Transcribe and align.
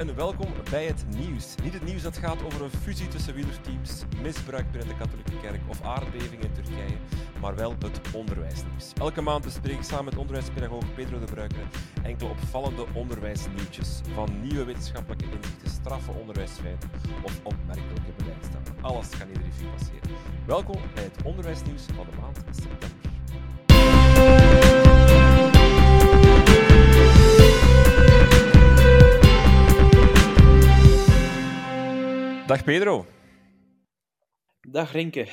en 0.00 0.14
welkom 0.14 0.48
bij 0.70 0.86
het 0.86 1.04
nieuws. 1.18 1.54
Niet 1.62 1.72
het 1.72 1.84
nieuws 1.84 2.02
dat 2.02 2.16
gaat 2.16 2.44
over 2.44 2.62
een 2.62 2.70
fusie 2.70 3.08
tussen 3.08 3.34
wielerteams, 3.34 4.02
misbruik 4.22 4.70
binnen 4.70 4.88
de 4.88 4.96
katholieke 4.96 5.40
kerk 5.40 5.60
of 5.66 5.82
aardbeving 5.82 6.42
in 6.42 6.52
Turkije, 6.52 6.96
maar 7.40 7.54
wel 7.54 7.74
het 7.78 8.00
onderwijsnieuws. 8.14 8.92
Elke 8.98 9.20
maand 9.20 9.44
bespreek 9.44 9.76
ik 9.76 9.82
samen 9.82 10.04
met 10.04 10.16
onderwijspedagoog 10.16 10.94
Pedro 10.94 11.18
de 11.18 11.24
Bruikere 11.24 11.62
enkele 12.02 12.30
opvallende 12.30 12.86
onderwijsnieuwtjes. 12.92 14.00
Van 14.14 14.40
nieuwe 14.40 14.64
wetenschappelijke 14.64 15.24
inzichten, 15.24 15.70
straffe 15.70 16.12
onderwijsfeiten 16.12 16.90
of 17.22 17.40
opmerkelijke 17.42 18.12
beleidsstappen. 18.16 18.74
Alles 18.80 19.08
kan 19.08 19.28
iedere 19.28 19.46
revue 19.46 19.68
passeren. 19.68 20.10
Welkom 20.46 20.80
bij 20.94 21.02
het 21.02 21.22
onderwijsnieuws 21.24 21.82
van 21.94 22.06
de 22.10 22.20
maand 22.20 22.44
september. 22.50 23.09
Dag 32.50 32.64
Pedro. 32.64 33.06
Dag 34.60 34.92
Rinke. 34.92 35.28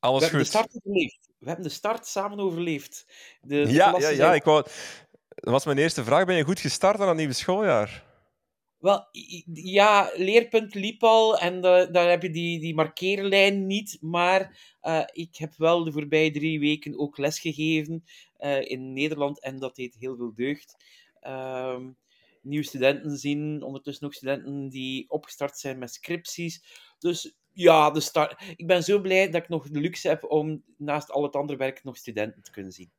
Alles 0.00 0.18
We 0.18 0.24
hebben 0.24 0.30
de 0.30 0.36
goed? 0.36 0.46
start 0.46 0.76
overleefd. 0.76 1.28
We 1.38 1.46
hebben 1.46 1.64
de 1.64 1.70
start 1.70 2.06
samen 2.06 2.38
overleefd. 2.38 3.06
De, 3.40 3.62
de 3.62 3.72
Ja, 3.72 3.98
ja, 3.98 4.08
ja. 4.08 4.34
Ik 4.34 4.44
wou... 4.44 4.62
Dat 5.34 5.52
was 5.52 5.64
mijn 5.64 5.78
eerste 5.78 6.04
vraag. 6.04 6.24
Ben 6.26 6.36
je 6.36 6.44
goed 6.44 6.60
gestart 6.60 7.00
aan 7.00 7.08
het 7.08 7.16
nieuwe 7.16 7.32
schooljaar? 7.32 8.04
Wel, 8.78 9.08
ja, 9.52 10.10
leerpunt 10.14 10.74
liep 10.74 11.02
al 11.02 11.38
en 11.38 11.60
da- 11.60 11.86
daar 11.86 12.10
heb 12.10 12.22
je 12.22 12.30
die, 12.30 12.60
die 12.60 12.74
markeerlijn 12.74 13.66
niet. 13.66 13.98
Maar 14.00 14.58
eh, 14.80 15.02
ik 15.12 15.36
heb 15.36 15.54
wel 15.56 15.84
de 15.84 15.92
voorbije 15.92 16.30
drie 16.30 16.60
weken 16.60 16.98
ook 16.98 17.18
lesgegeven 17.18 18.04
eh 18.36 18.70
in 18.70 18.92
Nederland 18.92 19.40
en 19.40 19.58
dat 19.58 19.76
deed 19.76 19.96
heel 19.98 20.16
veel 20.16 20.34
deugd. 20.34 20.76
Ehm, 21.20 21.90
nieuwe 22.42 22.64
studenten 22.64 23.16
zien, 23.18 23.62
ondertussen 23.62 24.06
ook 24.06 24.14
studenten 24.14 24.68
die 24.68 25.10
opgestart 25.10 25.58
zijn 25.58 25.78
met 25.78 25.92
scripties. 25.92 26.64
Dus 26.98 27.36
ja, 27.52 27.90
de 27.90 28.00
start. 28.00 28.42
ik 28.56 28.66
ben 28.66 28.82
zo 28.82 29.00
blij 29.00 29.30
dat 29.30 29.42
ik 29.42 29.48
nog 29.48 29.68
de 29.68 29.80
luxe 29.80 30.08
heb 30.08 30.24
om 30.24 30.62
naast 30.76 31.10
al 31.10 31.22
het 31.22 31.36
andere 31.36 31.58
werk 31.58 31.84
nog 31.84 31.96
studenten 31.96 32.42
te 32.42 32.50
kunnen 32.50 32.72
zien. 32.72 32.90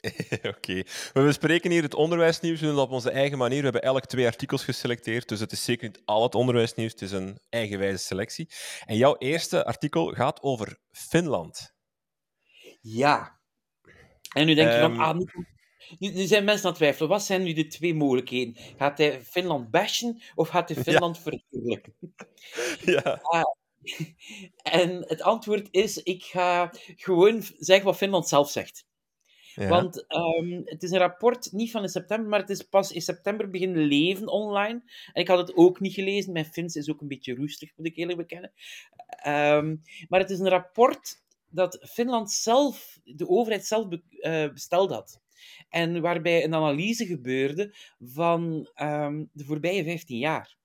Oké. 0.56 0.82
We 1.12 1.22
bespreken 1.22 1.70
hier 1.70 1.82
het 1.82 1.94
onderwijsnieuws. 1.94 2.60
We 2.60 2.66
doen 2.66 2.74
dat 2.74 2.84
op 2.84 2.92
onze 2.92 3.10
eigen 3.10 3.38
manier. 3.38 3.58
We 3.58 3.64
hebben 3.64 3.82
elk 3.82 4.06
twee 4.06 4.26
artikels 4.26 4.64
geselecteerd, 4.64 5.28
dus 5.28 5.40
het 5.40 5.52
is 5.52 5.64
zeker 5.64 5.86
niet 5.86 6.02
al 6.04 6.22
het 6.22 6.34
onderwijsnieuws. 6.34 6.92
Het 6.92 7.02
is 7.02 7.12
een 7.12 7.38
eigenwijze 7.48 8.04
selectie. 8.04 8.50
En 8.86 8.96
jouw 8.96 9.16
eerste 9.16 9.64
artikel 9.64 10.06
gaat 10.06 10.42
over 10.42 10.78
Finland. 10.90 11.74
Ja. 12.80 13.40
En 14.34 14.46
nu 14.46 14.54
denk 14.54 14.72
je 14.72 14.80
van, 14.80 14.92
Ehm. 14.92 15.00
ah, 15.00 15.16
nu, 15.16 15.24
nu, 15.98 16.08
nu 16.12 16.24
zijn 16.26 16.44
mensen 16.44 16.64
aan 16.64 16.70
het 16.70 16.78
twijfelen. 16.78 17.08
Wat 17.08 17.22
zijn 17.22 17.42
nu 17.42 17.52
de 17.52 17.66
twee 17.66 17.94
mogelijkheden? 17.94 18.56
Gaat 18.76 18.98
hij 18.98 19.20
Finland 19.22 19.70
bashen 19.70 20.22
of 20.34 20.48
gaat 20.48 20.68
hij 20.68 20.82
Finland 20.82 21.18
verheerlijken? 21.18 21.94
Ja. 22.84 23.20
En 24.62 25.04
het 25.06 25.22
antwoord 25.22 25.68
is, 25.70 26.02
ik 26.02 26.24
ga 26.24 26.72
gewoon 26.96 27.42
zeggen 27.58 27.84
wat 27.84 27.96
Finland 27.96 28.28
zelf 28.28 28.50
zegt. 28.50 28.86
ja. 29.54 29.68
Want 29.68 30.06
ehm, 30.06 30.60
het 30.64 30.82
is 30.82 30.90
een 30.90 30.98
rapport, 30.98 31.52
niet 31.52 31.70
van 31.70 31.82
in 31.82 31.88
september, 31.88 32.28
maar 32.28 32.40
het 32.40 32.50
is 32.50 32.62
pas 32.62 32.92
in 32.92 33.00
september 33.02 33.50
beginnen 33.50 33.82
leven 33.84 34.26
online. 34.28 34.82
En 35.12 35.22
ik 35.22 35.28
had 35.28 35.38
het 35.38 35.56
ook 35.56 35.80
niet 35.80 35.94
gelezen. 35.94 36.32
Mijn 36.32 36.44
Fins 36.44 36.74
is 36.76 36.90
ook 36.90 37.00
een 37.00 37.08
beetje 37.08 37.34
roestig, 37.34 37.70
moet 37.76 37.86
ik 37.86 37.96
eerlijk 37.96 38.18
bekennen. 38.18 38.52
Ehm, 39.06 39.76
maar 40.08 40.20
het 40.20 40.30
is 40.30 40.38
een 40.38 40.48
rapport 40.48 41.22
dat 41.50 41.78
Finland 41.90 42.30
zelf, 42.30 42.98
de 43.04 43.28
overheid 43.28 43.66
zelf, 43.66 43.88
be- 43.88 44.02
eh, 44.20 44.52
besteld 44.52 44.90
had. 44.90 45.20
En 45.68 46.00
waarbij 46.00 46.44
een 46.44 46.54
analyse 46.54 47.06
gebeurde 47.06 47.74
van 47.98 48.68
ehm, 48.74 49.24
de 49.32 49.44
voorbije 49.44 49.84
15 49.84 50.18
jaar. 50.18 50.56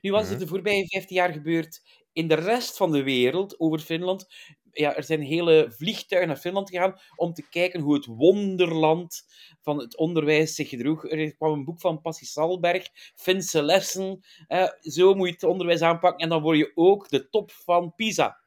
Nu 0.00 0.10
was 0.10 0.24
er 0.26 0.30
Mhm. 0.30 0.38
de 0.38 0.46
voorbije 0.46 0.86
15 0.88 1.16
jaar 1.16 1.32
gebeurd 1.32 1.82
in 2.12 2.28
de 2.28 2.34
rest 2.34 2.76
van 2.76 2.92
de 2.92 3.02
wereld 3.02 3.60
over 3.60 3.78
Finland. 3.78 4.26
Ja, 4.72 4.96
er 4.96 5.04
zijn 5.04 5.20
hele 5.22 5.72
vliegtuigen 5.76 6.30
naar 6.30 6.40
Finland 6.40 6.70
gegaan 6.70 7.00
om 7.16 7.32
te 7.32 7.48
kijken 7.48 7.80
hoe 7.80 7.94
het 7.94 8.06
wonderland 8.06 9.22
van 9.60 9.78
het 9.78 9.96
onderwijs 9.96 10.54
zich 10.54 10.68
gedroeg. 10.68 11.10
Er 11.10 11.36
kwam 11.36 11.52
een 11.52 11.64
boek 11.64 11.80
van 11.80 12.00
Passi 12.00 12.24
Salberg, 12.26 12.86
Finse 13.14 13.62
lessen. 13.62 14.20
eh, 14.46 14.68
zo 14.80 15.14
moet 15.14 15.26
je 15.28 15.32
het 15.34 15.42
onderwijs 15.44 15.80
aanpakken 15.82 16.20
en 16.20 16.28
dan 16.28 16.42
word 16.42 16.58
je 16.58 16.72
ook 16.74 17.08
de 17.08 17.28
top 17.28 17.50
van 17.50 17.94
PISA. 17.94 18.38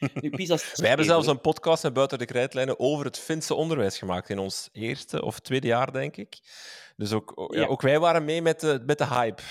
Nu, 0.20 0.30
PISA 0.30 0.56
Wij 0.74 0.88
hebben 0.88 1.06
zelfs 1.06 1.26
een 1.26 1.40
podcast 1.40 1.82
met 1.82 1.92
Buiten 1.92 2.18
de 2.18 2.24
Krijtlijnen 2.24 2.78
over 2.78 3.04
het 3.04 3.18
Finse 3.18 3.54
onderwijs 3.54 3.98
gemaakt 3.98 4.28
in 4.28 4.38
ons 4.38 4.68
eerste 4.72 5.22
of 5.24 5.38
tweede 5.40 5.66
jaar, 5.66 5.92
denk 5.92 6.16
ik. 6.16 6.38
Dus 6.96 7.12
ook, 7.12 7.48
ja, 7.54 7.60
Ja. 7.60 7.66
ook 7.66 7.82
wij 7.82 7.98
waren 8.00 8.24
mee 8.24 8.42
met 8.42 8.60
de, 8.60 8.82
met 8.86 8.98
de 8.98 9.06
hype. 9.06 9.42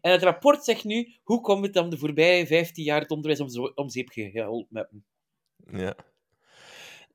En 0.00 0.10
het 0.12 0.22
rapport 0.22 0.64
zegt 0.64 0.84
nu, 0.84 1.14
hoe 1.22 1.40
komt 1.40 1.64
het 1.64 1.72
dan 1.74 1.90
de 1.90 1.98
voorbije 1.98 2.46
15 2.46 2.84
jaar 2.84 3.00
het 3.00 3.10
onderwijs 3.10 3.40
om, 3.40 3.48
zo- 3.48 3.72
om 3.74 3.88
zeep 3.88 4.08
geholpen 4.12 4.76
hebben? 4.76 5.04
Ja. 5.80 5.94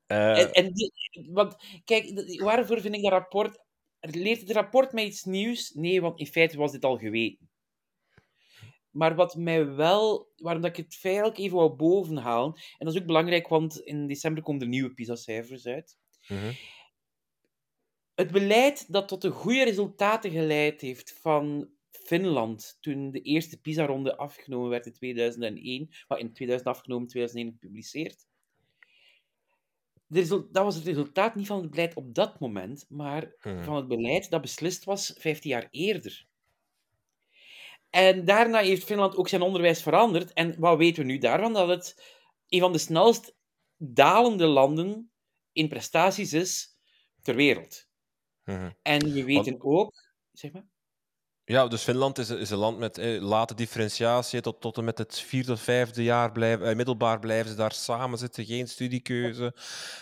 Eh, 0.06 0.38
En, 0.40 0.52
en 0.52 0.72
die- 0.72 0.92
want, 1.32 1.56
kijk, 1.84 2.38
waarvoor 2.40 2.80
vind 2.80 2.94
ik 2.94 3.02
dat 3.02 3.12
rapport... 3.12 3.62
Leert 4.00 4.40
het 4.40 4.50
rapport 4.50 4.92
mij 4.92 5.04
iets 5.04 5.22
nieuws? 5.24 5.70
Nee, 5.74 6.00
want 6.00 6.18
in 6.18 6.26
feite 6.26 6.56
was 6.56 6.72
dit 6.72 6.84
al 6.84 6.96
geweten. 6.98 7.48
Maar 8.94 9.14
wat 9.14 9.34
mij 9.36 9.66
wel... 9.74 10.32
Waarom 10.36 10.62
dat 10.62 10.70
ik 10.78 10.84
het 10.84 10.94
feitelijk 10.94 11.38
even 11.38 11.56
wou 11.56 11.74
bovenhalen... 11.76 12.54
En 12.54 12.86
dat 12.86 12.94
is 12.94 13.00
ook 13.00 13.06
belangrijk, 13.06 13.48
want 13.48 13.80
in 13.80 14.06
december 14.06 14.42
komen 14.42 14.62
er 14.62 14.68
nieuwe 14.68 14.94
PISA-cijfers 14.94 15.66
uit. 15.66 15.98
mhm. 16.28 16.52
Het 18.14 18.30
beleid 18.30 18.92
dat 18.92 19.08
tot 19.08 19.22
de 19.22 19.30
goede 19.30 19.64
resultaten 19.64 20.30
geleid 20.30 20.80
heeft 20.80 21.18
van 21.20 21.70
Finland 21.90 22.78
toen 22.80 23.10
de 23.10 23.20
eerste 23.20 23.60
PISA-ronde 23.60 24.16
afgenomen 24.16 24.70
werd 24.70 24.86
in 24.86 24.92
2001, 24.92 25.88
maar 26.08 26.18
in 26.18 26.32
2000 26.32 26.70
afgenomen, 26.70 27.08
2001 27.08 27.52
gepubliceerd. 27.60 28.26
De 30.06 30.26
dat 30.50 30.64
was 30.64 30.74
het 30.74 30.84
resultaat 30.84 31.34
niet 31.34 31.46
van 31.46 31.60
het 31.60 31.70
beleid 31.70 31.94
op 31.94 32.14
dat 32.14 32.40
moment, 32.40 32.86
maar 32.88 33.34
Mhm. 33.42 33.64
van 33.64 33.76
het 33.76 33.88
beleid 33.88 34.30
dat 34.30 34.40
beslist 34.40 34.84
was 34.84 35.14
15 35.18 35.50
jaar 35.50 35.68
eerder. 35.70 36.26
En 37.94 38.24
daarna 38.24 38.58
heeft 38.58 38.84
Finland 38.84 39.16
ook 39.16 39.28
zijn 39.28 39.42
onderwijs 39.42 39.82
veranderd. 39.82 40.32
En 40.32 40.54
wat 40.58 40.78
weten 40.78 41.06
we 41.06 41.12
nu 41.12 41.18
daarvan? 41.18 41.52
Dat 41.52 41.68
het 41.68 42.02
een 42.48 42.60
van 42.60 42.72
de 42.72 42.78
snelst 42.78 43.34
dalende 43.76 44.46
landen 44.46 45.12
in 45.52 45.68
prestaties 45.68 46.32
is 46.32 46.76
ter 47.22 47.34
wereld. 47.34 47.86
Mhm. 48.44 48.70
En 48.82 49.12
we 49.12 49.24
weten 49.24 49.62
ook... 49.62 49.92
Zeg 50.32 50.52
maar? 50.52 50.66
Ja, 51.44 51.68
dus 51.68 51.82
Finland 51.82 52.18
is, 52.18 52.30
is 52.30 52.50
een 52.50 52.58
land 52.58 52.78
met 52.78 52.98
eh, 52.98 53.22
late 53.22 53.54
differentiatie. 53.54 54.40
Tot, 54.40 54.60
tot 54.60 54.78
en 54.78 54.84
met 54.84 54.98
het 54.98 55.20
vierde 55.20 55.52
of 55.52 55.60
vijfde 55.60 56.02
jaar 56.02 56.32
blijven, 56.32 56.68
eh, 56.68 56.76
middelbaar 56.76 57.18
blijven 57.18 57.50
ze 57.50 57.56
daar 57.56 57.72
samen 57.72 58.18
zitten, 58.18 58.44
geen 58.44 58.68
studiekeuze. 58.68 59.54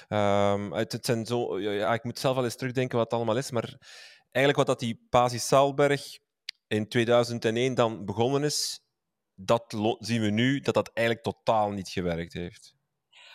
Ehm, 0.09 0.73
het, 0.73 0.93
het 0.93 1.07
zijn 1.07 1.27
zo, 1.27 1.61
ja, 1.61 1.95
ik 1.95 2.05
moet 2.05 2.19
zelf 2.19 2.35
wel 2.35 2.45
eens 2.45 2.57
terugdenken 2.57 2.97
wat 2.97 3.11
het 3.11 3.15
allemaal 3.15 3.37
is, 3.37 3.51
maar 3.51 3.77
eigenlijk 4.31 4.57
wat 4.57 4.67
dat 4.67 4.89
die 4.89 5.07
Pasi 5.11 5.39
Salberg 5.39 6.21
in 6.73 6.89
2001 6.89 7.75
dan 7.75 8.05
begonnen 8.05 8.45
is, 8.45 8.85
dat 9.35 9.97
zien 9.99 10.21
we 10.21 10.31
nu 10.31 10.61
dat 10.61 10.75
dat 10.75 10.91
eigenlijk 10.93 11.27
totaal 11.27 11.71
niet 11.71 11.89
gewerkt 11.89 12.33
heeft. 12.33 12.75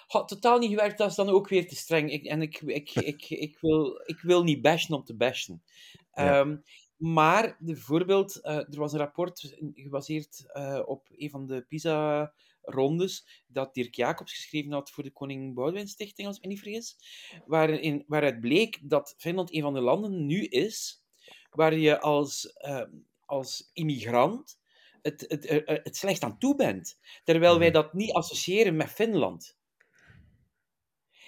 Totaal 0.07 0.59
niet 0.59 0.69
gewerkt, 0.69 0.97
dat 0.97 1.09
is 1.09 1.15
dan 1.15 1.29
ook 1.29 1.47
weer 1.47 1.67
te 1.67 1.75
streng. 1.75 2.11
Ik, 2.11 2.25
en 2.25 2.41
ik, 2.41 2.61
ik, 2.61 2.95
ik, 3.13 3.29
ik, 3.29 3.57
wil, 3.59 4.01
ik 4.05 4.19
wil 4.21 4.43
niet 4.43 4.61
bashen 4.61 4.95
om 4.95 5.03
te 5.03 5.15
bashen. 5.15 5.63
Ja. 6.13 6.39
Ehm, 6.39 6.57
maar 6.95 7.57
bijvoorbeeld, 7.59 8.41
eh, 8.41 8.55
er 8.55 8.79
was 8.79 8.93
een 8.93 8.99
rapport 8.99 9.55
gebaseerd 9.73 10.43
eh, 10.47 10.81
op 10.85 11.07
een 11.09 11.29
van 11.29 11.45
de 11.45 11.61
PISA-rondes 11.61 13.43
dat 13.47 13.73
Dirk 13.73 13.95
Jacobs 13.95 14.33
geschreven 14.33 14.71
had 14.71 14.89
voor 14.89 15.03
de 15.03 15.11
Koning 15.11 15.53
Boudewijn 15.53 15.87
Stichting, 15.87 16.27
als 16.27 16.37
ik 16.37 16.43
me 16.43 16.49
niet 16.49 16.59
vergis, 16.59 16.97
waarin, 17.45 18.03
waaruit 18.07 18.39
bleek 18.39 18.79
dat 18.81 19.13
Finland 19.17 19.53
een 19.53 19.61
van 19.61 19.73
de 19.73 19.81
landen 19.81 20.25
nu 20.25 20.43
is 20.43 21.05
waar 21.57 21.75
je 21.75 21.99
als, 21.99 22.51
ehm, 22.51 22.89
als 23.27 23.69
immigrant 23.73 24.59
het, 25.01 25.25
het, 25.27 25.49
het, 25.49 25.63
het 25.83 25.97
slecht 25.97 26.23
aan 26.23 26.37
toe 26.39 26.55
bent. 26.55 26.99
Terwijl 27.23 27.59
wij 27.59 27.69
Mhm. 27.69 27.81
dat 27.81 27.93
niet 27.93 28.11
associëren 28.13 28.75
met 28.75 28.89
Finland. 28.89 29.57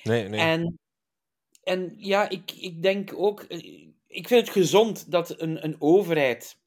Nee, 0.03 0.27
nee. 0.27 0.39
En, 0.39 0.79
en 1.63 1.93
ja, 1.97 2.29
ik, 2.29 2.51
ik 2.51 2.81
denk 2.81 3.13
ook... 3.15 3.41
eh, 3.41 3.87
Ik 4.07 4.27
vind 4.27 4.45
het 4.45 4.49
gezond 4.49 5.11
dat 5.11 5.41
een, 5.41 5.63
een 5.63 5.75
overheid... 5.81 6.57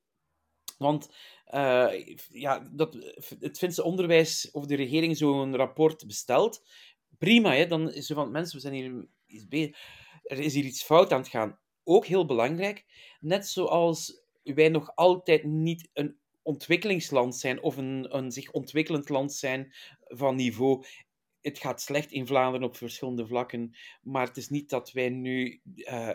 Want 0.78 1.14
eh, 1.44 2.16
ja, 2.30 2.68
dat 2.72 2.96
het 3.40 3.58
Finse 3.58 3.82
onderwijs 3.82 4.50
of 4.50 4.66
de 4.66 4.76
regering 4.76 5.16
zo'n 5.16 5.56
rapport 5.56 6.06
bestelt, 6.06 6.64
prima, 7.18 7.54
hè, 7.54 7.66
dan 7.66 7.90
is 7.92 8.06
zo 8.06 8.14
van, 8.14 8.30
mensen, 8.30 8.54
we 8.56 8.60
zijn 8.62 8.74
hier 8.74 9.06
iets 9.26 9.48
bezig. 9.48 9.76
Er 10.22 10.38
is 10.38 10.54
hier 10.54 10.64
iets 10.64 10.82
fout 10.82 11.12
aan 11.12 11.20
het 11.20 11.28
gaan. 11.28 11.58
Ook 11.84 12.06
heel 12.06 12.24
belangrijk, 12.26 12.84
net 13.20 13.48
zoals 13.48 14.21
wij 14.42 14.68
nog 14.68 14.96
altijd 14.96 15.44
niet 15.44 15.88
een 15.92 16.16
ontwikkelingsland 16.42 17.36
zijn 17.36 17.62
of 17.62 17.76
een, 17.76 18.16
een 18.16 18.32
zich 18.32 18.50
ontwikkelend 18.50 19.08
land 19.08 19.32
zijn 19.32 19.72
van 20.04 20.36
niveau 20.36 20.84
het 21.42 21.58
gaat 21.58 21.82
slecht 21.82 22.12
in 22.12 22.26
Vlaanderen 22.26 22.66
op 22.66 22.76
verschillende 22.76 23.26
vlakken, 23.26 23.76
maar 24.02 24.26
het 24.26 24.36
is 24.36 24.48
niet 24.48 24.70
dat 24.70 24.92
wij 24.92 25.08
nu 25.08 25.60
eh, 25.76 26.10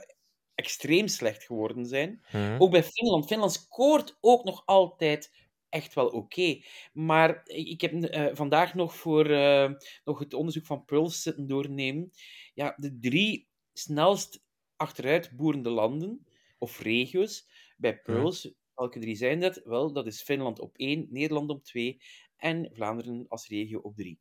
extreem 0.56 1.08
slecht 1.08 1.44
geworden 1.44 1.86
zijn. 1.86 2.22
Mhm. 2.32 2.56
Ook 2.62 2.72
bij 2.72 2.84
Finland. 2.84 3.26
Finland 3.26 3.52
scoort 3.52 4.18
ook 4.22 4.44
nog 4.44 4.64
altijd 4.66 5.32
echt 5.70 5.94
wel 5.94 6.08
oké. 6.08 6.62
Maar 6.94 7.42
ik 7.46 7.82
heb 7.82 7.94
eh, 7.94 8.36
vandaag 8.36 8.74
nog 8.74 8.96
voor 8.96 9.30
eh, 9.30 9.72
nog 10.06 10.20
het 10.20 10.34
onderzoek 10.34 10.66
van 10.66 10.86
Pulse 10.86 11.20
zitten 11.20 11.48
doornemen. 11.48 12.12
Ja, 12.54 12.74
de 12.78 12.98
drie 13.00 13.48
snelst 13.74 14.44
achteruit 14.76 15.32
boerende 15.32 15.70
landen, 15.70 16.26
of 16.58 16.80
regio's, 16.80 17.48
bij 17.78 18.00
Pulse, 18.00 18.56
welke 18.76 19.00
drie 19.00 19.16
zijn 19.16 19.40
dat? 19.40 19.62
Wel, 19.64 19.94
dat 19.94 20.08
is 20.08 20.22
Finland 20.22 20.60
op 20.60 20.76
één, 20.76 21.08
Nederland 21.10 21.50
op 21.50 21.64
twee 21.64 22.02
en 22.38 22.70
Vlaanderen 22.74 23.26
als 23.28 23.48
regio 23.48 23.80
op 23.80 23.96
drie. 23.96 24.20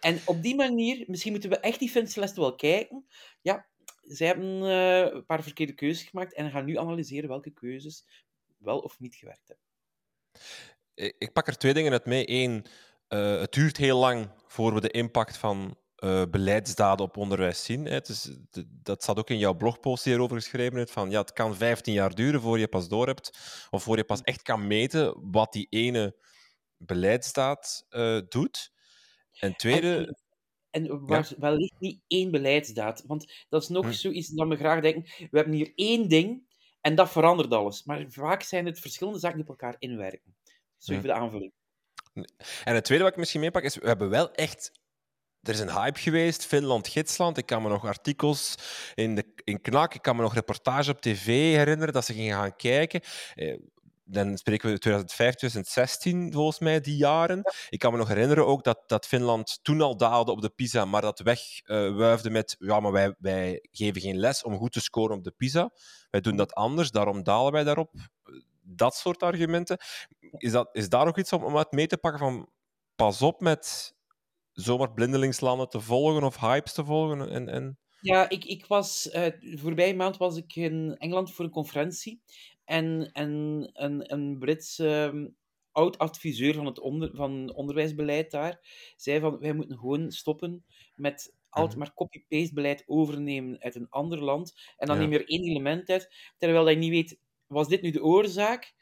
En 0.00 0.20
op 0.26 0.42
die 0.42 0.54
manier, 0.54 1.04
misschien 1.06 1.32
moeten 1.32 1.50
we 1.50 1.58
echt 1.58 1.78
die 1.78 1.90
Finse 1.90 2.20
les 2.20 2.32
wel 2.32 2.54
kijken. 2.54 3.06
Ja, 3.40 3.68
zij 4.00 4.26
hebben 4.26 4.62
eh, 4.62 5.14
een 5.14 5.26
paar 5.26 5.42
verkeerde 5.42 5.72
keuzes 5.74 6.08
gemaakt 6.08 6.34
en 6.34 6.50
gaan 6.50 6.64
nu 6.64 6.78
analyseren 6.78 7.28
welke 7.28 7.50
keuzes 7.50 8.04
wel 8.58 8.78
of 8.78 9.00
niet 9.00 9.14
gewerkt 9.14 9.48
hebben. 9.48 9.66
Ik 10.94 11.14
ik 11.18 11.32
pak 11.32 11.46
er 11.46 11.58
twee 11.58 11.74
dingen 11.74 11.92
uit 11.92 12.06
mee. 12.06 12.30
Eén, 12.30 12.64
eh, 13.08 13.40
het 13.40 13.52
duurt 13.52 13.76
heel 13.76 13.98
lang 13.98 14.30
voor 14.46 14.74
we 14.74 14.80
de 14.80 14.90
impact 14.90 15.36
van 15.36 15.76
eh, 16.02 16.22
beleidsdaden 16.30 17.06
op 17.06 17.16
onderwijs 17.16 17.64
zien. 17.64 17.84
Hè. 17.84 17.92
Het 17.92 18.08
is, 18.08 18.22
de- 18.50 18.66
dat 18.82 19.02
staat 19.02 19.18
ook 19.18 19.30
in 19.30 19.38
jouw 19.38 19.54
blogpost 19.54 20.04
die 20.04 20.12
erover 20.12 20.36
geschreven 20.36 20.76
hebt. 20.78 20.90
Van, 20.90 21.10
ja, 21.10 21.20
het 21.20 21.32
kan 21.32 21.56
15 21.56 21.92
jaar 21.94 22.14
duren 22.14 22.40
voor 22.40 22.58
je 22.58 22.68
pas 22.68 22.88
door 22.88 23.06
hebt, 23.06 23.38
of 23.70 23.82
voor 23.82 23.96
je 23.96 24.04
pas 24.04 24.20
echt 24.22 24.42
kan 24.42 24.66
meten 24.66 25.30
wat 25.30 25.52
die 25.52 25.66
ene 25.70 26.16
beleidsdaad 26.76 27.86
eh, 27.88 28.18
doet. 28.28 28.72
En 29.38 29.56
tweede, 29.56 30.16
En, 30.70 30.84
en 30.86 31.06
waar, 31.06 31.28
wellicht 31.38 31.74
niet 31.78 32.00
één 32.06 32.30
beleidsdaad. 32.30 33.04
Want 33.06 33.32
dat 33.48 33.62
is 33.62 33.68
nog 33.68 33.84
Hm. 33.84 33.92
zoiets 33.92 34.28
dat 34.28 34.48
we 34.48 34.56
graag 34.56 34.80
denken. 34.80 35.02
We 35.30 35.36
hebben 35.38 35.54
hier 35.54 35.72
één 35.74 36.08
ding 36.08 36.50
en 36.80 36.94
dat 36.94 37.10
verandert 37.10 37.52
alles. 37.52 37.84
Maar 37.84 38.04
vaak 38.08 38.42
zijn 38.42 38.66
het 38.66 38.78
verschillende 38.80 39.18
zaken 39.18 39.36
die 39.38 39.48
op 39.48 39.60
elkaar 39.60 39.76
inwerken. 39.78 40.36
Zo 40.78 40.92
Hm. 40.92 40.98
even 40.98 41.08
de 41.14 41.20
aanvulling. 41.20 41.52
En 42.64 42.74
het 42.74 42.84
tweede 42.84 43.04
wat 43.04 43.12
ik 43.12 43.18
misschien 43.18 43.40
meepak 43.40 43.62
is, 43.62 43.74
we 43.76 43.86
hebben 43.86 44.10
wel 44.10 44.32
echt... 44.32 44.80
Er 45.42 45.52
is 45.52 45.60
een 45.60 45.72
hype 45.72 45.98
geweest, 45.98 46.46
Finland-Gidsland. 46.46 47.38
Ik 47.38 47.46
kan 47.46 47.62
me 47.62 47.68
nog 47.68 47.84
artikels 47.84 48.54
in, 48.94 49.14
de, 49.14 49.24
in 49.44 49.60
Knak, 49.60 49.94
ik 49.94 50.02
kan 50.02 50.16
me 50.16 50.22
nog 50.22 50.34
reportage 50.34 50.90
op 50.90 51.00
tv 51.00 51.26
herinneren 51.54 51.94
dat 51.94 52.04
ze 52.04 52.14
gingen 52.14 52.36
gaan 52.36 52.56
kijken. 52.56 53.00
Eh, 53.34 53.58
dan 54.04 54.36
spreken 54.36 54.70
we 54.70 54.78
2005, 54.78 55.34
2016 55.34 56.32
volgens 56.32 56.58
mij, 56.58 56.80
die 56.80 56.96
jaren. 56.96 57.42
Ik 57.68 57.78
kan 57.78 57.92
me 57.92 57.98
nog 57.98 58.08
herinneren 58.08 58.46
ook 58.46 58.64
dat, 58.64 58.82
dat 58.86 59.06
Finland 59.06 59.58
toen 59.62 59.80
al 59.80 59.96
daalde 59.96 60.32
op 60.32 60.40
de 60.40 60.50
PISA, 60.50 60.84
maar 60.84 61.02
dat 61.02 61.20
wegwuifde 61.20 62.30
met 62.30 62.56
ja, 62.58 62.80
maar 62.80 62.92
wij, 62.92 63.14
wij 63.18 63.68
geven 63.70 64.00
geen 64.00 64.18
les 64.18 64.42
om 64.42 64.56
goed 64.56 64.72
te 64.72 64.80
scoren 64.80 65.16
op 65.16 65.24
de 65.24 65.34
PISA. 65.36 65.70
Wij 66.10 66.20
doen 66.20 66.36
dat 66.36 66.54
anders, 66.54 66.90
daarom 66.90 67.22
dalen 67.22 67.52
wij 67.52 67.64
daarop. 67.64 67.92
Dat 68.60 68.94
soort 68.94 69.22
argumenten. 69.22 69.78
Is, 70.30 70.52
dat, 70.52 70.68
is 70.72 70.88
daar 70.88 71.06
ook 71.06 71.18
iets 71.18 71.32
om, 71.32 71.44
om 71.44 71.56
uit 71.56 71.72
mee 71.72 71.86
te 71.86 71.98
pakken 71.98 72.20
van 72.20 72.48
pas 72.94 73.22
op 73.22 73.40
met 73.40 73.94
zomaar 74.52 74.92
blindelingslanden 74.92 75.68
te 75.68 75.80
volgen 75.80 76.24
of 76.24 76.36
hypes 76.40 76.72
te 76.72 76.84
volgen? 76.84 77.30
En, 77.30 77.48
en... 77.48 77.78
Ja, 78.00 78.28
ik, 78.28 78.44
ik 78.44 78.66
was, 78.66 79.10
eh 79.10 79.32
voorbije 79.58 79.94
maand 79.94 80.16
was 80.16 80.36
ik 80.36 80.56
in 80.56 80.96
Engeland 80.98 81.32
voor 81.32 81.44
een 81.44 81.50
conferentie. 81.50 82.22
En, 82.64 83.10
en 83.12 83.30
een, 83.72 84.12
een 84.12 84.38
Brits 84.38 84.78
ehm, 84.78 85.28
oud-adviseur 85.72 86.54
van 86.54 86.66
het 86.66 86.78
onder, 86.80 87.10
van 87.14 87.54
onderwijsbeleid 87.54 88.30
daar 88.30 88.60
zei 88.96 89.20
van 89.20 89.38
wij 89.38 89.52
moeten 89.52 89.78
gewoon 89.78 90.10
stoppen 90.10 90.64
met 90.94 91.34
altijd 91.48 91.78
Mhm. 91.78 91.78
maar 91.78 91.94
copy-paste 91.94 92.54
beleid 92.54 92.82
overnemen 92.86 93.60
uit 93.60 93.74
een 93.74 93.88
ander 93.88 94.22
land 94.24 94.54
en 94.76 94.86
dan 94.86 94.98
Ja. 94.98 94.98
niet 94.98 95.08
meer 95.08 95.28
één 95.28 95.42
element 95.44 95.88
uit, 95.90 96.14
terwijl 96.38 96.64
hij 96.64 96.74
niet 96.74 96.90
weet, 96.90 97.18
was 97.46 97.68
dit 97.68 97.82
nu 97.82 97.90
de 97.90 98.02
oorzaak? 98.02 98.74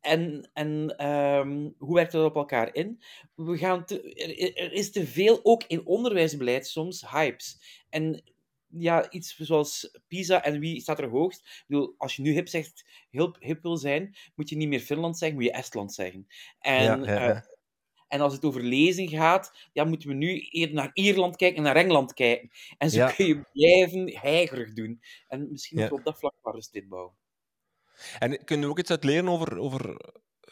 En, 0.00 0.50
en 0.52 0.96
ehm, 0.96 1.70
hoe 1.78 1.94
werkt 1.94 2.12
dat 2.12 2.24
op 2.24 2.34
elkaar 2.36 2.74
in? 2.74 3.02
We 3.34 3.58
gaan 3.58 3.84
te, 3.84 4.02
er, 4.14 4.56
er 4.56 4.72
is 4.72 4.92
te 4.92 5.06
veel, 5.06 5.40
ook 5.42 5.64
in 5.66 5.86
onderwijsbeleid, 5.86 6.66
soms 6.66 7.10
hypes. 7.10 7.60
En 7.90 8.22
ja, 8.66 9.10
iets 9.10 9.36
zoals 9.36 9.98
PISA 10.08 10.42
en 10.44 10.60
wie 10.60 10.80
staat 10.80 10.98
er 10.98 11.08
hoogst. 11.08 11.40
Ik 11.40 11.64
bedoel, 11.66 11.94
als 11.98 12.16
je 12.16 12.22
nu 12.22 12.32
hip 12.32 12.48
zegt, 12.48 12.84
hip, 13.10 13.36
hip 13.40 13.62
wil 13.62 13.76
zijn, 13.76 14.16
moet 14.34 14.48
je 14.48 14.56
niet 14.56 14.68
meer 14.68 14.80
Finland 14.80 15.18
zeggen, 15.18 15.36
moet 15.38 15.46
je 15.46 15.52
Estland 15.52 15.94
zeggen. 15.94 16.26
En, 16.60 17.02
Ja, 17.02 17.12
ja, 17.12 17.20
ja. 17.20 17.34
eh, 17.34 17.40
en 18.08 18.20
als 18.20 18.32
het 18.32 18.44
over 18.44 18.62
lezen 18.62 19.08
gaat, 19.08 19.68
ja, 19.72 19.84
moeten 19.84 20.08
we 20.08 20.14
nu 20.14 20.38
eerder 20.40 20.74
naar 20.74 20.90
Ierland 20.92 21.36
kijken 21.36 21.56
en 21.56 21.62
naar 21.62 21.76
Engeland 21.76 22.14
kijken. 22.14 22.50
En 22.78 22.90
zo 22.90 22.98
Ja. 22.98 23.10
kun 23.10 23.26
je 23.26 23.42
blijven 23.52 24.16
heigerig 24.18 24.72
doen. 24.72 25.00
En 25.28 25.48
misschien 25.50 25.76
moeten 25.76 25.94
we 25.94 26.00
op 26.00 26.06
dat 26.06 26.18
vlak 26.18 26.34
maar 26.42 26.54
eens 26.54 26.70
dit 26.70 26.88
bouwen. 26.88 27.14
En 28.18 28.44
kunnen 28.44 28.64
we 28.64 28.70
ook 28.70 28.78
iets 28.78 28.90
uit 28.90 29.04
leren 29.04 29.28
over, 29.28 29.58
over 29.58 29.96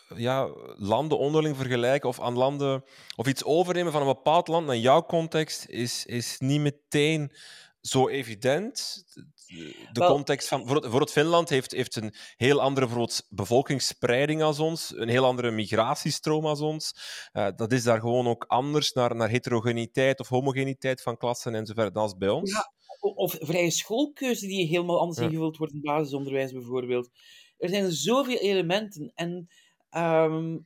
eh, 0.08 0.18
ja, 0.18 0.48
landen 0.76 1.18
onderling 1.18 1.56
vergelijken 1.56 2.08
of 2.08 2.20
aan 2.20 2.36
landen 2.36 2.84
of 3.16 3.26
iets 3.26 3.44
overnemen 3.44 3.92
van 3.92 4.00
een 4.00 4.14
bepaald 4.14 4.48
land 4.48 4.66
naar 4.66 4.76
jouw 4.76 5.02
context 5.02 5.66
is, 5.68 6.06
is 6.06 6.36
niet 6.38 6.60
meteen 6.60 7.32
zo 7.80 8.08
evident. 8.08 9.04
De, 9.46 10.00
Wel- 10.00 10.08
context 10.08 10.48
van 10.48 10.58
bijvoorbeeld, 10.58 10.90
bijvoorbeeld 10.90 11.24
Finland 11.24 11.48
heeft, 11.48 11.72
heeft 11.72 11.96
een 11.96 12.14
heel 12.36 12.60
andere 12.60 12.86
bijvoorbeeld 12.86 13.26
bevolkingsspreiding 13.28 14.42
als 14.42 14.58
ons, 14.58 14.92
een 14.96 15.08
heel 15.08 15.24
andere 15.24 15.50
migratiestroom 15.50 16.46
als 16.46 16.60
ons. 16.60 16.92
Eh, 17.32 17.48
dat 17.56 17.72
is 17.72 17.82
daar 17.82 18.00
gewoon 18.00 18.26
ook 18.26 18.44
anders 18.44 18.92
naar, 18.92 19.16
naar 19.16 19.28
heterogeniteit 19.28 20.20
of 20.20 20.28
homogeniteit 20.28 21.02
van 21.02 21.16
klassen 21.16 21.54
en 21.54 21.66
zo 21.66 21.72
verder 21.74 21.92
dan 21.92 22.02
als 22.02 22.16
bij 22.16 22.28
ons. 22.28 22.50
Ja, 22.50 22.72
Of 23.14 23.36
vrije 23.40 23.70
schoolkeuze 23.70 24.46
die 24.46 24.66
helemaal 24.66 25.00
anders 25.00 25.18
Ja. 25.18 25.24
ingevuld 25.24 25.56
wordt 25.56 25.72
in 25.72 25.80
basisonderwijs 25.80 26.52
bijvoorbeeld. 26.52 27.10
Er 27.58 27.68
zijn 27.68 27.92
zoveel 27.92 28.38
elementen. 28.38 29.12
En 29.14 29.48
ehm, 29.90 30.58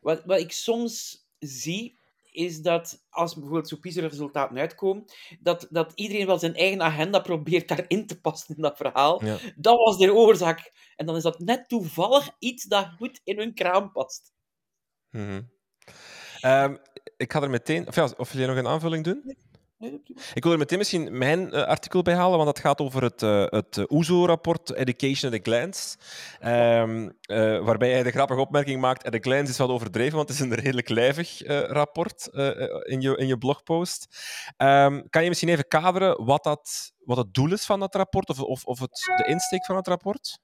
wat, 0.00 0.22
wat 0.24 0.40
ik 0.40 0.52
soms 0.52 1.26
zie, 1.38 1.98
is 2.30 2.60
dat 2.62 3.04
als 3.10 3.34
bijvoorbeeld 3.34 3.68
zo'n 3.68 3.80
PISA-resultaten 3.80 4.58
uitkomen, 4.58 5.04
dat, 5.40 5.66
dat 5.70 5.92
iedereen 5.94 6.26
wel 6.26 6.38
zijn 6.38 6.54
eigen 6.54 6.82
agenda 6.82 7.18
probeert 7.20 7.68
daarin 7.76 8.06
te 8.06 8.20
passen 8.20 8.56
in 8.56 8.62
dat 8.62 8.76
verhaal. 8.76 9.24
Ja. 9.24 9.38
Dat 9.56 9.76
was 9.76 9.98
de 9.98 10.14
oorzaak. 10.14 10.72
En 10.96 11.06
dan 11.06 11.16
is 11.16 11.22
dat 11.22 11.38
net 11.38 11.68
toevallig 11.68 12.30
iets 12.38 12.64
dat 12.64 12.88
goed 12.96 13.20
in 13.24 13.38
hun 13.38 13.54
kraam 13.54 13.92
past. 13.92 14.32
Mhm. 15.10 15.42
Ehm, 16.40 16.76
ik 17.16 17.32
ga 17.32 17.42
er 17.42 17.50
meteen... 17.50 17.88
Of, 17.88 17.94
ja, 17.94 18.10
of 18.16 18.32
wil 18.32 18.40
je 18.40 18.46
nog 18.46 18.56
een 18.56 18.66
aanvulling 18.66 19.04
doen? 19.04 19.36
Ik 20.34 20.42
wil 20.42 20.52
er 20.52 20.58
meteen 20.58 20.78
misschien 20.78 21.18
mijn 21.18 21.52
eh, 21.52 21.62
artikel 21.62 22.02
bij 22.02 22.14
halen, 22.14 22.36
want 22.36 22.54
dat 22.54 22.58
gaat 22.58 22.80
over 22.80 23.02
het, 23.02 23.22
eh, 23.22 23.44
het 23.46 23.90
OESO-rapport 23.90 24.74
Education 24.74 25.32
at 25.32 25.38
a 25.38 25.42
Glance. 25.42 25.96
Ehm, 26.40 27.08
eh, 27.20 27.64
waarbij 27.64 27.92
hij 27.92 28.02
de 28.02 28.10
grappige 28.10 28.40
opmerking 28.40 28.80
maakt: 28.80 29.04
at 29.04 29.14
a 29.14 29.18
glance 29.18 29.50
is 29.50 29.58
wat 29.58 29.68
overdreven, 29.68 30.16
want 30.16 30.28
het 30.28 30.38
is 30.38 30.44
een 30.44 30.54
redelijk 30.54 30.88
lijvig 30.88 31.46
rapport 31.68 32.28
in, 32.82 33.00
je, 33.00 33.16
in 33.16 33.26
je 33.26 33.38
blogpost. 33.38 34.06
Ehm, 34.56 35.02
kan 35.10 35.22
je 35.22 35.28
misschien 35.28 35.48
even 35.48 35.68
kaderen 35.68 36.24
wat, 36.24 36.44
dat, 36.44 36.92
wat 37.04 37.16
het 37.16 37.34
doel 37.34 37.52
is 37.52 37.66
van 37.66 37.80
dat 37.80 37.94
rapport, 37.94 38.28
of, 38.28 38.40
of, 38.40 38.64
of 38.64 38.80
het, 38.80 39.12
de 39.16 39.24
insteek 39.28 39.64
van 39.64 39.76
het 39.76 39.86
rapport? 39.88 40.38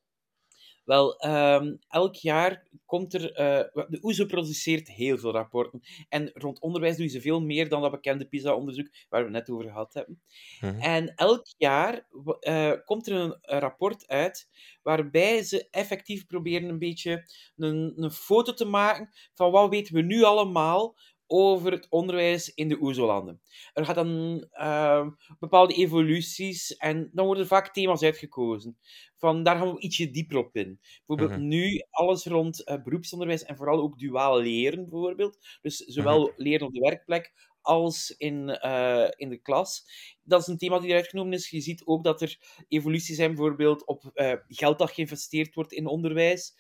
Wel, 0.84 1.16
ehm, 1.18 1.76
elk 1.88 2.14
jaar 2.14 2.66
komt 2.86 3.14
er... 3.14 3.32
eh, 3.32 3.84
de 3.88 3.98
OESO 4.02 4.26
produceert 4.26 4.88
heel 4.88 5.18
veel 5.18 5.32
rapporten. 5.32 5.80
En 6.08 6.30
rond 6.34 6.60
onderwijs 6.60 6.96
doen 6.96 7.08
ze 7.08 7.20
veel 7.20 7.40
meer 7.40 7.68
dan 7.68 7.82
dat 7.82 7.90
bekende 7.90 8.28
PISA-onderzoek 8.28 8.88
waar 9.08 9.20
we 9.20 9.26
het 9.26 9.46
net 9.46 9.50
over 9.50 9.64
gehad 9.70 9.94
hebben. 9.94 10.22
Mhm. 10.60 10.80
En 10.80 11.14
elk 11.14 11.46
jaar 11.56 12.06
eh, 12.40 12.72
komt 12.84 13.06
er 13.06 13.14
een, 13.14 13.38
een 13.40 13.58
rapport 13.58 14.06
uit 14.06 14.48
waarbij 14.82 15.42
ze 15.42 15.68
effectief 15.70 16.26
proberen 16.26 16.68
een 16.68 16.78
beetje 16.78 17.30
een, 17.56 17.92
een 17.96 18.10
foto 18.10 18.52
te 18.52 18.64
maken 18.64 19.10
van 19.34 19.50
wat 19.50 19.70
weten 19.70 19.94
we 19.94 20.02
nu 20.02 20.22
allemaal 20.22 20.96
over 21.32 21.72
het 21.72 21.86
onderwijs 21.90 22.54
in 22.54 22.68
de 22.68 22.80
OESO-landen. 22.82 23.40
Er 23.72 23.84
gaat 23.84 23.94
dan 23.94 24.46
ehm, 24.50 25.10
bepaalde 25.38 25.74
evoluties 25.74 26.76
en 26.76 27.10
dan 27.12 27.24
worden 27.26 27.42
er 27.42 27.48
vaak 27.50 27.72
thema's 27.72 28.02
uitgekozen. 28.02 28.78
Van 29.16 29.42
daar 29.42 29.56
gaan 29.56 29.74
we 29.74 29.80
ietsje 29.80 30.10
dieper 30.10 30.36
op 30.36 30.56
in. 30.56 30.80
Bijvoorbeeld 31.06 31.40
Mhm. 31.40 31.48
nu 31.48 31.82
alles 31.90 32.24
rond 32.26 32.64
eh, 32.64 32.82
beroepsonderwijs 32.82 33.44
en 33.44 33.56
vooral 33.56 33.80
ook 33.80 33.98
duaal 33.98 34.40
leren, 34.40 34.88
bijvoorbeeld. 34.88 35.38
Dus 35.62 35.76
zowel 35.76 36.32
leren 36.36 36.66
op 36.66 36.72
de 36.72 36.80
werkplek 36.80 37.50
als 37.60 38.14
in, 38.16 38.48
eh, 38.48 39.08
in 39.16 39.28
de 39.28 39.38
klas. 39.38 39.84
Dat 40.22 40.40
is 40.40 40.46
een 40.46 40.58
thema 40.58 40.78
die 40.78 40.88
eruit 40.88 41.08
genomen 41.08 41.32
is. 41.32 41.50
Je 41.50 41.60
ziet 41.60 41.82
ook 41.84 42.04
dat 42.04 42.22
er 42.22 42.38
evoluties 42.68 43.16
zijn, 43.16 43.34
bijvoorbeeld 43.34 43.86
op 43.86 44.10
eh, 44.14 44.32
geld 44.48 44.78
dat 44.78 44.90
geïnvesteerd 44.90 45.54
wordt 45.54 45.72
in 45.72 45.86
onderwijs. 45.86 46.54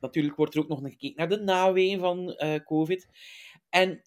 Natuurlijk 0.00 0.36
wordt 0.36 0.54
er 0.54 0.60
ook 0.60 0.68
nog 0.68 0.80
gekeken 0.80 1.16
naar 1.16 1.28
de 1.28 1.40
naween 1.40 1.98
van 2.00 2.36
COVID. 2.64 3.08
En 3.68 4.02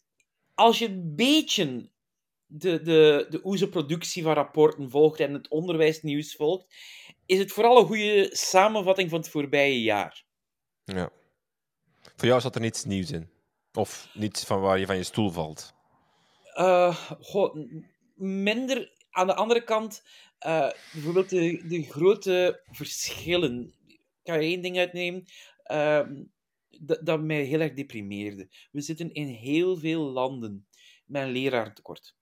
als 0.59 0.79
je 0.79 0.87
een 0.87 1.15
beetje 1.15 1.89
de, 2.45 2.81
de, 2.81 3.27
de 3.29 3.39
OESO-productie 3.43 4.23
van 4.23 4.33
rapporten 4.33 4.89
volgt 4.89 5.19
en 5.19 5.33
het 5.33 5.47
onderwijsnieuws 5.47 6.35
volgt, 6.35 6.65
is 7.25 7.39
het 7.39 7.51
vooral 7.51 7.79
een 7.79 7.85
goede 7.85 8.29
samenvatting 8.31 9.09
van 9.09 9.19
het 9.19 9.29
voorbije 9.29 9.81
jaar. 9.81 10.25
Ja. 10.83 11.09
Voor 12.15 12.27
jou 12.27 12.41
zat 12.41 12.55
er 12.55 12.61
niets 12.61 12.83
nieuws 12.85 13.11
in? 13.11 13.29
Of 13.73 14.09
niets 14.13 14.43
van 14.43 14.61
waar 14.61 14.79
je 14.79 14.85
van 14.85 14.95
je 14.97 15.03
stoel 15.03 15.29
valt? 15.29 15.73
Eh, 16.53 16.95
goh, 17.19 17.55
m- 17.55 17.85
minder 18.15 18.91
aan 19.09 19.27
de 19.27 19.35
andere 19.35 19.63
kant, 19.63 20.03
uh, 20.45 20.71
bijvoorbeeld 20.93 21.29
de, 21.29 21.67
de 21.67 21.83
grote 21.83 22.61
verschillen. 22.71 23.73
Ik 23.87 23.99
kan 24.23 24.35
er 24.35 24.41
één 24.41 24.61
ding 24.61 24.77
uitnemen. 24.77 25.25
Uh, 25.71 26.07
dat, 26.79 27.05
dat 27.05 27.21
mij 27.21 27.43
heel 27.43 27.59
erg 27.59 27.73
deprimeerde. 27.73 28.49
We 28.71 28.81
zitten 28.81 29.11
in 29.11 29.27
heel 29.27 29.77
veel 29.77 30.03
landen 30.03 30.67
met 31.05 31.21
een 31.21 31.31
leraartekort. 31.31 32.15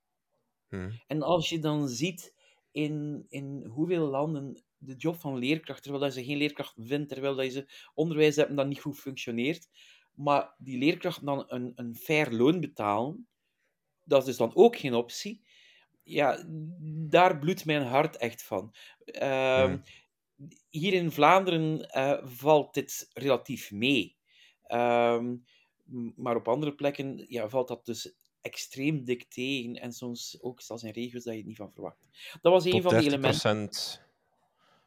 Hmm. 0.67 1.01
En 1.07 1.21
als 1.21 1.49
je 1.49 1.59
dan 1.59 1.89
ziet 1.89 2.33
in, 2.71 3.25
in 3.29 3.65
hoeveel 3.65 4.07
landen 4.07 4.63
de 4.77 4.95
job 4.95 5.15
van 5.15 5.37
leerkracht, 5.37 5.81
terwijl 5.81 6.03
dat 6.03 6.13
ze 6.13 6.23
geen 6.23 6.37
leerkracht 6.37 6.75
vindt, 6.77 7.09
terwijl 7.09 7.35
dat 7.35 7.51
ze 7.51 7.71
onderwijs 7.93 8.35
hebben 8.35 8.55
dat 8.55 8.67
niet 8.67 8.81
goed 8.81 8.99
functioneert, 8.99 9.67
maar 10.13 10.55
die 10.57 10.77
leerkrachten 10.77 11.25
dan 11.25 11.45
een, 11.47 11.71
een 11.75 11.95
fair 11.95 12.31
loon 12.31 12.59
betalen, 12.59 13.27
dat 14.03 14.19
is 14.19 14.25
dus 14.25 14.37
dan 14.37 14.55
ook 14.55 14.77
geen 14.77 14.93
optie. 14.93 15.45
Ja, 16.03 16.45
daar 17.09 17.39
bloedt 17.39 17.65
mijn 17.65 17.83
hart 17.83 18.17
echt 18.17 18.43
van. 18.43 18.75
Uh, 19.05 19.73
Hier 20.69 20.93
in 20.93 21.11
Vlaanderen 21.11 21.89
uh, 21.97 22.27
valt 22.27 22.73
dit 22.73 23.09
relatief 23.13 23.71
mee. 23.71 24.16
Uh, 24.67 25.21
maar 26.15 26.35
op 26.35 26.47
andere 26.47 26.75
plekken 26.75 27.25
ja, 27.27 27.49
valt 27.49 27.67
dat 27.67 27.85
dus 27.85 28.13
extreem 28.41 29.03
dik 29.03 29.23
tegen. 29.23 29.73
En 29.73 29.93
soms 29.93 30.37
ook 30.41 30.61
zelfs 30.61 30.83
in 30.83 30.91
regio's 30.91 31.23
dat 31.23 31.33
je 31.33 31.39
het 31.39 31.47
niet 31.47 31.57
van 31.57 31.71
verwacht. 31.71 32.07
Dat 32.41 32.51
was 32.51 32.65
een 32.65 32.81
van 32.81 32.97
de 32.97 33.05
elementen. 33.05 33.69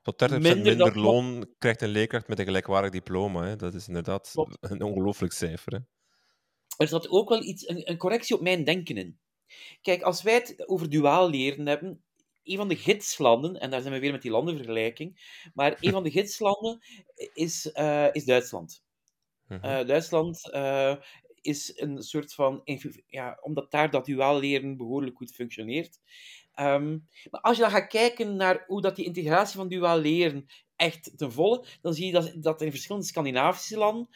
Tot 0.02 0.30
30% 0.30 0.38
minder, 0.38 0.62
minder 0.62 0.98
loon 0.98 1.54
krijgt 1.58 1.82
een 1.82 1.88
leerkracht 1.88 2.28
met 2.28 2.38
een 2.38 2.44
gelijkwaardig 2.44 2.90
diploma. 2.90 3.44
Hè. 3.44 3.56
Dat 3.56 3.74
is 3.74 3.86
inderdaad 3.86 4.34
een 4.60 4.82
ongelooflijk 4.82 5.32
cijfer. 5.32 5.72
Hè. 5.72 5.78
Er 6.76 6.88
zat 6.88 7.08
ook 7.08 7.28
wel 7.28 7.42
iets, 7.42 7.68
een, 7.68 7.90
een, 7.90 7.96
correctie 7.96 8.36
op 8.36 8.42
mijn 8.42 8.64
denken 8.64 8.96
in. 8.96 9.18
Kijk, 9.82 10.02
als 10.02 10.22
wij 10.22 10.34
het 10.34 10.68
over 10.68 10.90
duaal 10.90 11.30
leren 11.30 11.66
hebben, 11.66 12.02
een 12.42 12.56
van 12.56 12.68
de 12.68 12.76
gidslanden, 12.76 13.60
en 13.60 13.70
daar 13.70 13.80
zijn 13.80 13.94
we 13.94 14.00
weer 14.00 14.12
met 14.12 14.22
die 14.22 14.30
landenvergelijking, 14.30 15.38
maar 15.54 15.76
een 15.80 15.90
van 15.90 16.02
de 16.02 16.10
gidslanden 16.10 16.78
is, 17.34 17.70
uh, 17.74 18.14
is 18.14 18.24
Duitsland. 18.24 18.82
Uh, 19.50 19.86
Duitsland 19.86 20.50
uh, 20.54 20.96
is 21.40 21.72
een 21.76 22.02
soort 22.02 22.34
van, 22.34 22.62
ja, 23.06 23.38
omdat 23.40 23.70
daar 23.70 23.90
dat 23.90 24.06
duaal 24.06 24.38
leren 24.38 24.76
behoorlijk 24.76 25.16
goed 25.16 25.32
functioneert. 25.32 25.98
Um, 26.60 27.08
maar 27.30 27.40
als 27.40 27.56
je 27.56 27.62
dan 27.62 27.72
gaat 27.72 27.86
kijken 27.86 28.36
naar 28.36 28.64
hoe 28.66 28.80
dat 28.80 28.96
die 28.96 29.04
integratie 29.04 29.56
van 29.56 29.68
duaal 29.68 29.98
leren 29.98 30.46
echt 30.76 31.18
ten 31.18 31.32
volle, 31.32 31.64
dan 31.80 31.94
zie 31.94 32.06
je 32.06 32.12
dat, 32.12 32.32
dat 32.36 32.62
in 32.62 32.70
verschillende 32.70 33.06
Scandinavische 33.06 33.76
landen, 33.76 34.08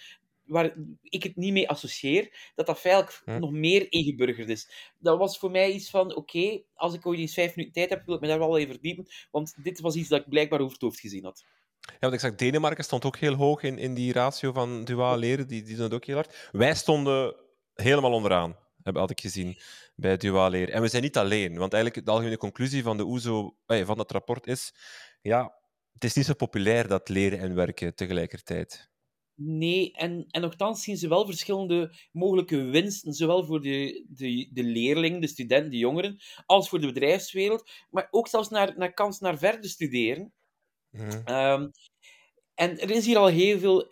waar 0.44 0.76
ik 1.02 1.22
het 1.22 1.36
niet 1.36 1.52
mee 1.52 1.68
associeer, 1.68 2.52
dat 2.54 2.66
dat 2.66 2.80
feitelijk 2.80 3.22
hm. 3.24 3.38
nog 3.38 3.50
meer 3.50 3.92
ingeburgerd 3.92 4.48
is. 4.48 4.92
Dat 4.98 5.18
was 5.18 5.38
voor 5.38 5.50
mij 5.50 5.72
iets 5.72 5.90
van, 5.90 6.14
oké, 6.14 6.62
als 6.74 6.94
ik 6.94 7.06
ooit 7.06 7.18
eens 7.18 7.34
vijf 7.34 7.56
minuten 7.56 7.74
tijd 7.74 7.90
heb, 7.90 8.06
wil 8.06 8.14
ik 8.14 8.20
me 8.20 8.26
daar 8.26 8.38
wel 8.38 8.58
even 8.58 8.72
verdiepen, 8.72 9.06
want 9.30 9.54
dit 9.62 9.80
was 9.80 9.94
iets 9.94 10.08
dat 10.08 10.20
ik 10.20 10.28
blijkbaar 10.28 10.60
over 10.60 10.72
het 10.72 10.82
hoofd 10.82 11.00
gezien 11.00 11.24
had. 11.24 11.44
Ja, 12.00 12.10
want 12.10 12.22
ik 12.22 12.38
Denemarken 12.38 12.84
stond 12.84 13.04
ook 13.04 13.16
heel 13.16 13.34
hoog 13.34 13.62
in, 13.62 13.78
in 13.78 13.94
die 13.94 14.12
ratio 14.12 14.52
van 14.52 14.84
duaal 14.84 15.16
leren, 15.16 15.46
die, 15.46 15.62
die 15.62 15.74
doen 15.74 15.84
het 15.84 15.94
ook 15.94 16.04
heel 16.04 16.14
hard. 16.14 16.48
Wij 16.52 16.74
stonden 16.74 17.36
helemaal 17.74 18.12
onderaan, 18.12 18.56
heb, 18.82 18.96
had 18.96 19.10
ik 19.10 19.20
gezien, 19.20 19.58
bij 19.94 20.16
duaal 20.16 20.50
leren. 20.50 20.74
En 20.74 20.82
we 20.82 20.88
zijn 20.88 21.02
niet 21.02 21.16
alleen, 21.16 21.56
want 21.56 21.72
eigenlijk 21.72 22.04
de 22.04 22.10
algemene 22.10 22.36
conclusie 22.36 22.82
van, 22.82 22.96
de 22.96 23.04
OESO, 23.04 23.56
eh, 23.66 23.86
van 23.86 23.96
dat 23.96 24.10
rapport 24.10 24.46
is, 24.46 24.74
ja, 25.20 25.54
het 25.92 26.04
is 26.04 26.14
niet 26.14 26.24
zo 26.24 26.34
populair 26.34 26.88
dat 26.88 27.08
leren 27.08 27.38
en 27.38 27.54
werken 27.54 27.94
tegelijkertijd. 27.94 28.92
Nee, 29.36 29.92
en, 29.92 30.26
en 30.30 30.40
nogthans 30.40 30.82
zien 30.82 30.96
ze 30.96 31.08
wel 31.08 31.26
verschillende 31.26 31.94
mogelijke 32.12 32.64
winsten, 32.64 33.12
zowel 33.12 33.44
voor 33.44 33.60
de, 33.60 34.06
de, 34.08 34.48
de 34.52 34.62
leerlingen, 34.62 35.20
de 35.20 35.26
studenten, 35.26 35.70
de 35.70 35.78
jongeren, 35.78 36.20
als 36.46 36.68
voor 36.68 36.80
de 36.80 36.86
bedrijfswereld, 36.86 37.70
maar 37.90 38.08
ook 38.10 38.28
zelfs 38.28 38.48
naar, 38.48 38.74
naar 38.76 38.92
kans 38.92 39.20
naar 39.20 39.38
verder 39.38 39.70
studeren. 39.70 40.32
Mhm. 40.96 41.20
Ehm, 41.24 41.68
en 42.54 42.80
er 42.80 42.90
is 42.90 43.06
hier 43.06 43.16
al 43.16 43.26
heel 43.26 43.58
veel 43.58 43.88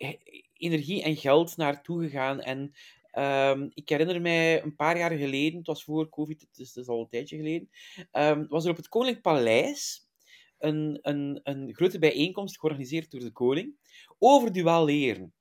energie 0.53 1.03
en 1.03 1.15
geld 1.15 1.57
naartoe 1.57 2.03
gegaan. 2.03 2.41
En 2.41 2.73
um, 3.17 3.71
ik 3.73 3.89
herinner 3.89 4.21
mij 4.21 4.63
een 4.63 4.75
paar 4.75 4.97
jaar 4.97 5.11
geleden, 5.11 5.57
het 5.57 5.67
was 5.67 5.83
voor 5.83 6.09
COVID, 6.09 6.41
het 6.41 6.59
is, 6.59 6.75
is 6.75 6.87
al 6.87 6.99
een 6.99 7.09
tijdje 7.09 7.37
geleden, 7.37 7.69
um, 8.11 8.47
was 8.47 8.63
er 8.63 8.71
op 8.71 8.77
het 8.77 8.87
Koninklijk 8.87 9.21
Paleis 9.21 10.07
een, 10.57 10.99
een, 11.01 11.39
een 11.43 11.73
grote 11.73 11.99
bijeenkomst 11.99 12.59
georganiseerd 12.59 13.11
door 13.11 13.19
de 13.19 13.31
koning 13.31 13.75
over 14.19 14.51
duaal 14.51 14.85
leren. 14.85 15.33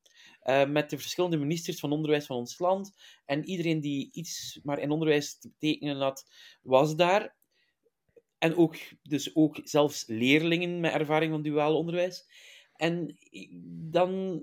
Met 0.68 0.90
de 0.90 0.98
verschillende 0.98 1.36
ministers 1.36 1.80
van 1.80 1.92
onderwijs 1.92 2.26
van 2.26 2.36
ons 2.36 2.58
land. 2.58 2.92
En 3.24 3.44
iedereen 3.44 3.80
die 3.80 4.08
iets 4.12 4.60
maar 4.62 4.78
in 4.78 4.90
onderwijs 4.90 5.38
te 5.38 5.48
betekenen 5.48 6.00
had, 6.00 6.24
was 6.62 6.96
daar. 6.96 7.36
En 8.42 8.56
ook, 8.56 8.76
dus 9.02 9.36
ook 9.36 9.60
zelfs 9.64 10.06
leerlingen 10.06 10.80
met 10.80 10.92
ervaring 10.92 11.32
van 11.32 11.42
duaal 11.42 11.76
onderwijs. 11.76 12.26
En 12.76 13.16
dan... 13.90 14.42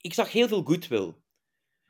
Ik 0.00 0.14
zag 0.14 0.32
heel 0.32 0.48
veel 0.48 0.62
goodwill. 0.62 1.14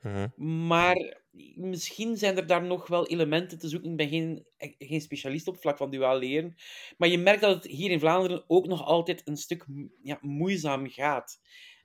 Uh 0.03 0.25
Maar 0.37 1.23
misschien 1.55 2.17
zijn 2.17 2.37
er 2.37 2.47
daar 2.47 2.63
nog 2.65 2.87
wel 2.87 3.07
elementen 3.07 3.59
te 3.59 3.69
zoeken. 3.69 3.91
Ik 3.91 3.97
ben 3.97 4.09
geen, 4.09 4.47
geen 4.79 5.01
specialist 5.01 5.47
op 5.47 5.53
het 5.53 5.63
vlak 5.63 5.77
van 5.77 5.91
duaal 5.91 6.19
leren. 6.19 6.55
Maar 6.99 7.09
je 7.09 7.19
merkt 7.19 7.41
dat 7.41 7.55
het 7.55 7.73
hier 7.73 7.91
in 7.91 8.01
Vlaanderen 8.01 8.45
ook 8.47 8.67
nog 8.67 8.85
altijd 8.85 9.23
een 9.25 9.37
stuk 9.37 9.67
ja, 10.03 10.19
moeizaam 10.21 10.89
gaat. 10.89 11.41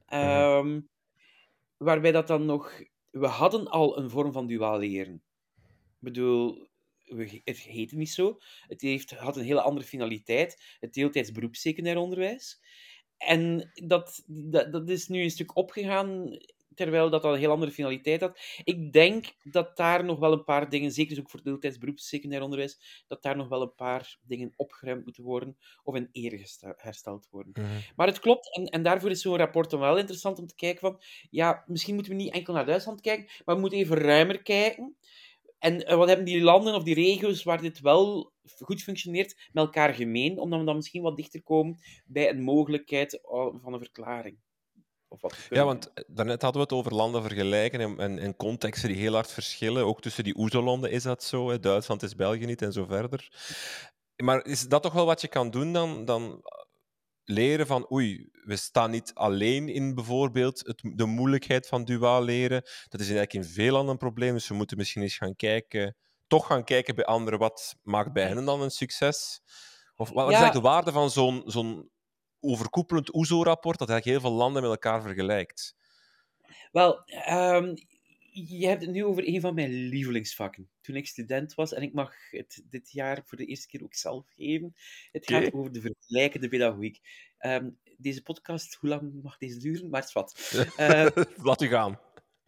Uh 0.10 0.78
waarbij 1.78 2.12
dat 2.12 2.28
dan 2.28 2.46
nog... 2.46 2.84
We 3.10 3.28
hadden 3.28 3.68
al 3.68 3.98
een 3.98 4.10
vorm 4.10 4.32
van 4.32 4.48
duaal 4.48 4.80
leren. 4.80 5.24
Ik 5.56 6.00
bedoel, 6.00 6.68
het 7.44 7.60
heette 7.60 7.96
niet 7.96 8.12
zo. 8.12 8.38
Het 8.68 8.82
heeft, 8.82 9.12
had 9.12 9.38
een 9.38 9.44
hele 9.44 9.62
andere 9.62 9.86
finaliteit. 9.86 10.78
Het 10.80 10.94
deeltijds 10.94 11.32
beroepssecundair 11.32 11.98
onderwijs. 11.98 12.62
En 13.18 13.72
dat, 13.74 14.24
dat, 14.28 14.72
dat 14.72 14.90
is 14.90 15.08
nu 15.08 15.24
een 15.24 15.32
stuk 15.32 15.56
opgegaan 15.56 16.38
terwijl 16.76 17.10
dat 17.10 17.24
al 17.24 17.34
een 17.34 17.40
heel 17.40 17.52
andere 17.52 17.72
finaliteit 17.72 18.22
had. 18.22 18.40
Ik 18.64 18.94
denk 18.94 19.26
dat 19.44 19.78
daar 19.78 20.04
nog 20.04 20.20
wel 20.20 20.32
een 20.32 20.44
paar 20.44 20.70
dingen, 20.70 20.92
zeker 20.92 21.16
dus 21.16 21.24
ook 21.24 21.30
voor 21.30 21.44
deeltijds 21.44 21.78
beroeps 21.78 22.08
secundair 22.08 22.42
onderwijs, 22.42 23.04
dat 23.08 23.24
daar 23.24 23.36
nog 23.36 23.48
wel 23.48 23.62
een 23.62 23.76
paar 23.76 24.18
dingen 24.22 24.54
opgeruimd 24.56 25.06
moeten 25.06 25.24
worden 25.24 25.58
of 25.84 25.96
in 25.96 26.10
ere 26.12 26.46
hersteld 26.78 27.28
worden. 27.32 27.52
Mhm. 27.56 27.80
Maar 27.96 28.08
het 28.08 28.20
klopt, 28.20 28.56
en, 28.56 28.66
en 28.66 28.84
daarvoor 28.84 29.10
is 29.10 29.22
zo'n 29.22 29.38
rapport 29.38 29.70
dan 29.70 29.80
wel 29.80 29.98
interessant 29.98 30.40
om 30.40 30.48
te 30.48 30.56
kijken 30.56 30.80
van, 30.80 31.02
ja, 31.30 31.64
misschien 31.68 31.94
moeten 31.94 32.12
we 32.12 32.24
niet 32.24 32.34
enkel 32.34 32.54
naar 32.54 32.66
Duitsland 32.66 33.02
kijken, 33.02 33.26
maar 33.46 33.56
we 33.56 33.62
moeten 33.62 33.80
even 33.80 33.98
ruimer 33.98 34.42
kijken. 34.42 34.96
En 35.66 35.86
eh, 35.86 35.98
wat 35.98 36.08
hebben 36.08 36.26
die 36.26 36.42
landen 36.42 36.76
of 36.76 36.84
die 36.84 36.94
regio's 36.94 37.44
waar 37.44 37.62
dit 37.62 37.80
wel 37.80 38.34
goed 38.60 38.82
functioneert 38.84 39.50
met 39.52 39.64
elkaar 39.64 39.94
gemeen, 39.94 40.40
omdat 40.40 40.60
we 40.60 40.66
dan 40.66 40.76
misschien 40.76 41.02
wat 41.02 41.16
dichter 41.16 41.44
komen 41.44 41.80
bij 42.06 42.30
een 42.30 42.42
mogelijkheid 42.42 43.14
eh, 43.14 43.48
van 43.62 43.74
een 43.74 43.80
verklaring? 43.80 44.38
ja, 45.50 45.66
want 45.66 45.94
eh, 45.94 46.04
daarnet 46.08 46.42
hadden 46.42 46.62
we 46.62 46.68
het 46.68 46.78
over 46.78 46.96
landen 46.96 47.22
vergelijken 47.22 47.80
en, 47.80 47.98
en, 47.98 48.20
en 48.20 48.36
contexten 48.36 48.90
die 48.90 48.98
heel 48.98 49.14
hard 49.14 49.32
verschillen. 49.32 49.86
Ook 49.86 50.02
tussen 50.02 50.24
die 50.24 50.38
OESO-landen 50.38 50.92
is 50.92 51.04
dat 51.04 51.24
zo. 51.24 51.50
Hè. 51.50 51.60
Duitsland 51.60 52.04
is 52.04 52.16
België 52.16 52.46
niet 52.46 52.62
en 52.62 52.74
zo 52.74 52.86
verder. 52.86 53.30
Maar 54.16 54.46
is 54.46 54.68
dat 54.68 54.84
toch 54.84 54.94
wel 54.94 55.06
wat 55.06 55.22
je 55.22 55.28
kan 55.28 55.50
doen 55.50 55.74
dan? 55.74 56.06
dan 56.06 56.42
leren 57.26 57.68
van, 57.68 57.92
oei, 57.92 58.30
we 58.32 58.56
staan 58.56 58.92
niet 58.92 59.14
alleen 59.14 59.70
in 59.70 59.96
bijvoorbeeld 59.96 60.60
het, 60.68 60.82
de 60.96 61.06
moeilijkheid 61.06 61.68
van 61.68 61.84
duaal 61.84 62.24
leren. 62.24 62.62
Dat 62.62 63.00
is 63.00 63.10
eigenlijk 63.10 63.34
in 63.34 63.44
veel 63.44 63.72
landen 63.72 63.92
een 63.92 63.98
probleem, 63.98 64.34
dus 64.34 64.48
we 64.48 64.56
moeten 64.56 64.78
misschien 64.78 65.02
eens 65.02 65.18
gaan 65.18 65.36
kijken, 65.36 65.96
toch 66.28 66.48
gaan 66.48 66.64
kijken 66.64 66.96
bij 66.96 67.06
anderen, 67.06 67.40
wat 67.40 67.76
maakt 67.82 68.14
bij 68.14 68.28
hen 68.28 68.46
dan 68.46 68.62
een 68.62 68.72
succes? 68.72 69.42
Of 69.96 70.10
wat 70.10 70.30
is 70.30 70.36
eigenlijk 70.36 70.64
de 70.64 70.70
waarde 70.70 70.92
van 70.92 71.10
zo'n 71.10 71.42
zo'n 71.46 71.90
overkoepelend 72.40 73.16
OESO-rapport 73.16 73.80
dat 73.80 73.90
eigenlijk 73.90 74.22
heel 74.22 74.30
veel 74.30 74.40
landen 74.40 74.62
met 74.62 74.72
elkaar 74.72 75.02
vergelijkt? 75.02 75.76
Wel, 76.72 77.04
um, 77.30 77.74
je 78.36 78.68
hebt 78.68 78.82
het 78.82 78.92
nu 78.92 79.06
over 79.06 79.28
een 79.28 79.42
van 79.42 79.54
mijn 79.54 79.72
lievelingsvakken. 79.72 80.70
Toen 80.82 80.96
ik 80.96 81.08
student 81.08 81.54
was, 81.54 81.74
en 81.74 81.82
ik 81.82 81.94
mag 81.94 82.32
het 82.32 82.64
dit 82.70 82.92
jaar 82.92 83.22
voor 83.26 83.38
de 83.38 83.46
eerste 83.46 83.68
keer 83.68 83.84
ook 83.84 83.94
zelf 83.94 84.28
geven. 84.36 84.76
Het 85.12 85.26
gaat 85.26 85.54
over 85.54 85.72
de 85.72 85.82
vergelijkende 85.82 86.48
pedagogiek. 86.48 87.00
Um, 87.40 87.78
deze 87.98 88.22
podcast, 88.22 88.76
hoe 88.76 88.90
lang 88.90 89.22
mag 89.24 89.38
deze 89.38 89.60
duren? 89.60 89.90
Maar 89.90 90.00
het 90.00 90.10
is 90.10 90.16
wat. 90.16 90.54
Uh, 90.80 91.08
Laat 91.48 91.62
u 91.62 91.68
gaan. 91.68 92.00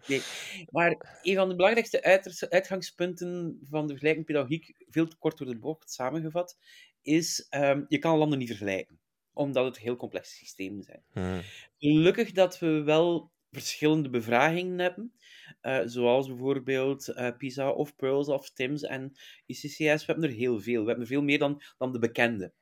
Nee. 0.08 0.22
Maar 0.70 1.20
een 1.22 1.36
van 1.36 1.50
de 1.50 1.56
belangrijkste 1.56 2.04
uitgangspunten 2.50 3.60
van 3.70 3.82
de 3.82 3.88
vergelijkende 3.88 4.28
pedagogiek, 4.28 4.86
veel 4.90 5.08
te 5.08 5.18
kort 5.18 5.38
door 5.38 5.48
de 5.48 5.58
bocht 5.58 5.92
samengevat, 5.92 6.58
is 7.02 7.48
um, 7.50 7.86
je 7.88 7.98
kan 7.98 8.18
landen 8.18 8.40
niet 8.40 8.48
vergelijken 8.48 9.00
omdat 9.38 9.66
het 9.66 9.80
heel 9.80 9.96
complexe 9.96 10.36
systemen 10.36 10.84
zijn. 10.84 11.04
Hmm. 11.12 11.42
Gelukkig 11.78 12.32
dat 12.32 12.60
we 12.60 12.84
wel 12.84 13.32
verschillende 13.52 14.10
bevragingen 14.10 14.80
hebben, 14.80 15.14
uh, 15.62 15.82
zoals 15.86 16.28
bijvoorbeeld 16.28 17.10
uh, 17.10 17.38
PISA 17.38 17.70
of 17.70 17.96
Pearls 17.96 18.28
of 18.28 18.50
TIMS 18.50 18.84
en 18.84 19.12
ICCS. 19.46 19.78
We 19.78 20.12
hebben 20.12 20.24
er 20.24 20.36
heel 20.36 20.60
veel. 20.60 20.82
We 20.82 20.90
hebben 20.90 21.08
veel 21.08 21.24
meer 21.24 21.40
dan, 21.40 21.62
dan 21.78 21.92
de 21.92 22.00
bekende. 22.00 22.54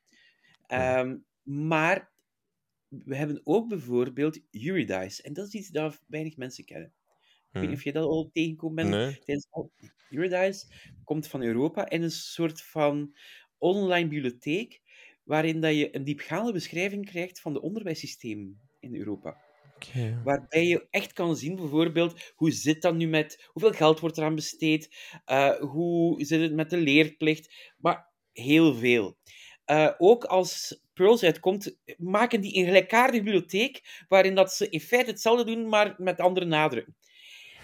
Um, 0.67 1.25
maar 1.43 2.13
we 2.87 3.15
hebben 3.15 3.41
ook 3.43 3.67
bijvoorbeeld 3.67 4.39
Eurydice. 4.51 5.21
En 5.21 5.33
dat 5.33 5.47
is 5.47 5.53
iets 5.53 5.69
dat 5.69 6.01
weinig 6.07 6.37
mensen 6.37 6.65
kennen. 6.65 6.93
Ik 7.51 7.61
weet 7.61 7.69
niet 7.69 7.77
of 7.77 7.83
je 7.83 7.91
dat 7.91 8.03
al 8.03 8.29
tegenkomt. 8.33 8.75
Nee. 8.75 9.19
Eurydice 10.09 10.65
komt 11.03 11.27
van 11.27 11.41
Europa 11.41 11.85
en 11.85 12.01
een 12.01 12.11
soort 12.11 12.61
van 12.61 13.15
online 13.57 14.07
bibliotheek 14.07 14.81
waarin 15.23 15.61
dat 15.61 15.75
je 15.75 15.95
een 15.95 16.03
diepgaande 16.03 16.51
beschrijving 16.51 17.05
krijgt 17.05 17.39
van 17.39 17.53
de 17.53 17.61
onderwijssysteem 17.61 18.59
in 18.79 18.95
Europa. 18.95 19.44
Waarbij 20.23 20.65
je 20.65 20.87
echt 20.89 21.13
kan 21.13 21.35
zien, 21.35 21.55
bijvoorbeeld, 21.55 22.33
hoe 22.35 22.51
zit 22.51 22.81
dat 22.81 22.95
nu 22.95 23.07
met... 23.07 23.47
Hoeveel 23.47 23.71
geld 23.71 23.99
wordt 23.99 24.17
eraan 24.17 24.35
besteed? 24.35 24.95
Eh, 25.25 25.55
hoe 25.55 26.23
zit 26.23 26.41
het 26.41 26.53
met 26.53 26.69
de 26.69 26.77
leerplicht? 26.77 27.73
Maar 27.77 28.09
heel 28.33 28.75
veel. 28.75 29.17
Eh, 29.65 29.91
ook 29.97 30.23
als 30.23 30.81
Pearls 30.93 31.23
uitkomt, 31.23 31.77
maken 31.97 32.41
die 32.41 32.57
een 32.57 32.65
gelijkaardige 32.65 33.23
bibliotheek, 33.23 34.05
waarin 34.07 34.35
dat 34.35 34.53
ze 34.53 34.69
in 34.69 34.79
feite 34.79 35.09
hetzelfde 35.09 35.45
doen, 35.45 35.69
maar 35.69 35.95
met 35.97 36.19
andere 36.19 36.45
nadruk. 36.45 36.87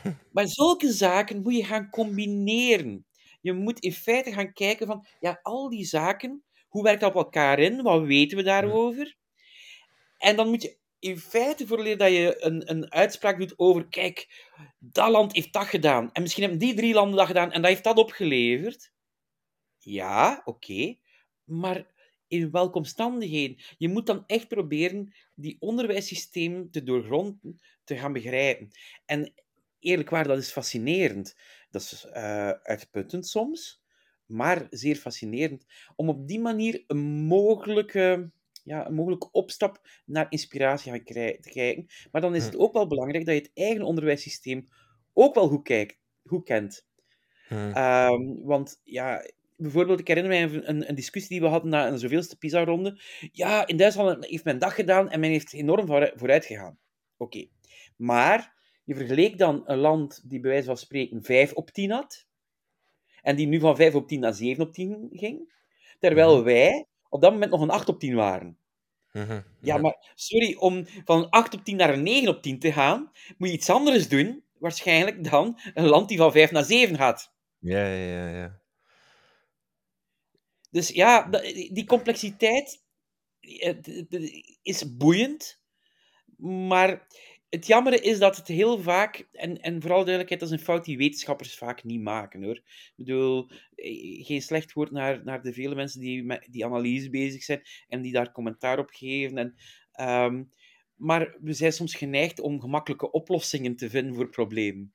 Maar 0.31 0.47
zulke 0.47 0.91
zaken 0.91 1.41
moet 1.41 1.55
je 1.55 1.63
gaan 1.63 1.89
combineren. 1.89 3.05
Je 3.41 3.53
moet 3.53 3.79
in 3.79 3.93
feite 3.93 4.31
gaan 4.31 4.53
kijken 4.53 4.87
van, 4.87 5.05
ja, 5.19 5.39
al 5.41 5.69
die 5.69 5.85
zaken, 5.85 6.43
hoe 6.67 6.83
werkt 6.83 7.01
dat 7.01 7.09
op 7.09 7.23
elkaar 7.23 7.59
in? 7.59 7.81
Wat 7.81 8.03
weten 8.03 8.37
we 8.37 8.43
daarover? 8.43 9.15
En 10.17 10.35
dan 10.35 10.49
moet 10.49 10.61
je 10.61 10.77
in 11.01 11.17
feite 11.17 11.67
voorleer 11.67 11.97
dat 11.97 12.11
je 12.11 12.35
een, 12.39 12.69
een 12.69 12.91
uitspraak 12.91 13.39
doet 13.39 13.53
over, 13.57 13.87
kijk, 13.87 14.49
dat 14.79 15.09
land 15.09 15.33
heeft 15.33 15.53
dat 15.53 15.65
gedaan. 15.65 16.11
En 16.11 16.21
misschien 16.21 16.43
hebben 16.43 16.59
die 16.59 16.73
drie 16.73 16.93
landen 16.93 17.17
dat 17.17 17.27
gedaan 17.27 17.51
en 17.51 17.61
dat 17.61 17.71
heeft 17.71 17.83
dat 17.83 17.97
opgeleverd. 17.97 18.91
Ja, 19.79 20.41
oké. 20.45 20.95
Maar 21.43 21.85
in 22.27 22.51
welke 22.51 22.77
omstandigheden? 22.77 23.57
Je 23.77 23.89
moet 23.89 24.05
dan 24.05 24.23
echt 24.27 24.47
proberen 24.47 25.13
die 25.35 25.57
onderwijssysteem 25.59 26.71
te 26.71 26.83
doorgronden, 26.83 27.59
te 27.83 27.97
gaan 27.97 28.13
begrijpen. 28.13 28.71
En 29.05 29.33
eerlijk 29.79 30.09
waar, 30.09 30.27
dat 30.27 30.37
is 30.37 30.51
fascinerend. 30.51 31.35
Dat 31.69 31.81
is 31.81 32.05
uh, 32.05 32.49
uitputtend 32.49 33.27
soms, 33.27 33.81
maar 34.25 34.67
zeer 34.69 34.95
fascinerend. 34.95 35.65
Om 35.95 36.09
op 36.09 36.27
die 36.27 36.39
manier 36.39 36.83
een 36.87 37.25
mogelijke, 37.25 38.31
ja, 38.63 38.87
een 38.87 38.93
mogelijke 38.93 39.31
opstap 39.31 39.87
naar 40.05 40.25
inspiratie 40.29 40.91
gaan 40.91 41.03
te 41.03 41.49
krijgen. 41.49 41.87
Maar 42.11 42.21
dan 42.21 42.35
is 42.35 42.45
het 42.45 42.57
ook 42.57 42.73
wel 42.73 42.87
belangrijk 42.87 43.25
dat 43.25 43.35
je 43.35 43.41
het 43.41 43.51
eigen 43.53 43.83
onderwijssysteem 43.83 44.67
ook 45.13 45.35
wel 45.35 45.47
goed, 45.47 45.63
kijkt, 45.63 45.99
goed 46.23 46.43
kent. 46.43 46.87
Hmm. 47.47 47.77
Um, 47.77 48.43
want 48.43 48.81
ja, 48.83 49.25
bijvoorbeeld, 49.55 49.99
ik 49.99 50.07
herinner 50.07 50.31
mij 50.31 50.43
een, 50.43 50.69
een, 50.69 50.89
een, 50.89 50.95
discussie 50.95 51.31
die 51.31 51.41
we 51.41 51.51
hadden 51.51 51.69
na 51.69 51.87
een 51.87 51.99
zoveelste 51.99 52.37
PISA-ronde. 52.37 53.01
Ja, 53.31 53.67
in 53.67 53.77
Duitsland 53.77 54.25
heeft 54.25 54.43
men 54.43 54.59
dat 54.59 54.71
gedaan 54.71 55.09
en 55.09 55.19
men 55.19 55.29
heeft 55.29 55.53
enorm 55.53 55.87
vooruit 56.15 56.45
gegaan. 56.45 56.77
Oké. 57.17 57.45
Maar 57.95 58.55
je 58.83 58.95
vergeleek 58.95 59.37
dan 59.37 59.61
een 59.65 59.77
land 59.77 60.29
die 60.29 60.39
bij 60.39 60.51
wijze 60.51 60.65
van 60.65 60.77
spreken 60.77 61.23
5 61.23 61.53
op 61.53 61.69
10 61.69 61.91
had, 61.91 62.27
en 63.21 63.35
die 63.35 63.47
nu 63.47 63.59
van 63.59 63.75
5 63.75 63.95
op 63.95 64.07
10 64.07 64.19
naar 64.19 64.33
7 64.33 64.63
op 64.63 64.73
10 64.73 65.09
ging, 65.11 65.53
terwijl 65.99 66.35
Mhm. 66.35 66.43
wij 66.43 66.85
op 67.11 67.21
dat 67.21 67.31
moment 67.31 67.51
nog 67.51 67.61
een 67.61 67.69
8 67.69 67.89
op 67.89 67.99
10 67.99 68.15
waren. 68.15 68.57
Mhm. 69.11 69.41
Ja, 69.61 69.77
maar 69.77 70.13
sorry, 70.15 70.55
om 70.55 70.85
van 71.05 71.23
een 71.23 71.29
8 71.29 71.53
op 71.53 71.63
10 71.63 71.75
naar 71.75 71.93
een 71.93 72.03
9 72.03 72.29
op 72.29 72.41
10 72.41 72.59
te 72.59 72.71
gaan, 72.71 73.11
moet 73.37 73.47
je 73.47 73.53
iets 73.55 73.69
anders 73.69 74.07
doen, 74.07 74.43
waarschijnlijk, 74.59 75.23
dan 75.23 75.59
een 75.73 75.87
land 75.87 76.09
die 76.09 76.17
van 76.17 76.31
5 76.31 76.51
naar 76.51 76.63
7 76.63 76.95
gaat. 76.95 77.33
Ja, 77.59 77.85
ja, 77.85 78.29
ja. 78.29 78.61
Dus 80.69 80.89
ja, 80.89 81.27
die 81.71 81.85
complexiteit 81.85 82.83
eh, 83.39 83.75
is 84.61 84.97
boeiend, 84.97 85.63
maar 86.67 87.07
het 87.51 87.67
jammere 87.67 87.99
is 87.99 88.19
dat 88.19 88.37
het 88.37 88.47
heel 88.47 88.79
vaak, 88.79 89.27
en, 89.31 89.61
en 89.61 89.81
vooral 89.81 89.97
duidelijkheid, 89.97 90.39
dat 90.39 90.51
is 90.51 90.57
een 90.57 90.63
fout 90.63 90.85
die 90.85 90.97
wetenschappers 90.97 91.55
vaak 91.57 91.83
niet 91.83 92.01
maken 92.01 92.43
hoor. 92.43 92.55
Ik 92.55 92.93
bedoel, 92.95 93.49
eh, 93.75 94.25
geen 94.25 94.41
slecht 94.41 94.73
woord 94.73 94.91
naar, 94.91 95.23
naar 95.23 95.41
de 95.41 95.53
vele 95.53 95.75
mensen 95.75 95.99
die 95.99 96.23
met 96.23 96.47
die 96.51 96.65
analyse 96.65 97.09
bezig 97.09 97.43
zijn 97.43 97.61
en 97.87 98.01
die 98.01 98.11
daar 98.11 98.31
commentaar 98.31 98.79
op 98.79 98.89
geven. 98.89 99.37
En, 99.37 99.55
ehm, 99.91 100.43
maar 100.95 101.35
we 101.41 101.53
zijn 101.53 101.73
soms 101.73 101.95
geneigd 101.95 102.39
om 102.39 102.59
gemakkelijke 102.61 103.11
oplossingen 103.11 103.75
te 103.75 103.89
vinden 103.89 104.15
voor 104.15 104.29
problemen. 104.29 104.93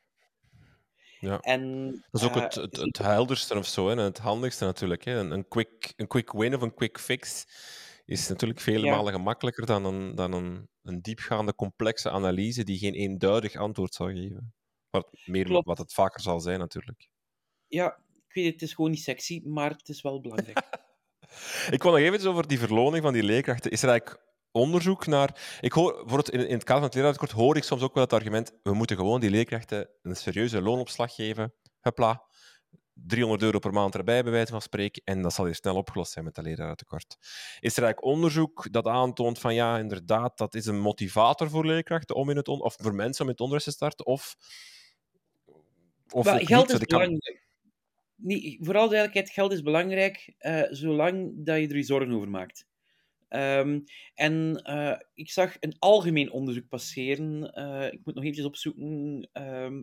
Ja. 1.20 1.40
En, 1.40 1.90
Dat 2.10 2.21
is 2.21 2.28
ook 2.28 2.36
eh, 2.36 2.42
het, 2.42 2.54
het, 2.54 2.76
het 2.76 2.99
helderste 2.99 3.58
of 3.58 3.66
zo, 3.66 3.86
hè, 3.86 3.92
en 3.92 3.99
het 3.99 4.19
handigste 4.19 4.64
natuurlijk. 4.64 5.04
Hè. 5.04 5.19
Een, 5.19 5.30
een, 5.30 5.49
quick, 5.49 5.92
een 5.97 6.06
quick 6.06 6.32
win 6.32 6.54
of 6.54 6.62
een 6.62 6.75
quick 6.75 6.99
fix 6.99 7.47
is 8.04 8.28
natuurlijk 8.28 8.60
vele 8.60 8.86
Ja. 8.86 8.97
malen 8.97 9.12
gemakkelijker 9.12 9.66
dan, 9.66 9.84
een, 9.84 10.14
dan 10.14 10.32
een, 10.32 10.69
een 10.86 11.00
diepgaande, 11.02 11.54
complexe 11.54 12.10
analyse 12.10 12.64
die 12.64 12.78
geen 12.78 12.94
eenduidig 12.94 13.54
antwoord 13.54 13.94
zou 13.94 14.14
geven. 14.14 14.54
Wat, 14.90 15.08
meer, 15.25 15.44
Klopt. 15.44 15.66
wat 15.66 15.78
het 15.78 15.92
vaker 15.92 16.20
zal 16.20 16.40
zijn, 16.40 16.58
natuurlijk. 16.58 17.08
ja, 17.66 17.99
ik 18.12 18.34
weet 18.34 18.44
het, 18.44 18.52
het 18.52 18.62
is 18.62 18.75
gewoon 18.75 18.90
niet 18.90 19.02
sexy, 19.02 19.40
maar 19.44 19.70
het 19.70 19.88
is 19.88 20.02
wel 20.02 20.20
belangrijk. 20.20 20.62
Ik 21.70 21.82
wil 21.82 21.92
nog 21.92 22.00
even 22.00 22.30
over 22.30 22.49
die 22.49 22.58
verloning 22.58 23.02
van 23.02 23.12
die 23.12 23.22
leerkrachten. 23.22 23.70
Is 23.70 23.82
er 23.82 23.88
eigenlijk 23.88 24.25
onderzoek 24.50 25.06
naar... 25.06 25.58
Ik 25.60 25.72
hoor, 25.72 25.92
bijvoorbeeld 25.92 26.30
in, 26.30 26.49
in 26.49 26.54
het 26.54 26.64
kader 26.64 26.75
van 26.75 26.84
het 26.84 26.94
leraarakkoord 26.94 27.30
hoor 27.30 27.56
ik 27.56 27.62
soms 27.62 27.82
ook 27.82 27.94
wel 27.94 28.02
het 28.02 28.12
argument 28.12 28.52
we 28.62 28.75
moeten 28.75 28.96
gewoon 28.96 29.20
die 29.20 29.30
leerkrachten 29.30 29.88
een 30.02 30.16
serieuze 30.16 30.62
loonopslag 30.62 31.14
geven. 31.14 31.54
Hopla. 31.80 32.25
300 33.04 33.43
euro 33.43 33.59
per 33.59 33.73
maand 33.73 33.95
erbij, 33.95 34.23
bij 34.23 34.32
wijze 34.32 34.52
van 34.52 34.63
spreken. 34.63 35.02
En 35.04 35.23
dat 35.23 35.32
zal 35.32 35.45
hier 35.45 35.54
snel 35.54 35.76
opgelost 35.76 36.13
zijn 36.13 36.25
met 36.25 36.35
dat 36.35 36.45
lerarentekort. 36.45 37.17
Is 37.61 37.76
er 37.76 37.82
eigenlijk 37.82 38.04
onderzoek 38.04 38.73
dat 38.73 38.87
aantoont 38.87 39.39
van 39.39 39.54
ja, 39.54 39.78
inderdaad, 39.78 40.39
dat 40.39 40.54
is 40.54 40.67
een 40.67 40.80
motivator 40.80 41.50
voor 41.50 41.67
leerkrachten 41.67 42.17
om 42.17 42.30
in 42.30 42.37
het 42.37 42.49
on- 42.49 42.63
of 42.63 42.75
voor 42.80 42.95
mensen 42.95 43.21
om 43.21 43.26
in 43.26 43.32
het 43.32 43.41
onderwijs 43.41 43.65
te 43.65 43.71
starten? 43.76 44.06
Of, 44.06 44.37
of 46.11 46.25
Maar 46.25 46.41
geld 46.47 46.63
niet? 46.63 46.73
is 46.73 46.78
Dat 46.78 46.87
kan- 46.89 46.99
belangrijk. 46.99 47.45
Nee, 48.19 48.59
vooral 48.61 48.89
duidelijkheid, 48.89 49.30
geld 49.30 49.52
is 49.52 49.63
belangrijk 49.63 50.35
eh, 50.39 50.63
zolang 50.71 51.32
dat 51.45 51.61
je 51.61 51.69
er 51.69 51.76
je 51.76 51.82
zorgen 51.82 52.13
over 52.13 52.28
maakt. 52.30 52.67
Ehm, 53.28 53.80
en 54.15 54.61
eh, 54.63 54.99
ik 55.15 55.30
zag 55.30 55.56
een 55.61 55.76
algemeen 55.78 56.30
onderzoek 56.30 56.69
passeren. 56.69 57.52
eh, 57.52 57.93
ik 57.93 58.00
moet 58.04 58.15
nog 58.15 58.23
eventjes 58.25 58.47
opzoeken. 58.47 59.28
ehm, 59.32 59.82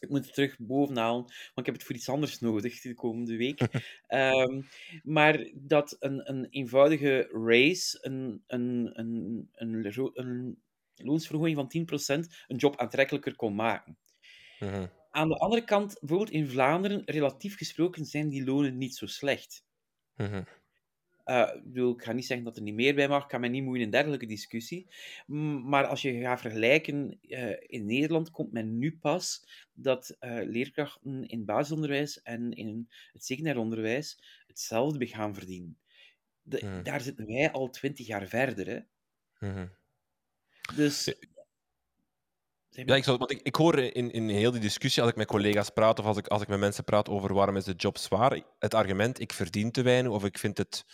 ik 0.00 0.08
moet 0.08 0.24
het 0.24 0.34
terug 0.34 0.58
bovenhalen, 0.58 1.22
want 1.22 1.58
ik 1.58 1.66
heb 1.66 1.74
het 1.74 1.84
voor 1.84 1.94
iets 1.94 2.08
anders 2.08 2.40
nodig 2.40 2.80
de 2.80 2.94
komende 2.94 3.36
week. 3.36 3.60
Ehm, 4.06 4.62
maar 5.02 5.50
dat 5.54 5.96
een, 5.98 6.30
een 6.30 6.46
eenvoudige 6.50 7.28
raise, 7.32 7.98
een, 8.00 8.42
een, 8.46 8.90
een, 8.92 9.48
een, 9.52 9.92
een 10.14 10.58
loonsverhoging 10.94 11.56
van 11.56 12.20
10%, 12.22 12.32
een 12.46 12.56
job 12.56 12.76
aantrekkelijker 12.76 13.36
kon 13.36 13.54
maken. 13.54 13.98
Mhm. 14.58 14.86
Aan 15.10 15.28
de 15.28 15.38
andere 15.38 15.64
kant, 15.64 15.96
bijvoorbeeld 16.00 16.30
in 16.30 16.48
Vlaanderen, 16.48 17.02
relatief 17.04 17.56
gesproken 17.56 18.04
zijn 18.04 18.28
die 18.28 18.44
lonen 18.44 18.78
niet 18.78 18.96
zo 18.96 19.06
slecht. 19.06 19.64
Mhm. 20.16 20.42
Eh, 21.26 21.50
ik, 21.54 21.62
bedoel, 21.64 21.94
ik 21.94 22.02
ga 22.02 22.12
niet 22.12 22.26
zeggen 22.26 22.46
dat 22.46 22.56
er 22.56 22.62
niet 22.62 22.74
meer 22.74 22.94
bij 22.94 23.08
mag, 23.08 23.22
ik 23.22 23.28
kan 23.28 23.40
mij 23.40 23.48
niet 23.48 23.62
moeien 23.62 23.82
in 23.84 23.90
dergelijke 23.90 24.26
discussie. 24.26 24.86
Maar 25.66 25.86
als 25.86 26.02
je 26.02 26.20
gaat 26.20 26.40
vergelijken, 26.40 27.18
eh, 27.20 27.56
in 27.60 27.86
Nederland 27.86 28.30
komt 28.30 28.52
men 28.52 28.78
nu 28.78 28.98
pas 28.98 29.46
dat 29.72 30.16
eh, 30.18 30.38
leerkrachten 30.44 31.26
in 31.26 31.36
het 31.38 31.46
basisonderwijs 31.46 32.22
en 32.22 32.52
in 32.52 32.88
het 33.12 33.24
secundair 33.24 33.58
onderwijs 33.58 34.18
hetzelfde 34.46 35.06
gaan 35.06 35.34
verdienen. 35.34 35.78
De- 36.42 36.58
Hmm. 36.58 36.82
Daar 36.82 37.00
zitten 37.00 37.26
wij 37.26 37.50
al 37.52 37.70
twintig 37.70 38.06
jaar 38.06 38.26
verder. 38.28 38.66
Hè? 38.66 38.80
Mhm. 39.48 39.66
Dus... 40.76 41.14
Ja. 42.84 42.94
Ik, 42.94 43.04
zou, 43.04 43.18
want 43.18 43.30
ik, 43.30 43.40
ik 43.42 43.54
hoor 43.54 43.78
in, 43.78 44.10
in 44.10 44.28
heel 44.28 44.50
die 44.50 44.60
discussie, 44.60 45.02
als 45.02 45.10
ik 45.10 45.16
met 45.16 45.26
collega's 45.26 45.70
praat 45.70 45.98
of 45.98 46.04
als 46.04 46.16
ik, 46.16 46.26
als 46.26 46.42
ik 46.42 46.48
met 46.48 46.58
mensen 46.58 46.84
praat 46.84 47.08
over 47.08 47.34
waarom 47.34 47.56
is 47.56 47.64
de 47.64 47.74
job 47.76 47.98
zwaar, 47.98 48.42
het 48.58 48.74
argument 48.74 49.20
ik 49.20 49.32
verdien 49.32 49.70
te 49.70 49.82
weinig 49.82 50.12
of 50.12 50.24
ik 50.24 50.38
vind 50.38 50.58
het 50.58 50.84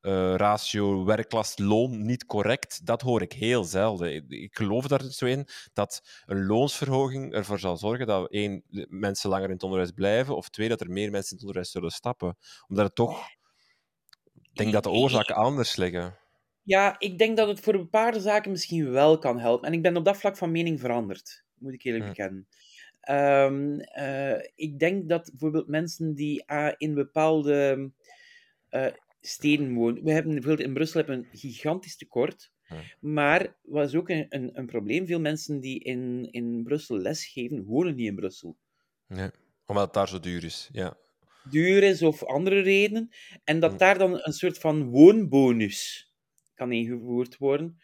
eh, 0.00 0.34
ratio 0.34 1.04
werklast-loon 1.04 2.04
niet 2.04 2.26
correct, 2.26 2.86
dat 2.86 3.02
hoor 3.02 3.22
ik 3.22 3.32
heel 3.32 3.64
zelden. 3.64 4.14
Ik, 4.14 4.24
ik 4.28 4.56
geloof 4.56 4.86
daar 4.86 5.02
zo 5.02 5.26
in 5.26 5.48
dat 5.72 6.22
een 6.26 6.46
loonsverhoging 6.46 7.32
ervoor 7.32 7.58
zal 7.58 7.76
zorgen 7.76 8.06
dat 8.06 8.30
één, 8.30 8.62
mensen 8.88 9.30
langer 9.30 9.46
in 9.46 9.54
het 9.54 9.62
onderwijs 9.62 9.90
blijven 9.90 10.36
of 10.36 10.48
twee, 10.48 10.68
dat 10.68 10.80
er 10.80 10.90
meer 10.90 11.10
mensen 11.10 11.30
in 11.30 11.36
het 11.36 11.40
onderwijs 11.40 11.70
zullen 11.70 11.90
stappen. 11.90 12.36
Omdat 12.68 12.84
het 12.84 12.94
toch... 12.94 13.28
Ik 14.42 14.62
denk 14.62 14.72
dat 14.72 14.82
de 14.82 14.90
oorzaken 14.90 15.34
anders 15.34 15.76
liggen. 15.76 16.16
Ja, 16.66 16.96
ik 16.98 17.18
denk 17.18 17.36
dat 17.36 17.48
het 17.48 17.60
voor 17.60 17.72
bepaalde 17.72 18.20
zaken 18.20 18.50
misschien 18.50 18.90
wel 18.90 19.18
kan 19.18 19.38
helpen. 19.38 19.68
En 19.68 19.74
ik 19.74 19.82
ben 19.82 19.96
op 19.96 20.04
dat 20.04 20.16
vlak 20.16 20.36
van 20.36 20.50
mening 20.50 20.80
veranderd, 20.80 21.44
moet 21.58 21.72
ik 21.72 21.82
eerlijk 21.82 22.06
bekennen. 22.06 22.48
Ehm, 23.00 23.78
eh, 23.78 24.48
ik 24.54 24.78
denk 24.78 25.08
dat 25.08 25.30
bijvoorbeeld 25.30 25.68
mensen 25.68 26.14
die 26.14 26.48
ah, 26.48 26.72
in 26.76 26.94
bepaalde 26.94 27.90
eh, 28.68 28.86
steden 29.20 29.74
wonen. 29.74 30.04
We 30.04 30.12
hebben 30.12 30.32
bijvoorbeeld 30.32 30.68
in 30.68 30.74
Brussel 30.74 31.00
hebben 31.00 31.18
een 31.18 31.38
gigantisch 31.38 31.96
tekort. 31.96 32.50
Hm. 32.64 32.74
Maar 33.00 33.56
wat 33.62 33.88
is 33.88 33.94
ook 33.94 34.08
een, 34.08 34.26
een, 34.28 34.50
een 34.58 34.66
probleem? 34.66 35.06
Veel 35.06 35.20
mensen 35.20 35.60
die 35.60 35.80
in, 35.80 36.28
in 36.30 36.62
Brussel 36.64 36.96
lesgeven, 36.98 37.64
wonen 37.64 37.94
niet 37.94 38.06
in 38.06 38.14
Brussel. 38.14 38.56
Ja. 39.08 39.30
Omdat 39.66 39.84
het 39.84 39.94
daar 39.94 40.08
zo 40.08 40.20
duur 40.20 40.44
is. 40.44 40.68
Ja. 40.72 40.96
duur 41.50 41.82
is 41.82 42.02
of 42.02 42.24
andere 42.24 42.60
redenen. 42.60 43.10
En 43.44 43.60
dat 43.60 43.78
daar 43.78 43.98
dan 43.98 44.20
een 44.22 44.32
soort 44.32 44.58
van 44.58 44.90
woonbonus 44.90 46.05
kan 46.56 46.72
ingevoerd 46.72 47.38
worden. 47.38 47.78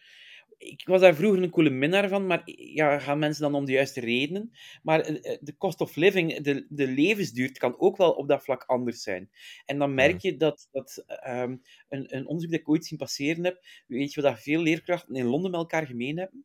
ik 0.59 0.87
was 0.87 1.01
daar 1.01 1.15
vroeger 1.15 1.43
een 1.43 1.51
coole 1.51 1.71
minnaar 1.71 2.09
van, 2.09 2.27
maar 2.27 2.43
ja, 2.45 2.99
gaan 2.99 3.19
mensen 3.19 3.43
dan 3.43 3.55
om 3.55 3.65
de 3.65 3.73
juiste 3.73 4.01
redenen? 4.01 4.51
Maar 4.83 5.01
eh, 5.01 5.33
eh, 5.33 5.39
de 5.41 5.57
cost 5.57 5.81
of 5.81 5.97
living, 5.97 6.41
de, 6.41 6.67
de 6.69 6.87
levensduur, 6.87 7.53
kan 7.53 7.81
ook 7.81 7.97
wel 7.97 8.13
op 8.13 8.29
dat 8.29 8.45
vlak 8.45 8.63
anders 8.63 9.03
zijn. 9.03 9.31
En 9.65 9.79
dan 9.79 9.95
merk 9.95 10.21
je 10.21 10.37
dat, 10.37 10.69
dat 10.73 11.05
ehm, 11.07 11.57
een, 11.89 12.17
een 12.17 12.27
onderzoek 12.27 12.51
dat 12.51 12.61
ik 12.61 12.69
ooit 12.69 12.87
zien 12.87 12.99
passeren 12.99 13.45
heb, 13.45 13.65
weet 13.87 14.13
je 14.13 14.21
wat 14.21 14.33
dat 14.33 14.43
veel 14.43 14.63
leerkrachten 14.63 15.15
in 15.15 15.27
Londen 15.27 15.51
met 15.51 15.61
elkaar 15.61 15.87
gemeen 15.87 16.19
hebben? 16.19 16.45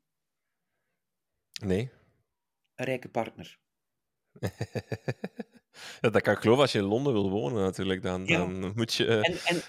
Nee. 1.61 1.89
Een 2.75 2.85
rijke 2.85 3.09
partner. 3.09 3.59
ja, 6.01 6.09
dat 6.09 6.21
kan 6.21 6.33
ik 6.33 6.39
geloven 6.39 6.61
als 6.61 6.71
je 6.71 6.77
in 6.79 6.85
Londen 6.85 7.13
wil 7.13 7.29
wonen, 7.29 7.61
natuurlijk. 7.61 8.01
Dan, 8.01 8.25
dan 8.25 8.71
moet 8.75 8.93
je. 8.93 9.05
En, 9.05 9.37
en, 9.45 9.61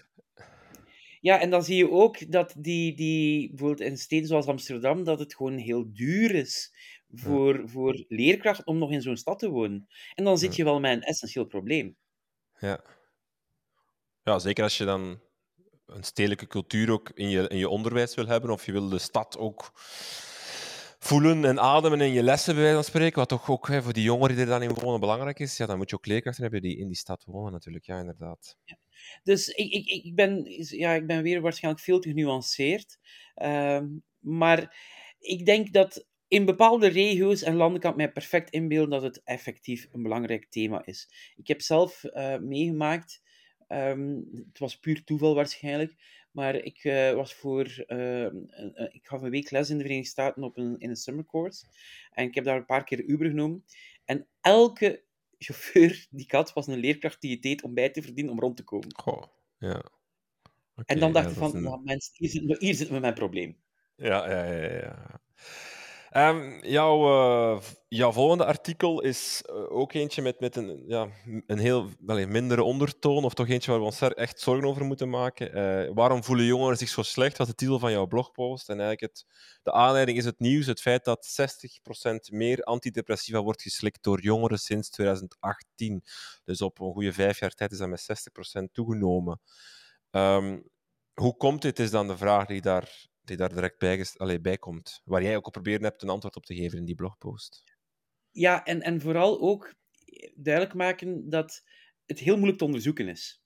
ja, 1.21 1.41
en 1.41 1.51
dan 1.51 1.65
zie 1.65 1.77
je 1.77 1.91
ook 1.91 2.33
dat 2.33 2.55
die, 2.59 2.95
die, 2.97 3.49
bijvoorbeeld 3.49 3.91
in 3.91 3.99
steden 3.99 4.29
zoals 4.29 4.47
Amsterdam, 4.47 5.05
dat 5.05 5.19
het 5.19 5.35
gewoon 5.35 5.57
heel 5.57 5.93
duur 5.93 6.35
is 6.35 6.73
voor, 7.13 7.63
voor 7.65 8.05
leerkrachten 8.09 8.67
om 8.67 8.79
nog 8.79 8.91
in 8.91 9.03
zo'n 9.03 9.17
stad 9.17 9.39
te 9.39 9.49
wonen. 9.49 9.87
En 10.15 10.25
dan 10.25 10.39
zit 10.39 10.57
je 10.57 10.65
wel 10.65 10.81
met 10.81 10.93
een 10.93 11.03
essentieel 11.03 11.45
probleem. 11.45 11.97
Ja. 12.59 12.85
Ja, 14.23 14.39
zeker 14.39 14.65
als 14.65 14.79
je 14.79 14.85
dan 14.85 15.21
een 15.87 16.05
stedelijke 16.05 16.47
cultuur 16.47 16.91
ook 16.91 17.11
in 17.15 17.29
je, 17.29 17.49
in 17.49 17.59
je 17.59 17.69
onderwijs 17.69 18.15
wil 18.15 18.27
hebben, 18.27 18.51
of 18.51 18.67
je 18.67 18.73
wil 18.73 18.89
de 18.89 18.99
stad 18.99 19.39
ook 19.39 19.71
voelen 20.99 21.45
en 21.45 21.61
ademen 21.61 22.01
in 22.01 22.13
je 22.13 22.23
lessen, 22.23 22.53
bij 22.53 22.63
wijze 22.63 22.77
van 22.77 22.85
spreken, 22.85 23.19
wat 23.19 23.29
toch 23.29 23.51
ook 23.51 23.69
hè, 23.69 23.83
voor 23.83 23.93
die 23.93 24.03
jongeren 24.03 24.37
die 24.37 24.45
er 24.45 24.51
dan 24.51 24.63
in 24.63 24.75
wonen 24.75 25.01
belangrijk 25.01 25.39
is, 25.39 25.57
ja, 25.57 25.67
dan 25.67 25.77
moet 25.77 25.91
je 25.91 25.97
ook 25.97 26.07
leerkrachten 26.07 26.43
hebben 26.43 26.63
die 26.63 26.79
in 26.79 26.87
die 26.87 26.97
stad 26.97 27.25
wonen 27.25 27.53
natuurlijk, 27.53 27.85
ja, 27.85 27.99
inderdaad. 27.99 28.57
Ja. 28.65 28.77
Dus 29.23 29.49
ik, 29.49 29.73
ik, 29.73 30.05
ik, 30.05 30.15
ben, 30.15 30.45
ja, 30.59 30.93
ik 30.93 31.07
ben 31.07 31.23
weer 31.23 31.41
waarschijnlijk 31.41 31.85
veel 31.85 32.01
te 32.01 32.09
genuanceerd. 32.09 32.99
Uh, 33.37 33.83
maar 34.19 34.77
ik 35.19 35.47
denk 35.47 35.73
dat 35.73 36.07
in 36.29 36.45
bepaalde 36.45 36.87
regio's 36.87 37.43
en 37.43 37.55
landen 37.55 37.81
kan 37.81 37.91
ik 37.91 37.97
mij 37.97 38.13
perfect 38.13 38.51
inbeelden 38.51 38.91
dat 38.91 39.03
het 39.03 39.23
effectief 39.25 39.89
een 39.93 40.03
belangrijk 40.03 40.47
thema 40.51 40.87
is. 40.87 41.33
Ik 41.37 41.49
heb 41.49 41.61
zelf 41.61 42.05
uh, 42.05 42.39
meegemaakt, 42.39 43.23
um, 43.69 44.29
het 44.49 44.59
was 44.59 44.79
puur 44.79 45.05
toeval 45.05 45.35
waarschijnlijk, 45.35 45.95
maar 46.31 46.55
ik 46.55 46.85
uh, 46.85 47.13
was 47.13 47.35
voor, 47.35 47.85
uh, 47.87 48.25
ik 48.91 49.07
gaf 49.07 49.23
een 49.23 49.31
week 49.31 49.51
les 49.51 49.71
in 49.71 49.77
de 49.77 49.83
Verenigde 49.83 50.11
Staten 50.11 50.43
op 50.43 50.57
een, 50.57 50.79
in 50.79 50.91
een 50.91 50.97
summer 50.97 51.27
course. 51.27 51.67
En 52.11 52.27
ik 52.27 52.35
heb 52.35 52.45
daar 52.45 52.57
een 52.57 52.67
paar 52.67 52.85
keer 52.85 53.05
Uber 53.05 53.29
genomen. 53.29 53.65
En 54.05 54.27
elke 54.41 55.05
chauffeur 55.39 56.07
die 56.11 56.25
ik 56.25 56.33
had, 56.33 56.53
was 56.53 56.67
een 56.67 56.79
leerkracht 56.79 57.21
die 57.21 57.33
het 57.33 57.43
deed 57.43 57.63
om 57.63 57.75
bij 57.75 57.91
te 57.91 58.03
verdienen 58.03 58.33
om 58.33 58.41
rond 58.41 58.57
te 58.57 58.65
komen. 58.65 58.99
Goh, 59.01 59.23
ja. 59.59 59.85
en 60.85 60.99
dan 60.99 61.13
dacht 61.13 61.31
ik 61.31 61.37
van, 61.37 61.63
nou, 61.63 61.83
mensen, 61.85 62.13
hier 62.17 62.29
zit, 62.31 62.59
hier 62.59 62.75
zit 62.75 62.91
mijn 62.91 63.15
probleem. 63.15 63.57
Ja, 63.97 64.31
ja, 64.31 64.45
ja. 64.45 64.73
ja. 64.73 65.21
Um, 66.17 66.65
jouw, 66.65 67.09
uh, 67.55 67.61
jouw 67.89 68.13
volgende 68.13 68.45
artikel 68.45 69.01
is 69.01 69.43
uh, 69.47 69.73
ook 69.73 69.93
eentje 69.93 70.23
met, 70.23 70.41
met 70.41 70.57
een, 70.57 70.85
ja, 70.87 71.09
een 71.47 71.59
heel 71.59 71.89
wel, 71.99 72.27
mindere 72.27 72.63
ondertoon, 72.63 73.25
of 73.25 73.35
toch 73.35 73.49
eentje 73.49 73.71
waar 73.71 73.81
we 73.81 73.87
ons 73.87 74.01
echt 74.01 74.41
zorgen 74.41 74.69
over 74.69 74.85
moeten 74.85 75.11
maken. 75.11 75.57
Uh, 75.57 75.95
waarom 75.95 76.25
voelen 76.25 76.45
jongeren 76.45 76.77
zich 76.77 76.89
zo 76.89 77.03
slecht? 77.03 77.37
Wat 77.37 77.47
de 77.47 77.55
titel 77.55 77.79
van 77.79 77.93
jouw 77.93 78.07
blogpost. 78.07 78.69
En 78.69 78.81
eigenlijk 78.81 79.13
het, 79.13 79.27
de 79.63 79.73
aanleiding 79.73 80.19
is 80.19 80.25
het 80.25 80.39
nieuws, 80.39 80.67
het 80.67 80.81
feit 80.81 81.05
dat 81.05 81.27
60% 82.31 82.33
meer 82.33 82.63
antidepressiva 82.63 83.43
wordt 83.43 83.63
geslikt 83.63 84.03
door 84.03 84.21
jongeren 84.21 84.59
sinds 84.59 84.91
2018. 84.91 86.03
Dus 86.45 86.63
op 86.63 86.81
een 86.81 86.93
goede 86.93 87.13
vijf 87.13 87.41
jaar 87.41 87.55
tijd 87.55 87.73
is 87.73 87.79
dat 87.79 87.89
met 87.89 88.07
60% 88.61 88.73
toegenomen. 88.73 89.41
Um, 90.11 90.69
hoe 91.15 91.37
komt 91.37 91.63
dit, 91.63 91.79
is 91.79 91.91
dan 91.91 92.07
de 92.07 92.17
vraag 92.17 92.47
die 92.47 92.61
daar 92.61 93.08
die 93.29 93.37
daar 93.37 93.55
direct 93.55 93.79
bij, 93.79 94.07
allee, 94.17 94.41
bij 94.41 94.59
komt. 94.59 95.01
Waar 95.05 95.23
jij 95.23 95.37
ook 95.37 95.47
op 95.47 95.53
proberen 95.53 95.83
hebt 95.83 96.03
een 96.03 96.09
antwoord 96.09 96.37
op 96.37 96.45
te 96.45 96.55
geven 96.55 96.79
in 96.79 96.85
die 96.85 96.95
blogpost. 96.95 97.63
Ja, 98.31 98.65
en, 98.65 98.83
en 98.83 99.01
vooral 99.01 99.41
ook 99.41 99.75
duidelijk 100.35 100.75
maken 100.75 101.29
dat 101.29 101.65
het 102.07 102.19
heel 102.19 102.35
moeilijk 102.35 102.59
te 102.59 102.65
onderzoeken 102.65 103.09
is. 103.09 103.43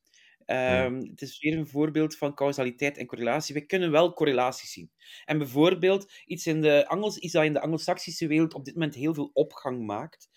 Um, 0.46 0.98
Het 1.10 1.22
is 1.22 1.40
weer 1.40 1.58
een 1.58 1.66
voorbeeld 1.66 2.16
van 2.16 2.34
causaliteit 2.34 2.98
en 2.98 3.06
correlatie. 3.06 3.54
We 3.54 3.66
kunnen 3.66 3.90
wel 3.90 4.12
correlaties 4.12 4.72
zien. 4.72 4.92
En 5.24 5.38
bijvoorbeeld 5.38 6.12
iets, 6.24 6.46
in 6.46 6.60
de 6.60 6.88
Angels, 6.88 7.18
iets 7.18 7.32
dat 7.32 7.44
in 7.44 7.52
de 7.52 7.60
Anglo-Saxische 7.60 8.26
wereld 8.26 8.54
op 8.54 8.64
dit 8.64 8.74
moment 8.74 8.94
heel 8.94 9.14
veel 9.14 9.30
opgang 9.32 9.86
maakt, 9.86 10.28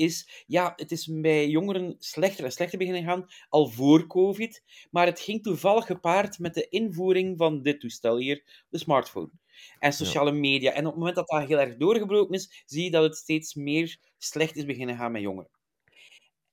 is, 0.00 0.44
ja, 0.46 0.72
het 0.76 0.92
is 0.92 1.08
bij 1.12 1.48
jongeren 1.48 1.96
slechter 1.98 2.44
en 2.44 2.52
slechter 2.52 2.78
beginnen 2.78 3.04
gaan, 3.04 3.26
al 3.48 3.68
voor 3.68 4.06
COVID, 4.06 4.62
maar 4.90 5.06
het 5.06 5.20
ging 5.20 5.42
toevallig 5.42 5.86
gepaard 5.86 6.38
met 6.38 6.54
de 6.54 6.68
invoering 6.68 7.38
van 7.38 7.62
dit 7.62 7.80
toestel 7.80 8.16
hier, 8.16 8.64
de 8.68 8.78
smartphone. 8.78 9.30
En 9.78 9.92
sociale 9.92 10.32
media. 10.32 10.72
En 10.72 10.80
op 10.80 10.90
het 10.90 10.98
moment 10.98 11.16
dat 11.16 11.28
dat 11.28 11.46
heel 11.46 11.60
erg 11.60 11.76
doorgebroken 11.76 12.34
is, 12.34 12.62
zie 12.66 12.84
je 12.84 12.90
dat 12.90 13.02
het 13.02 13.16
steeds 13.16 13.54
meer 13.54 13.98
slecht 14.18 14.56
is 14.56 14.64
beginnen 14.64 14.96
gaan 14.96 15.12
met 15.12 15.22
jongeren. 15.22 15.50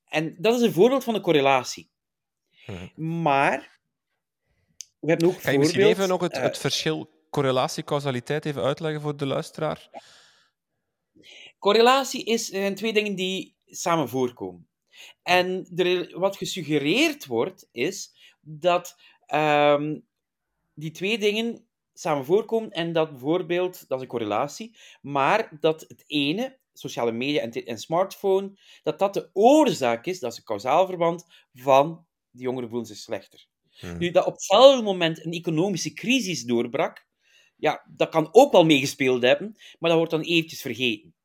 En 0.05 0.36
dat 0.39 0.55
is 0.55 0.62
een 0.62 0.73
voorbeeld 0.73 1.03
van 1.03 1.15
een 1.15 1.21
correlatie. 1.21 1.89
Mhm. 2.65 3.19
Maar, 3.21 3.79
we 4.99 5.10
hebben 5.10 5.27
ook 5.27 5.41
Kan 5.41 5.53
je 5.53 5.60
misschien 5.60 5.86
even 5.86 6.07
nog 6.07 6.21
het, 6.21 6.38
het 6.38 6.55
uh, 6.55 6.62
verschil 6.62 7.10
correlatie-causaliteit 7.29 8.45
even 8.45 8.63
uitleggen 8.63 9.01
voor 9.01 9.17
de 9.17 9.25
luisteraar? 9.25 9.89
Correlatie 11.67 12.23
is, 12.23 12.45
zijn 12.45 12.75
twee 12.75 12.93
dingen 12.93 13.15
die 13.15 13.56
samen 13.65 14.10
voorkomen. 14.10 14.67
En 15.23 15.67
er, 15.75 16.19
wat 16.19 16.38
gesuggereerd 16.38 17.25
wordt, 17.25 17.67
is 17.71 18.12
dat 18.41 18.95
um, 19.34 20.08
die 20.73 20.91
twee 20.91 21.17
dingen 21.17 21.67
samen 21.93 22.25
voorkomen 22.25 22.71
en 22.71 22.93
dat 22.93 23.10
bijvoorbeeld, 23.10 23.88
dat 23.88 23.97
is 23.97 24.03
een 24.03 24.10
correlatie, 24.10 24.77
maar 25.01 25.58
dat 25.60 25.82
het 25.88 26.03
ene, 26.06 26.58
sociale 26.73 27.12
media 27.12 27.41
en, 27.41 27.51
en 27.51 27.77
smartphone, 27.77 28.60
dat 28.84 28.99
dat 28.99 29.13
de 29.13 29.30
oorzaak 29.34 30.06
is, 30.06 30.19
dat 30.19 30.32
is 30.32 30.38
een 30.38 30.43
kausaal 30.43 30.86
verband, 30.86 31.25
van 31.53 32.06
die 32.32 32.43
jongeren 32.43 32.69
voelen 32.69 32.88
zich 32.88 32.97
slechter. 32.97 33.47
Hmm. 33.69 33.97
Nu, 33.97 34.12
dat 34.12 34.25
op 34.25 34.34
hetzelfde 34.34 34.84
moment 34.84 35.25
een 35.25 35.32
economische 35.32 35.93
crisis 35.93 36.43
doorbrak, 36.43 37.08
ja, 37.56 37.86
dat 37.95 38.10
kan 38.10 38.30
ook 38.32 38.51
wel 38.51 38.65
meegespeeld 38.65 39.21
hebben, 39.23 39.56
maar 39.80 39.89
dat 39.89 39.99
wordt 39.99 40.13
dan 40.13 40.21
eventjes 40.21 40.62
vergeten. 40.62 41.15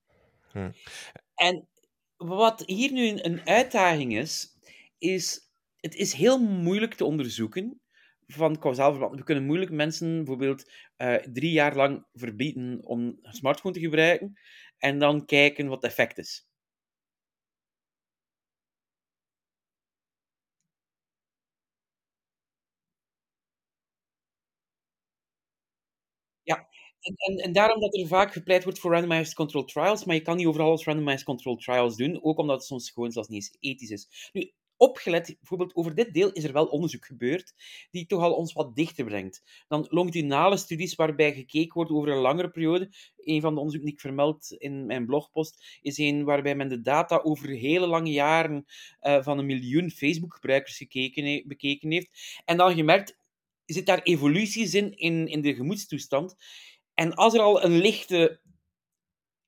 En 1.35 1.69
wat 2.17 2.62
hier 2.67 2.93
nu 2.93 3.09
een 3.23 3.47
uitdaging 3.47 4.17
is, 4.17 4.59
is 4.99 5.51
het 5.81 5.95
is 5.95 6.12
heel 6.12 6.38
moeilijk 6.38 6.95
te 6.95 7.05
onderzoeken 7.05 7.81
van 8.27 8.59
kausaal 8.59 8.91
verband. 8.93 9.17
We 9.19 9.25
kunnen 9.25 9.45
moeilijk 9.47 9.71
mensen 9.71 10.17
bijvoorbeeld 10.17 10.71
uh, 10.99 11.15
drie 11.15 11.53
jaar 11.53 11.77
lang 11.77 12.07
verbieden 12.12 12.81
om 12.85 13.01
een 13.23 13.33
smartphone 13.35 13.75
te 13.75 13.81
gebruiken 13.81 14.38
en 14.79 14.99
dan 14.99 15.27
kijken 15.27 15.67
wat 15.67 15.83
het 15.83 15.91
effect 15.91 16.19
is. 16.19 16.47
Ja, 26.45 26.67
en, 27.03 27.37
en, 27.37 27.53
daarom 27.53 27.81
dat 27.81 27.97
er 27.97 28.07
vaak 28.07 28.33
gepleit 28.33 28.65
wordt 28.65 28.79
voor 28.79 28.93
randomized 28.93 29.35
control 29.35 29.65
trials, 29.65 30.05
maar 30.05 30.15
je 30.15 30.23
kan 30.23 30.37
niet 30.37 30.47
overal 30.47 30.71
als 30.71 30.85
randomized 30.85 31.25
control 31.25 31.57
trials 31.57 31.97
doen, 31.97 32.23
ook 32.23 32.38
omdat 32.38 32.57
het 32.57 32.67
soms 32.67 32.91
gewoon 32.91 33.12
zelfs 33.12 33.29
niet 33.29 33.43
eens 33.43 33.57
ethisch 33.61 33.91
is. 33.91 34.31
Nu, 34.33 34.53
opgelet, 34.83 35.37
bijvoorbeeld 35.38 35.75
over 35.75 35.95
dit 35.95 36.15
deel 36.15 36.33
is 36.33 36.45
er 36.45 36.53
wel 36.53 36.67
onderzoek 36.67 37.05
gebeurd, 37.05 37.55
die 37.91 38.07
toch 38.07 38.23
al 38.23 38.33
ons 38.33 38.53
wat 38.53 38.77
dichter 38.77 39.05
brengt. 39.05 39.43
Dan 39.69 39.87
longitudinale 39.91 40.57
studies 40.57 40.95
waarbij 40.95 41.35
gekeken 41.35 41.75
wordt 41.75 41.91
over 41.91 42.09
een 42.09 42.19
langere 42.19 42.51
periode. 42.51 42.91
Een 43.17 43.41
van 43.41 43.55
de 43.55 43.61
onderzoeken 43.61 43.88
die 43.88 43.99
ik 43.99 44.01
vermeld 44.01 44.55
in 44.59 44.87
mijn 44.87 45.07
blogpost 45.07 45.79
is 45.83 45.99
een 45.99 46.25
waarbij 46.25 46.55
men 46.55 46.69
de 46.69 46.81
data 46.81 47.21
over 47.23 47.49
hele 47.49 47.87
lange 47.87 48.11
jaren 48.11 48.65
uh, 49.03 49.23
van 49.23 49.38
een 49.38 49.47
miljoen 49.47 49.91
Facebook-gebruikers 49.91 50.79
bekeken 51.45 51.91
heeft. 51.91 52.43
En 52.45 52.57
dan 52.57 52.75
gemerkt, 52.75 53.17
zit 53.67 53.87
daar 53.87 54.03
evoluties 54.03 54.75
in, 54.75 54.97
in, 54.97 55.27
in 55.27 55.41
de 55.41 55.55
gemoedstoestand. 55.55 56.37
En 56.94 57.14
als 57.14 57.35
er 57.35 57.40
al 57.40 57.64
een 57.64 57.78
lichte 57.78 58.40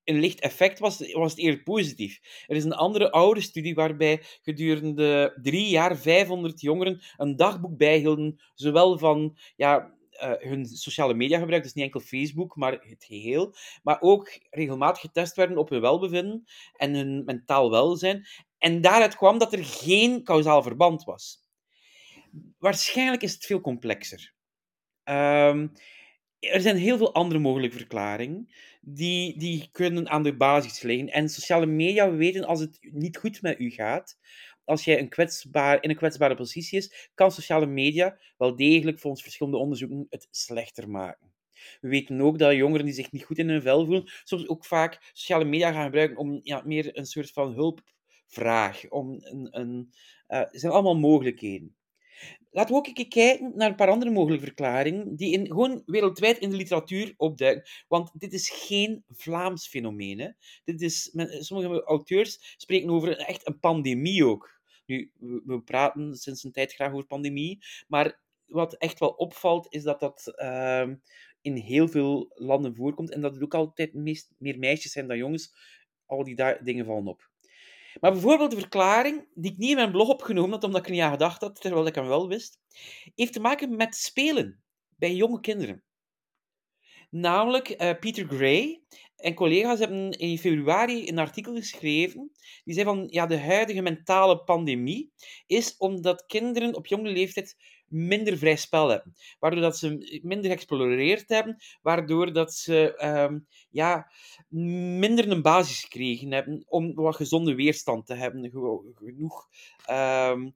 een 0.04 0.20
licht 0.20 0.40
effect 0.40 0.78
was, 0.78 1.12
was 1.12 1.30
het 1.30 1.40
eerder 1.40 1.62
positief. 1.62 2.44
Er 2.46 2.56
is 2.56 2.64
een 2.64 2.72
andere 2.72 3.10
oude 3.10 3.40
studie 3.40 3.74
waarbij 3.74 4.22
gedurende 4.42 5.38
drie 5.42 5.68
jaar 5.68 5.96
500 5.96 6.60
jongeren 6.60 7.02
een 7.16 7.36
dagboek 7.36 7.76
bijhielden, 7.76 8.42
zowel 8.54 8.98
van 8.98 9.38
ja, 9.56 9.94
uh, 10.22 10.32
hun 10.38 10.66
sociale 10.66 11.14
media 11.14 11.38
gebruik, 11.38 11.62
dus 11.62 11.72
niet 11.72 11.84
enkel 11.84 12.00
Facebook, 12.00 12.56
maar 12.56 12.72
het 12.72 13.04
geheel, 13.04 13.54
maar 13.82 14.00
ook 14.00 14.38
regelmatig 14.50 15.00
getest 15.00 15.36
werden 15.36 15.58
op 15.58 15.68
hun 15.68 15.80
welbevinden 15.80 16.44
en 16.72 16.94
hun 16.94 17.24
mentaal 17.24 17.70
welzijn. 17.70 18.26
En 18.58 18.80
daaruit 18.80 19.16
kwam 19.16 19.38
dat 19.38 19.52
er 19.52 19.64
geen 19.64 20.22
kausaal 20.22 20.62
verband 20.62 21.04
was. 21.04 21.42
Waarschijnlijk 22.58 23.22
is 23.22 23.32
het 23.32 23.46
veel 23.46 23.60
complexer. 23.60 24.32
Um, 25.04 25.72
er 26.50 26.60
zijn 26.60 26.76
heel 26.76 26.96
veel 26.96 27.14
andere 27.14 27.40
mogelijke 27.40 27.76
verklaringen 27.76 28.48
die, 28.80 29.38
die 29.38 29.68
kunnen 29.72 30.08
aan 30.08 30.22
de 30.22 30.36
basis 30.36 30.82
liggen. 30.82 31.08
En 31.08 31.28
sociale 31.28 31.66
media 31.66 32.10
weten 32.10 32.44
als 32.44 32.60
het 32.60 32.78
niet 32.80 33.16
goed 33.16 33.42
met 33.42 33.60
u 33.60 33.70
gaat, 33.70 34.18
als 34.64 34.84
jij 34.84 34.98
een 34.98 35.08
kwetsbaar, 35.08 35.82
in 35.82 35.90
een 35.90 35.96
kwetsbare 35.96 36.34
positie 36.34 36.78
is, 36.78 37.10
kan 37.14 37.32
sociale 37.32 37.66
media 37.66 38.18
wel 38.38 38.56
degelijk 38.56 38.98
volgens 38.98 39.22
verschillende 39.22 39.58
onderzoeken 39.58 40.06
het 40.10 40.28
slechter 40.30 40.90
maken. 40.90 41.32
We 41.80 41.88
weten 41.88 42.20
ook 42.20 42.38
dat 42.38 42.54
jongeren 42.54 42.84
die 42.84 42.94
zich 42.94 43.12
niet 43.12 43.24
goed 43.24 43.38
in 43.38 43.48
hun 43.48 43.62
vel 43.62 43.84
voelen, 43.84 44.12
soms 44.24 44.48
ook 44.48 44.64
vaak 44.64 45.10
sociale 45.12 45.44
media 45.44 45.72
gaan 45.72 45.84
gebruiken 45.84 46.16
om 46.16 46.40
ja, 46.42 46.62
meer 46.64 46.98
een 46.98 47.06
soort 47.06 47.30
van 47.30 47.52
hulpvraag. 47.52 48.88
Om 48.88 49.18
een, 49.20 49.48
een, 49.50 49.92
uh, 50.28 50.38
er 50.38 50.48
zijn 50.52 50.72
allemaal 50.72 50.96
mogelijkheden. 50.96 51.76
Laten 52.50 52.72
we 52.72 52.78
ook 52.78 52.86
een 52.86 53.08
kijken 53.08 53.52
naar 53.54 53.68
een 53.68 53.76
paar 53.76 53.90
andere 53.90 54.10
mogelijke 54.10 54.44
verklaringen 54.44 55.16
die 55.16 55.32
in, 55.32 55.46
gewoon 55.46 55.82
wereldwijd 55.86 56.38
in 56.38 56.50
de 56.50 56.56
literatuur 56.56 57.14
opduiken. 57.16 57.70
Want 57.88 58.10
dit 58.20 58.32
is 58.32 58.50
geen 58.50 59.04
Vlaams 59.08 59.68
fenomeen. 59.68 60.36
Dit 60.64 60.80
is, 60.80 61.10
sommige 61.38 61.82
auteurs 61.82 62.54
spreken 62.56 62.90
over 62.90 63.16
echt 63.16 63.46
een 63.46 63.58
pandemie 63.58 64.26
ook. 64.26 64.60
Nu, 64.86 65.10
we, 65.44 65.60
praten 65.60 66.14
sinds 66.14 66.44
een 66.44 66.52
tijd 66.52 66.74
graag 66.74 66.92
over 66.92 67.06
pandemie, 67.06 67.64
maar 67.88 68.20
wat 68.44 68.74
echt 68.74 68.98
wel 68.98 69.10
opvalt, 69.10 69.66
is 69.72 69.82
dat 69.82 70.00
dat 70.00 70.32
uh, 70.36 70.88
in 71.40 71.56
heel 71.56 71.88
veel 71.88 72.30
landen 72.34 72.74
voorkomt 72.74 73.10
en 73.10 73.20
dat 73.20 73.34
het 73.34 73.42
ook 73.42 73.54
altijd 73.54 73.94
meer 74.38 74.58
meisjes 74.58 74.92
zijn 74.92 75.08
dan 75.08 75.16
jongens. 75.16 75.54
Al 76.06 76.24
die 76.24 76.62
dingen 76.62 76.84
vallen 76.84 77.06
op. 77.06 77.32
Maar 78.00 78.12
bijvoorbeeld 78.12 78.50
de 78.50 78.58
verklaring, 78.58 79.28
die 79.34 79.52
ik 79.52 79.58
niet 79.58 79.70
in 79.70 79.76
mijn 79.76 79.90
blog 79.90 80.08
opgenomen 80.08 80.50
had, 80.50 80.64
omdat 80.64 80.86
ik 80.86 80.92
niet 80.92 81.00
aan 81.00 81.10
gedacht 81.10 81.40
had, 81.40 81.60
terwijl 81.60 81.86
ik 81.86 81.94
hem 81.94 82.06
wel 82.06 82.28
wist, 82.28 82.58
heeft 83.14 83.32
te 83.32 83.40
maken 83.40 83.76
met 83.76 83.94
spelen 83.94 84.62
bij 84.96 85.14
jonge 85.14 85.40
kinderen. 85.40 85.82
Namelijk, 87.10 87.68
uh, 87.68 87.98
Peter 87.98 88.26
Gray 88.26 88.82
en 89.24 89.34
collega's 89.34 89.78
hebben 89.78 90.10
in 90.10 90.38
februari 90.38 91.08
een 91.08 91.18
artikel 91.18 91.54
geschreven. 91.54 92.30
Die 92.64 92.74
zei 92.74 92.86
van, 92.86 93.06
ja, 93.10 93.26
de 93.26 93.38
huidige 93.38 93.82
mentale 93.82 94.38
pandemie 94.38 95.12
is 95.46 95.76
omdat 95.76 96.26
kinderen 96.26 96.74
op 96.74 96.86
jonge 96.86 97.10
leeftijd 97.10 97.56
minder 97.88 98.38
vrij 98.38 98.56
spel 98.56 98.88
hebben. 98.88 99.14
Waardoor 99.38 99.60
dat 99.60 99.78
ze 99.78 100.20
minder 100.22 100.50
geëxploreerd 100.50 101.28
hebben, 101.28 101.56
waardoor 101.82 102.32
dat 102.32 102.54
ze 102.54 102.96
ehm, 102.96 103.38
ja, 103.70 104.10
minder 104.98 105.30
een 105.30 105.42
basis 105.42 105.80
gekregen 105.80 106.32
hebben 106.32 106.64
om 106.66 106.94
wat 106.94 107.16
gezonde 107.16 107.54
weerstand 107.54 108.06
te 108.06 108.14
hebben. 108.14 108.50
Genoeg 108.94 109.48
um, 109.90 110.54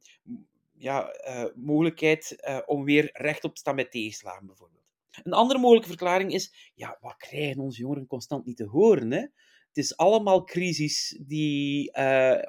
ja, 0.78 1.14
uh, 1.28 1.44
mogelijkheid 1.54 2.36
uh, 2.48 2.58
om 2.66 2.84
weer 2.84 3.10
rechtop 3.12 3.54
te 3.54 3.60
staan 3.60 3.74
met 3.74 3.90
tegenslagen, 3.90 4.46
bijvoorbeeld. 4.46 4.77
Een 5.22 5.32
andere 5.32 5.58
mogelijke 5.58 5.88
verklaring 5.88 6.32
is, 6.32 6.72
ja, 6.74 6.98
wat 7.00 7.16
krijgen 7.16 7.62
onze 7.62 7.80
jongeren 7.80 8.06
constant 8.06 8.46
niet 8.46 8.56
te 8.56 8.66
horen? 8.66 9.10
Hè? 9.10 9.20
Het 9.68 9.76
is 9.76 9.96
allemaal 9.96 10.44
crisis 10.44 11.20
die 11.26 11.88
uh, 11.88 11.94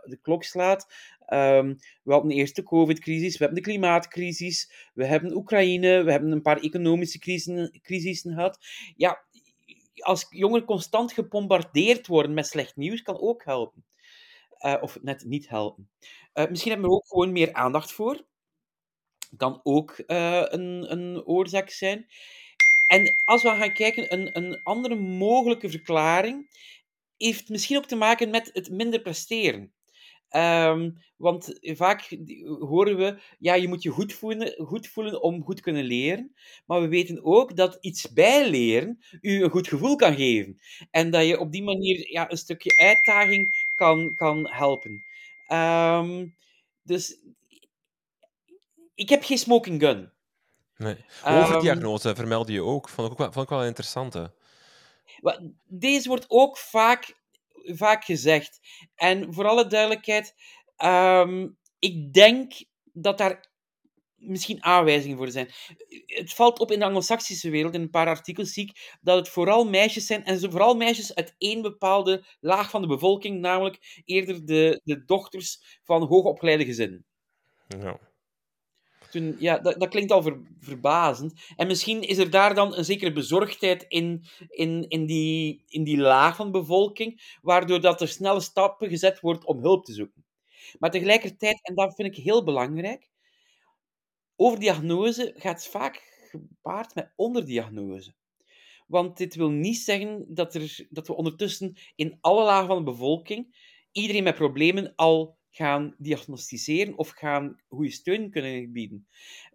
de 0.04 0.20
klok 0.22 0.44
slaat. 0.44 0.94
Um, 1.34 1.78
we 2.04 2.12
hadden 2.12 2.30
de 2.30 2.36
eerste 2.36 2.64
COVID-crisis, 2.64 3.38
we 3.38 3.44
hebben 3.44 3.64
de 3.64 3.70
klimaatcrisis, 3.70 4.90
we 4.94 5.06
hebben 5.06 5.36
Oekraïne, 5.36 6.04
we 6.04 6.12
hebben 6.12 6.32
een 6.32 6.42
paar 6.42 6.60
economische 6.60 7.20
crisissen, 7.82 8.34
gehad. 8.34 8.58
Ja, 8.96 9.26
als 9.96 10.26
jongeren 10.30 10.66
constant 10.66 11.14
gebombardeerd 11.14 12.08
worden 12.08 12.34
met 12.34 12.48
slecht 12.48 12.76
nieuws, 12.76 13.02
kan 13.02 13.20
ook 13.20 13.44
helpen. 13.44 13.86
Uh, 14.66 14.78
of 14.82 15.02
net 15.02 15.26
niet 15.26 15.50
helpen. 15.50 15.90
Uh, 16.34 16.48
misschien 16.48 16.72
hebben 16.72 16.90
we 16.90 16.96
er 16.96 17.02
ook 17.02 17.08
gewoon 17.08 17.32
meer 17.32 17.54
aandacht 17.54 17.92
voor. 17.92 18.26
Kan 19.38 19.60
ook 19.64 20.04
een, 20.06 20.92
een 20.92 21.26
oorzaak 21.26 21.70
zijn. 21.70 22.08
En 22.90 23.16
als 23.26 23.44
we 23.44 23.50
gaan 23.50 23.74
kijken, 23.74 24.14
een, 24.14 24.38
een 24.38 24.64
andere 24.64 24.96
mogelijke 24.96 25.70
verklaring 25.70 26.50
heeft 27.18 27.50
misschien 27.50 27.78
ook 27.78 27.86
te 27.86 27.96
maken 27.96 28.30
met 28.30 28.50
het 28.54 28.70
minder 28.70 29.02
presteren. 29.02 29.74
Um, 30.36 30.98
want 31.18 31.60
vaak 31.62 32.18
horen 32.60 32.98
we, 32.98 33.20
ja, 33.40 33.54
je 33.54 33.68
moet 33.68 33.84
je 33.84 33.90
goed 33.90 34.14
voelen, 34.14 34.66
goed 34.66 34.88
voelen 34.88 35.22
om 35.22 35.44
goed 35.44 35.62
kunnen 35.62 35.84
leren. 35.84 36.34
Maar 36.66 36.82
we 36.82 36.88
weten 36.88 37.24
ook 37.24 37.56
dat 37.56 37.78
iets 37.82 38.14
bijleren 38.14 39.00
u 39.22 39.44
een 39.44 39.50
goed 39.50 39.68
gevoel 39.68 39.96
kan 39.96 40.16
geven. 40.16 40.60
En 40.92 41.10
dat 41.10 41.26
je 41.26 41.40
op 41.40 41.52
die 41.52 41.64
manier 41.64 42.12
ja, 42.12 42.32
een 42.32 42.38
stukje 42.38 42.78
uitdaging 42.78 43.70
kan, 43.76 44.14
kan 44.14 44.50
helpen. 44.50 45.04
Um, 45.48 46.36
dus 46.84 47.18
ik 48.96 49.10
heb 49.10 49.24
geen 49.24 49.38
smoking 49.38 49.82
gun. 49.82 50.12
Nee. 50.80 51.06
Overdiagnose 51.26 52.10
um, 52.10 52.16
vermeldde 52.16 52.54
je 52.54 52.64
ook. 52.64 52.90
Vond 52.90 53.08
ik, 53.08 53.14
ook 53.14 53.20
wel, 53.20 53.32
vond 53.32 53.46
ik 53.46 53.58
wel 53.58 53.66
interessant. 53.66 54.16
Deze 55.68 56.08
wordt 56.08 56.26
ook 56.28 56.58
vaak 56.58 57.18
vaak 57.64 58.04
gezegd. 58.04 58.60
En 58.96 59.34
voor 59.34 59.48
alle 59.48 59.68
duidelijkheid, 59.68 60.36
um, 60.78 61.58
ik 61.80 62.14
denk 62.14 62.54
dat 62.84 63.18
daar 63.18 63.48
misschien 64.16 64.64
aanwijzingen 64.64 65.18
voor 65.18 65.32
zijn. 65.32 65.52
Het 66.06 66.34
valt 66.34 66.60
op 66.60 66.72
in 66.72 66.80
de 66.80 66.86
Anglo-Saxische 66.86 67.50
wereld, 67.50 67.74
in 67.74 67.82
een 67.82 67.90
paar 67.90 68.08
artikels 68.08 68.54
zie 68.54 68.64
ik, 68.64 68.98
dat 69.02 69.18
het 69.18 69.30
vooral 69.30 69.66
meisjes 69.66 70.06
zijn, 70.06 70.26
en 70.26 70.40
vooral 70.40 70.76
meisjes 70.76 71.16
uit 71.16 71.36
één 71.38 71.62
bepaalde 71.62 72.26
laag 72.40 72.70
van 72.70 72.82
de 72.82 72.88
bevolking, 72.88 73.40
namelijk 73.40 74.02
eerder 74.06 74.46
de, 74.46 74.82
de 74.84 75.06
dochters 75.06 75.80
van 75.84 76.08
hoogopgeleide 76.08 76.66
gezinnen. 76.66 77.06
Ja 77.68 78.09
ja, 79.40 79.60
dat, 79.60 79.80
dat 79.80 79.90
klinkt 79.90 80.12
al 80.12 80.22
ver, 80.22 80.42
verbazend. 80.60 81.34
En 81.56 81.68
misschien 81.68 82.02
is 82.02 82.18
er 82.18 82.30
daar 82.30 82.56
dan 82.56 82.78
een 82.78 82.86
zekere 82.86 83.12
bezorgdheid 83.12 83.86
in, 83.88 84.26
in, 84.50 84.90
in, 84.90 85.06
die, 85.06 85.64
in 85.68 85.84
die 85.84 85.98
laag 85.98 86.36
van 86.36 86.52
de 86.52 86.60
bevolking, 86.60 87.38
waardoor 87.42 87.82
dat 87.82 88.02
er 88.02 88.08
snelle 88.08 88.42
stappen 88.42 88.90
gezet 88.90 89.20
wordt 89.20 89.46
om 89.46 89.60
hulp 89.60 89.86
te 89.86 89.94
zoeken. 89.94 90.26
Maar 90.80 90.92
tegelijkertijd, 90.92 91.60
en 91.62 91.76
dat 91.76 91.96
vind 91.96 92.18
ik 92.18 92.24
heel 92.24 92.44
belangrijk, 92.44 93.10
overdiagnose 94.36 95.34
gaat 95.36 95.68
vaak 95.68 96.18
gepaard 96.30 96.96
met 96.96 97.14
onderdiagnose. 97.16 98.14
Want 98.88 99.18
dit 99.18 99.36
wil 99.36 99.50
niet 99.50 99.78
zeggen 99.78 100.26
dat, 100.34 100.56
er, 100.56 100.88
dat 100.90 101.08
we 101.08 101.16
ondertussen 101.16 101.78
in 101.96 102.18
alle 102.22 102.44
lagen 102.44 102.68
van 102.68 102.78
de 102.78 102.84
bevolking 102.84 103.56
iedereen 103.92 104.24
met 104.24 104.36
problemen 104.36 104.94
al 104.96 105.39
gaan 105.60 105.96
diagnosticeren 105.98 106.98
of 106.98 107.10
gaan 107.10 107.62
goede 107.68 107.92
steun 107.92 108.30
kunnen 108.30 108.72
bieden. 108.72 109.08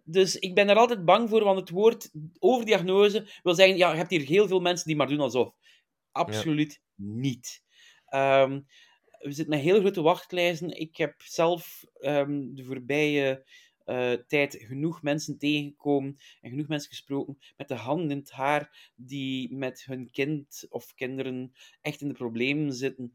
Dus 0.03 0.35
ik 0.39 0.55
ben 0.55 0.69
er 0.69 0.75
altijd 0.75 1.05
bang 1.05 1.29
voor, 1.29 1.43
want 1.43 1.59
het 1.59 1.69
woord 1.69 2.11
overdiagnose 2.39 3.27
wil 3.43 3.53
zeggen, 3.55 3.77
ja, 3.77 3.91
je 3.91 3.97
hebt 3.97 4.09
hier 4.09 4.25
heel 4.25 4.47
veel 4.47 4.59
mensen 4.59 4.87
die 4.87 4.95
maar 4.95 5.07
doen 5.07 5.19
alsof. 5.19 5.53
Absoluut 6.11 6.81
niet. 6.95 7.63
Um, 8.09 8.65
we 9.19 9.31
zitten 9.31 9.55
met 9.55 9.63
heel 9.63 9.79
grote 9.79 10.01
wachtlijsten. 10.01 10.79
Ik 10.79 10.97
heb 10.97 11.21
zelf 11.21 11.83
um, 11.99 12.55
de 12.55 12.63
voorbije 12.63 13.45
uh, 13.85 14.11
tijd 14.11 14.55
genoeg 14.59 15.01
mensen 15.01 15.37
tegengekomen 15.37 16.17
en 16.41 16.49
genoeg 16.49 16.67
mensen 16.67 16.89
gesproken 16.89 17.37
met 17.57 17.67
de 17.67 17.75
handen 17.75 18.11
in 18.11 18.17
het 18.17 18.31
haar 18.31 18.91
die 18.95 19.55
met 19.55 19.83
hun 19.85 20.11
kind 20.11 20.65
of 20.69 20.93
kinderen 20.93 21.51
echt 21.81 22.01
in 22.01 22.07
de 22.07 22.13
problemen 22.13 22.73
zitten 22.73 23.13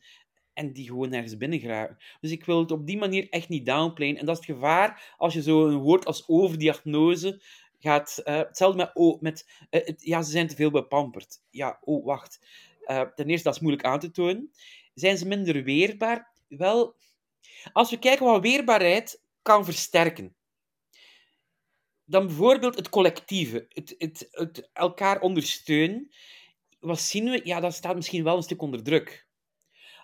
en 0.60 0.72
die 0.72 0.86
gewoon 0.86 1.08
nergens 1.08 1.36
binnen 1.36 1.60
geraken. 1.60 1.98
Dus 2.20 2.30
ik 2.30 2.44
wil 2.44 2.58
het 2.58 2.70
op 2.70 2.86
die 2.86 2.98
manier 2.98 3.28
echt 3.28 3.48
niet 3.48 3.66
downplayen. 3.66 4.16
En 4.16 4.26
dat 4.26 4.38
is 4.40 4.46
het 4.46 4.56
gevaar 4.56 5.14
als 5.16 5.34
je 5.34 5.42
zo 5.42 5.66
een 5.66 5.78
woord 5.78 6.06
als 6.06 6.28
overdiagnose 6.28 7.42
gaat... 7.78 8.20
Uh, 8.24 8.36
hetzelfde 8.36 8.76
met... 8.76 8.90
Oh, 8.94 9.20
met 9.20 9.50
het, 9.70 10.02
ja, 10.02 10.22
ze 10.22 10.30
zijn 10.30 10.48
te 10.48 10.54
veel 10.54 10.70
bepamperd. 10.70 11.42
Ja, 11.50 11.78
oh, 11.80 12.04
wacht. 12.04 12.40
Uh, 12.84 13.00
ten 13.00 13.28
eerste, 13.28 13.44
dat 13.44 13.54
is 13.54 13.60
moeilijk 13.60 13.86
aan 13.86 13.98
te 13.98 14.10
tonen. 14.10 14.50
Zijn 14.94 15.18
ze 15.18 15.26
minder 15.26 15.64
weerbaar? 15.64 16.32
Wel, 16.48 16.96
als 17.72 17.90
we 17.90 17.98
kijken 17.98 18.26
wat 18.26 18.42
weerbaarheid 18.42 19.22
kan 19.42 19.64
versterken, 19.64 20.34
dan 22.04 22.26
bijvoorbeeld 22.26 22.76
het 22.76 22.88
collectieve, 22.88 23.66
het, 23.68 23.94
het, 23.98 24.28
het 24.30 24.70
elkaar 24.72 25.20
ondersteunen. 25.20 26.10
Wat 26.80 27.00
zien 27.00 27.30
we? 27.30 27.40
Ja, 27.44 27.60
dat 27.60 27.74
staat 27.74 27.94
misschien 27.94 28.24
wel 28.24 28.36
een 28.36 28.42
stuk 28.42 28.62
onder 28.62 28.82
druk 28.82 29.28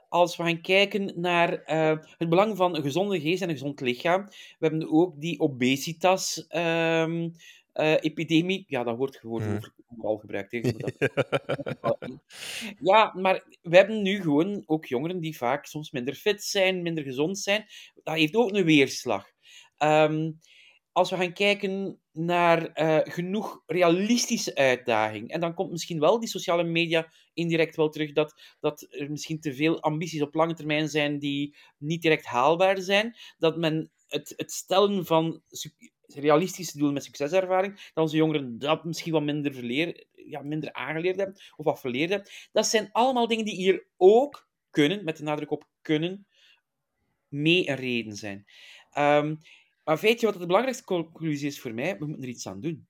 als 0.09 0.37
we 0.37 0.43
gaan 0.43 0.61
kijken 0.61 1.21
naar 1.21 1.53
uh, 1.53 1.99
het 2.19 2.29
belang 2.29 2.57
van 2.57 2.77
een 2.77 2.83
gezonde 2.83 3.21
geest 3.21 3.43
en 3.43 3.49
een 3.49 3.55
gezond 3.55 3.81
lichaam, 3.81 4.25
we 4.25 4.67
hebben 4.67 4.91
ook 4.91 5.21
die 5.21 5.41
obesitas-epidemie. 5.41 7.33
Ehm, 7.73 8.51
uh, 8.51 8.65
ja, 8.67 8.85
dat 8.85 8.97
wordt 8.97 9.17
gewoon 9.17 9.43
hmm. 9.43 9.61
overal 9.87 10.17
gebruikt. 10.17 10.53
Hè, 10.53 10.61
ja, 12.91 13.13
maar 13.15 13.45
we 13.63 13.77
hebben 13.77 14.03
nu 14.03 14.21
gewoon 14.21 14.63
ook 14.67 14.87
jongeren 14.87 15.21
die 15.21 15.37
vaak 15.37 15.67
soms 15.67 15.91
minder 15.91 16.15
fit 16.15 16.43
zijn, 16.43 16.83
minder 16.83 17.05
gezond 17.05 17.39
zijn. 17.39 17.65
Dat 18.03 18.15
heeft 18.15 18.35
ook 18.35 18.53
een 18.53 18.65
weerslag. 18.65 19.27
Um, 19.79 20.39
als 20.97 21.11
we 21.11 21.17
gaan 21.17 21.33
kijken 21.33 22.01
naar 22.13 22.71
uh, 22.75 22.99
genoeg 23.03 23.63
realistische 23.67 24.55
uitdaging, 24.55 25.31
en 25.31 25.41
dan 25.41 25.55
komt 25.55 25.71
misschien 25.71 26.01
wel 26.01 26.21
die 26.21 26.29
sociale 26.29 26.65
media 26.65 27.13
indirect 27.37 27.77
wel 27.77 27.89
terug, 27.89 28.13
dat, 28.13 28.57
dat 28.61 28.87
er 28.91 29.11
misschien 29.11 29.41
te 29.41 29.55
veel 29.55 29.81
ambities 29.83 30.23
op 30.23 30.35
lange 30.35 30.55
termijn 30.55 30.89
zijn 30.89 31.19
die 31.19 31.57
niet 31.79 32.03
direct 32.03 32.25
haalbaar 32.25 32.81
zijn, 32.81 33.17
dat 33.39 33.57
men 33.57 33.91
het, 34.07 34.33
het 34.37 34.53
stellen 34.53 35.07
van 35.07 35.43
realistische 36.07 36.77
doelen 36.77 36.95
met 36.95 37.05
succeservaring, 37.05 37.75
dat 37.95 38.05
onze 38.05 38.17
jongeren 38.17 38.59
dat 38.59 38.85
misschien 38.85 39.13
wat 39.13 39.23
minder, 39.23 39.55
verleer, 39.55 40.07
ja, 40.13 40.43
minder 40.43 40.73
aangeleerd 40.73 41.17
hebben, 41.17 41.37
of 41.57 41.65
wat 41.65 41.81
verleerd 41.81 42.11
hebben. 42.11 42.31
Dat 42.53 42.67
zijn 42.67 42.89
allemaal 42.93 43.27
dingen 43.29 43.45
die 43.45 43.55
hier 43.57 43.87
ook 43.97 44.49
kunnen, 44.71 45.05
met 45.05 45.17
de 45.17 45.23
nadruk 45.23 45.51
op 45.51 45.69
kunnen, 45.83 46.27
mee 47.29 47.69
een 47.69 47.77
reden 47.77 48.17
zijn. 48.17 48.45
Um, 48.99 49.39
maar 49.85 49.99
weet 49.99 50.21
je 50.21 50.27
wat 50.27 50.39
de 50.39 50.47
belangrijkste 50.47 50.85
conclusie 50.85 51.47
is 51.47 51.61
voor 51.61 51.75
mij? 51.75 51.99
We 51.99 52.07
moeten 52.07 52.23
er 52.25 52.31
iets 52.31 52.47
aan 52.49 52.61
doen. 52.61 52.89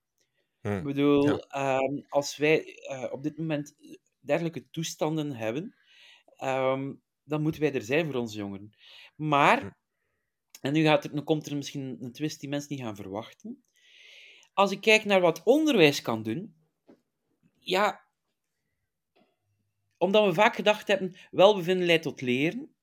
Ik 0.62 0.70
Hm. 0.70 0.82
bedoel, 0.82 1.26
Ja. 1.26 1.36
ehm, 1.48 2.00
als 2.08 2.36
wij 2.36 2.64
eh, 2.88 3.12
op 3.12 3.22
dit 3.22 3.38
moment 3.38 3.74
dergelijke 4.26 4.70
toestanden 4.70 5.32
hebben, 5.32 5.74
ehm, 6.36 6.92
dan 7.24 7.42
moeten 7.42 7.60
wij 7.60 7.74
er 7.74 7.82
zijn 7.82 8.06
voor 8.06 8.20
onze 8.20 8.36
jongeren. 8.36 8.72
Maar, 9.14 9.76
en 10.60 10.72
nu, 10.72 10.82
gaat 10.82 11.04
er, 11.04 11.14
nu 11.14 11.20
komt 11.20 11.46
er 11.46 11.56
misschien 11.56 11.96
een 12.00 12.12
twist 12.12 12.40
die 12.40 12.48
mensen 12.48 12.74
niet 12.74 12.84
gaan 12.84 12.96
verwachten. 12.96 13.64
Als 14.52 14.70
ik 14.70 14.80
kijk 14.80 15.04
naar 15.04 15.20
wat 15.20 15.42
onderwijs 15.42 16.02
kan 16.02 16.22
doen, 16.22 16.54
ja, 17.58 18.04
omdat 19.98 20.26
we 20.26 20.34
vaak 20.34 20.54
gedacht 20.54 20.88
hebben, 20.88 21.16
welbevinden 21.30 21.86
leidt 21.86 22.02
tot 22.02 22.20
leren, 22.20 22.76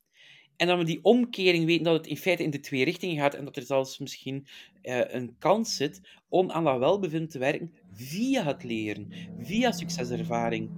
en 0.55 0.67
dat 0.67 0.77
we 0.77 0.83
die 0.83 1.03
omkering 1.03 1.65
weten 1.65 1.83
dat 1.83 1.97
het 1.97 2.07
in 2.07 2.17
feite 2.17 2.43
in 2.43 2.49
de 2.49 2.59
twee 2.59 2.83
richtingen 2.83 3.17
gaat 3.17 3.33
en 3.33 3.45
dat 3.45 3.55
er 3.55 3.63
zelfs 3.63 3.99
misschien 3.99 4.47
eh, 4.81 5.13
een 5.13 5.35
kans 5.39 5.75
zit 5.75 6.01
om 6.27 6.51
aan 6.51 6.63
dat 6.63 6.79
welbevinden 6.79 7.29
te 7.29 7.39
werken 7.39 7.73
via 7.91 8.43
het 8.43 8.63
leren, 8.63 9.11
via 9.39 9.71
succeservaring, 9.71 10.69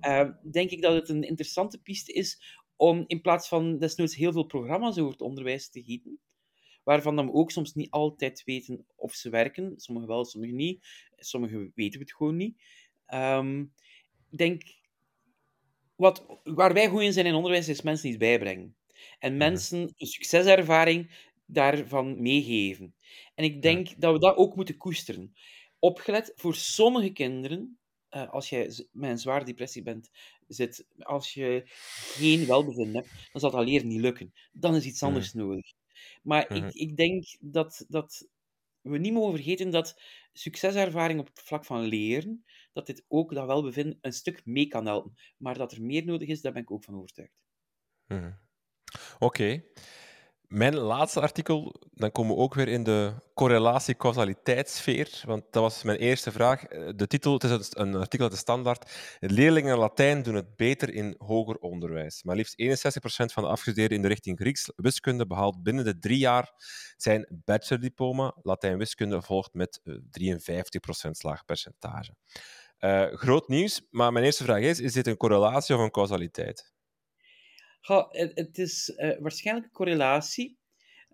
eh, 0.00 0.28
denk 0.50 0.70
ik 0.70 0.82
dat 0.82 0.94
het 0.94 1.08
een 1.08 1.22
interessante 1.22 1.82
piste 1.82 2.12
is 2.12 2.60
om 2.76 3.04
in 3.06 3.20
plaats 3.20 3.48
van 3.48 3.78
desnoods 3.78 4.14
heel 4.14 4.32
veel 4.32 4.46
programma's 4.46 4.98
over 4.98 5.12
het 5.12 5.20
onderwijs 5.20 5.70
te 5.70 5.82
gieten, 5.82 6.20
waarvan 6.84 7.16
dan 7.16 7.26
we 7.26 7.32
ook 7.32 7.50
soms 7.50 7.74
niet 7.74 7.90
altijd 7.90 8.44
weten 8.44 8.86
of 8.96 9.14
ze 9.14 9.30
werken, 9.30 9.72
sommigen 9.76 10.08
wel, 10.08 10.24
sommigen 10.24 10.56
niet, 10.56 10.86
sommigen 11.16 11.72
weten 11.74 11.98
we 11.98 12.04
het 12.04 12.14
gewoon 12.14 12.36
niet. 12.36 12.62
Ehm, 13.06 13.60
ik 14.30 14.38
denk, 14.38 14.62
wat, 15.96 16.40
waar 16.44 16.72
wij 16.72 16.88
goed 16.88 17.02
in 17.02 17.12
zijn 17.12 17.26
in 17.26 17.34
onderwijs, 17.34 17.68
is 17.68 17.82
mensen 17.82 18.08
iets 18.08 18.18
bijbrengen. 18.18 18.76
En 19.18 19.36
mensen 19.36 19.80
een 19.96 20.06
succeservaring 20.06 21.30
daarvan 21.46 22.22
meegeven. 22.22 22.94
En 23.34 23.44
ik 23.44 23.62
denk 23.62 24.00
dat 24.00 24.12
we 24.12 24.18
dat 24.18 24.36
ook 24.36 24.56
moeten 24.56 24.76
koesteren. 24.76 25.34
Opgelet, 25.78 26.32
voor 26.34 26.54
sommige 26.54 27.12
kinderen, 27.12 27.78
eh, 28.22 28.30
als 28.30 28.48
z- 28.48 28.82
met 28.92 29.10
een 29.10 29.18
zware 29.18 29.44
depressie 29.44 29.82
bent, 29.82 30.10
zit, 30.48 30.86
als 30.98 31.34
je 31.34 31.62
geen 32.16 32.46
welbevinden 32.46 32.94
hebt, 32.94 33.28
dan 33.32 33.40
zal 33.40 33.50
dat 33.50 33.64
leren 33.64 33.86
niet 33.88 34.00
lukken. 34.00 34.32
Dan 34.52 34.74
is 34.74 34.84
iets 34.84 35.02
anders 35.02 35.32
nodig. 35.32 35.72
Maar 36.22 36.52
ik, 36.52 36.72
ik 36.72 36.96
denk 36.96 37.36
dat, 37.40 37.84
dat 37.88 38.28
we 38.80 38.98
niet 38.98 39.12
mogen 39.12 39.34
vergeten 39.34 39.70
dat 39.70 40.00
succeservaring 40.32 41.20
op 41.20 41.26
het 41.26 41.40
vlak 41.40 41.64
van 41.64 41.80
leren, 41.82 42.44
dat 42.72 42.86
dit 42.86 43.04
ook 43.08 43.34
dat 43.34 43.46
welbevinden 43.46 43.98
een 44.00 44.12
stuk 44.12 44.44
mee 44.44 44.66
kan 44.66 44.86
helpen. 44.86 45.14
Maar 45.36 45.58
dat 45.58 45.72
er 45.72 45.82
meer 45.82 46.04
nodig 46.04 46.28
is, 46.28 46.40
daar 46.40 46.52
ben 46.52 46.62
ik 46.62 46.70
ook 46.70 46.84
van 46.84 46.94
overtuigd. 46.96 47.44
Mhm. 48.06 48.32
Oké. 49.18 49.62
Mijn 50.48 50.76
laatste 50.76 51.20
artikel, 51.20 51.74
dan 51.92 52.12
komen 52.12 52.34
we 52.36 52.40
ook 52.42 52.54
weer 52.54 52.68
in 52.68 52.82
de 52.82 53.12
correlatie-causaliteitssfeer, 53.34 55.22
want 55.24 55.44
dat 55.50 55.62
was 55.62 55.82
mijn 55.82 55.98
eerste 55.98 56.32
vraag. 56.32 56.64
Eh, 56.64 56.88
De 56.96 57.06
titel, 57.06 57.32
het 57.32 57.42
is 57.44 57.68
een- 57.70 57.94
artikel 57.94 58.24
uit 58.26 58.34
de 58.34 58.40
Standaard. 58.40 58.90
Leerlingen 59.20 59.78
Latijn 59.78 60.22
doen 60.22 60.34
het 60.34 60.56
beter 60.56 60.94
in 60.94 61.14
hoger 61.18 61.56
onderwijs. 61.56 62.22
Maar 62.22 62.36
liefst 62.36 62.58
61% 62.58 63.32
van 63.32 63.42
de 63.42 63.48
afgestudeerden 63.48 63.96
in 63.96 64.02
de 64.02 64.08
richting 64.08 64.38
Grieks 64.38 64.72
wiskunde 64.76 65.26
behaalt 65.26 65.62
binnen 65.62 65.84
de 65.84 65.98
drie 65.98 66.18
jaar 66.18 66.52
zijn 66.96 67.40
bachelordiploma. 67.44 68.34
Latijn-wiskunde 68.42 69.22
volgt 69.22 69.54
met 69.54 69.80
eh, 69.84 69.94
53% 70.10 71.16
slaagpercentage. 71.16 72.14
Eh, 72.76 73.02
groot 73.12 73.48
nieuws, 73.48 73.82
maar 73.90 74.12
mijn 74.12 74.24
eerste 74.24 74.44
vraag 74.44 74.60
is, 74.60 74.80
is 74.80 74.92
dit 74.92 75.06
een 75.06 75.16
correlatie 75.16 75.74
of 75.74 75.80
een 75.80 75.90
causaliteit? 75.90 76.74
Het 77.86 78.58
is 78.58 78.94
eh, 78.94 79.18
waarschijnlijk 79.20 79.66
een 79.66 79.72
correlatie. 79.72 80.58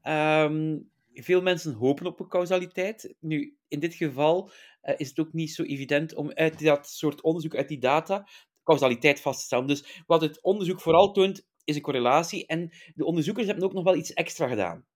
Ehm, 0.02 0.78
veel 1.14 1.42
mensen 1.42 1.72
hopen 1.72 2.06
op 2.06 2.20
een 2.20 2.28
causaliteit. 2.28 3.14
Nu, 3.20 3.56
in 3.68 3.80
dit 3.80 3.94
geval 3.94 4.50
eh, 4.80 4.94
is 4.96 5.08
het 5.08 5.20
ook 5.20 5.32
niet 5.32 5.54
zo 5.54 5.62
evident 5.62 6.14
om 6.14 6.32
uit 6.32 6.64
dat 6.64 6.88
soort 6.88 7.22
onderzoek, 7.22 7.54
uit 7.54 7.68
die 7.68 7.78
data, 7.78 8.28
causaliteit 8.64 9.20
vast 9.20 9.38
te 9.38 9.44
stellen. 9.44 9.66
Dus 9.66 10.02
wat 10.06 10.20
het 10.20 10.42
onderzoek 10.42 10.80
vooral 10.80 11.12
toont, 11.12 11.46
is 11.64 11.76
een 11.76 11.82
correlatie. 11.82 12.46
En 12.46 12.70
de 12.94 13.04
onderzoekers 13.04 13.46
hebben 13.46 13.64
ook 13.64 13.72
nog 13.72 13.85
wel 13.85 13.96
iets 13.96 14.12
extra 14.12 14.48
gedaan. 14.48 14.87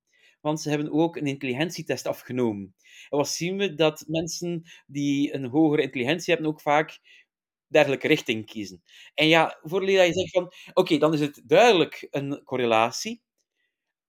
Want 0.41 0.61
ze 0.61 0.69
hebben 0.69 0.93
ook 0.93 1.17
een 1.17 1.27
intelligentietest 1.27 2.07
afgenomen. 2.07 2.75
En 3.09 3.19
wat 3.19 3.29
zien 3.29 3.57
we? 3.57 3.75
Dat 3.75 4.05
mensen 4.07 4.63
die 4.87 5.35
een 5.35 5.45
hogere 5.45 5.83
intelligentie 5.83 6.35
hebben 6.35 6.53
ook 6.53 6.61
vaak 6.61 6.99
dergelijke 7.77 8.07
richting 8.07 8.47
kiezen. 8.47 8.83
En 9.15 9.27
ja, 9.29 9.59
voordat 9.63 9.91
je 9.91 10.13
zegt 10.13 10.31
van, 10.31 10.53
oké, 10.73 10.99
dan 10.99 11.15
is 11.15 11.21
het 11.21 11.43
duidelijk 11.45 12.07
een 12.11 12.43
correlatie. 12.45 13.23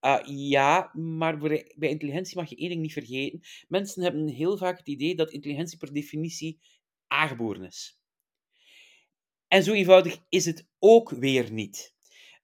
Uh, 0.02 0.20
ja, 0.26 0.92
maar 0.94 1.38
bij 1.38 1.90
intelligentie 1.90 2.38
mag 2.38 2.50
je 2.50 2.56
één 2.56 2.70
ding 2.70 2.82
niet 2.82 2.94
vergeten. 2.94 3.42
Mensen 3.68 4.04
hebben 4.04 4.28
heel 4.28 4.58
vaak 4.58 4.78
het 4.78 4.88
idee 4.88 5.16
dat 5.16 5.32
intelligentie 5.32 5.78
per 5.78 5.94
definitie 5.94 6.60
aangeboren 7.08 7.64
is. 7.66 8.00
En 9.48 9.64
zo 9.64 9.74
eenvoudig 9.74 10.18
is 10.30 10.46
het 10.46 10.68
ook 10.80 11.10
weer 11.10 11.52
niet. 11.52 11.96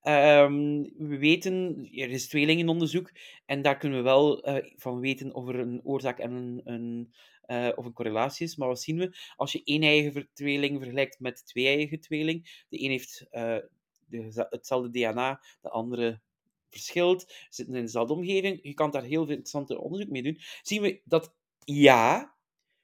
Um, 0.05 0.81
we 0.97 1.17
weten, 1.17 1.87
er 1.91 2.09
is 2.09 2.27
tweelingenonderzoek, 2.27 3.11
en 3.45 3.61
daar 3.61 3.77
kunnen 3.77 3.97
we 3.97 4.03
wel 4.03 4.49
uh, 4.49 4.71
van 4.75 4.99
weten 4.99 5.33
of 5.33 5.47
er 5.47 5.59
een 5.59 5.81
oorzaak 5.83 6.19
en 6.19 6.31
een, 6.31 6.61
een, 6.63 7.13
uh, 7.47 7.71
of 7.75 7.85
een 7.85 7.93
correlatie 7.93 8.45
is. 8.45 8.55
Maar 8.55 8.67
wat 8.67 8.81
zien 8.81 8.97
we? 8.97 9.15
Als 9.35 9.51
je 9.51 9.63
één-eigen 9.63 10.29
tweeling 10.33 10.77
vergelijkt 10.79 11.19
met 11.19 11.45
twee-eigen 11.45 11.99
tweeling, 11.99 12.65
de 12.69 12.83
een 12.83 12.89
heeft 12.89 13.27
de, 13.29 14.47
hetzelfde 14.49 14.89
DNA, 14.89 15.43
de 15.61 15.69
andere 15.69 16.21
verschilt, 16.69 17.33
zitten 17.49 17.75
in 17.75 17.81
dezelfde 17.81 18.13
omgeving, 18.13 18.59
je 18.61 18.73
kan 18.73 18.91
daar 18.91 19.03
heel 19.03 19.21
veel 19.21 19.29
interessante 19.29 19.79
onderzoek 19.79 20.09
mee 20.09 20.23
doen, 20.23 20.39
zien 20.61 20.81
we 20.81 21.01
dat 21.05 21.33
ja, 21.63 22.35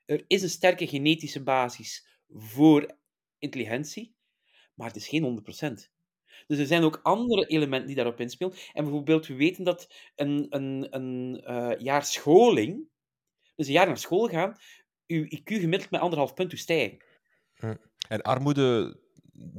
er 0.06 0.24
is 0.28 0.42
een 0.42 0.50
sterke 0.50 0.88
genetische 0.88 1.44
basis 1.44 2.08
voor 2.30 2.98
intelligentie, 3.40 4.16
maar 4.74 4.88
het 4.88 4.96
is 4.96 5.08
geen 5.08 5.44
100%. 5.88 5.99
Dus 6.50 6.58
er 6.58 6.66
zijn 6.66 6.84
ook 6.84 7.00
andere 7.04 7.46
elementen 7.46 7.88
die 7.88 7.96
daarop 7.96 8.20
inspelen. 8.20 8.54
En 8.74 8.84
bijvoorbeeld, 8.84 9.28
we 9.28 9.36
weten 9.36 9.64
dat 9.64 9.94
een, 10.16 10.46
een, 10.50 10.88
een 10.90 11.44
uh, 11.48 11.80
jaar 11.80 12.06
scholing, 12.06 12.88
dus 13.56 13.68
een 13.68 13.74
jaar 13.74 13.88
naar 13.88 13.98
school 13.98 14.28
gaan, 14.28 14.58
uw 15.08 15.26
IQ 15.26 15.44
gemiddeld 15.44 15.92
met 15.92 16.02
anderhalf 16.02 16.34
punt 16.34 16.50
doet 16.50 16.60
stijgen. 16.60 16.98
En 18.08 18.22
armoede 18.22 19.00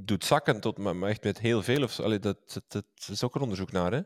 doet 0.04 0.24
zakken 0.24 0.60
tot 0.60 0.78
maar 0.78 1.02
echt 1.02 1.24
met 1.24 1.38
heel 1.38 1.62
veel. 1.62 1.82
Of, 1.82 1.94
dat, 1.94 2.62
dat 2.68 2.84
is 3.10 3.24
ook 3.24 3.34
een 3.34 3.42
onderzoek 3.42 3.72
naar, 3.72 3.92
hè? 3.92 4.00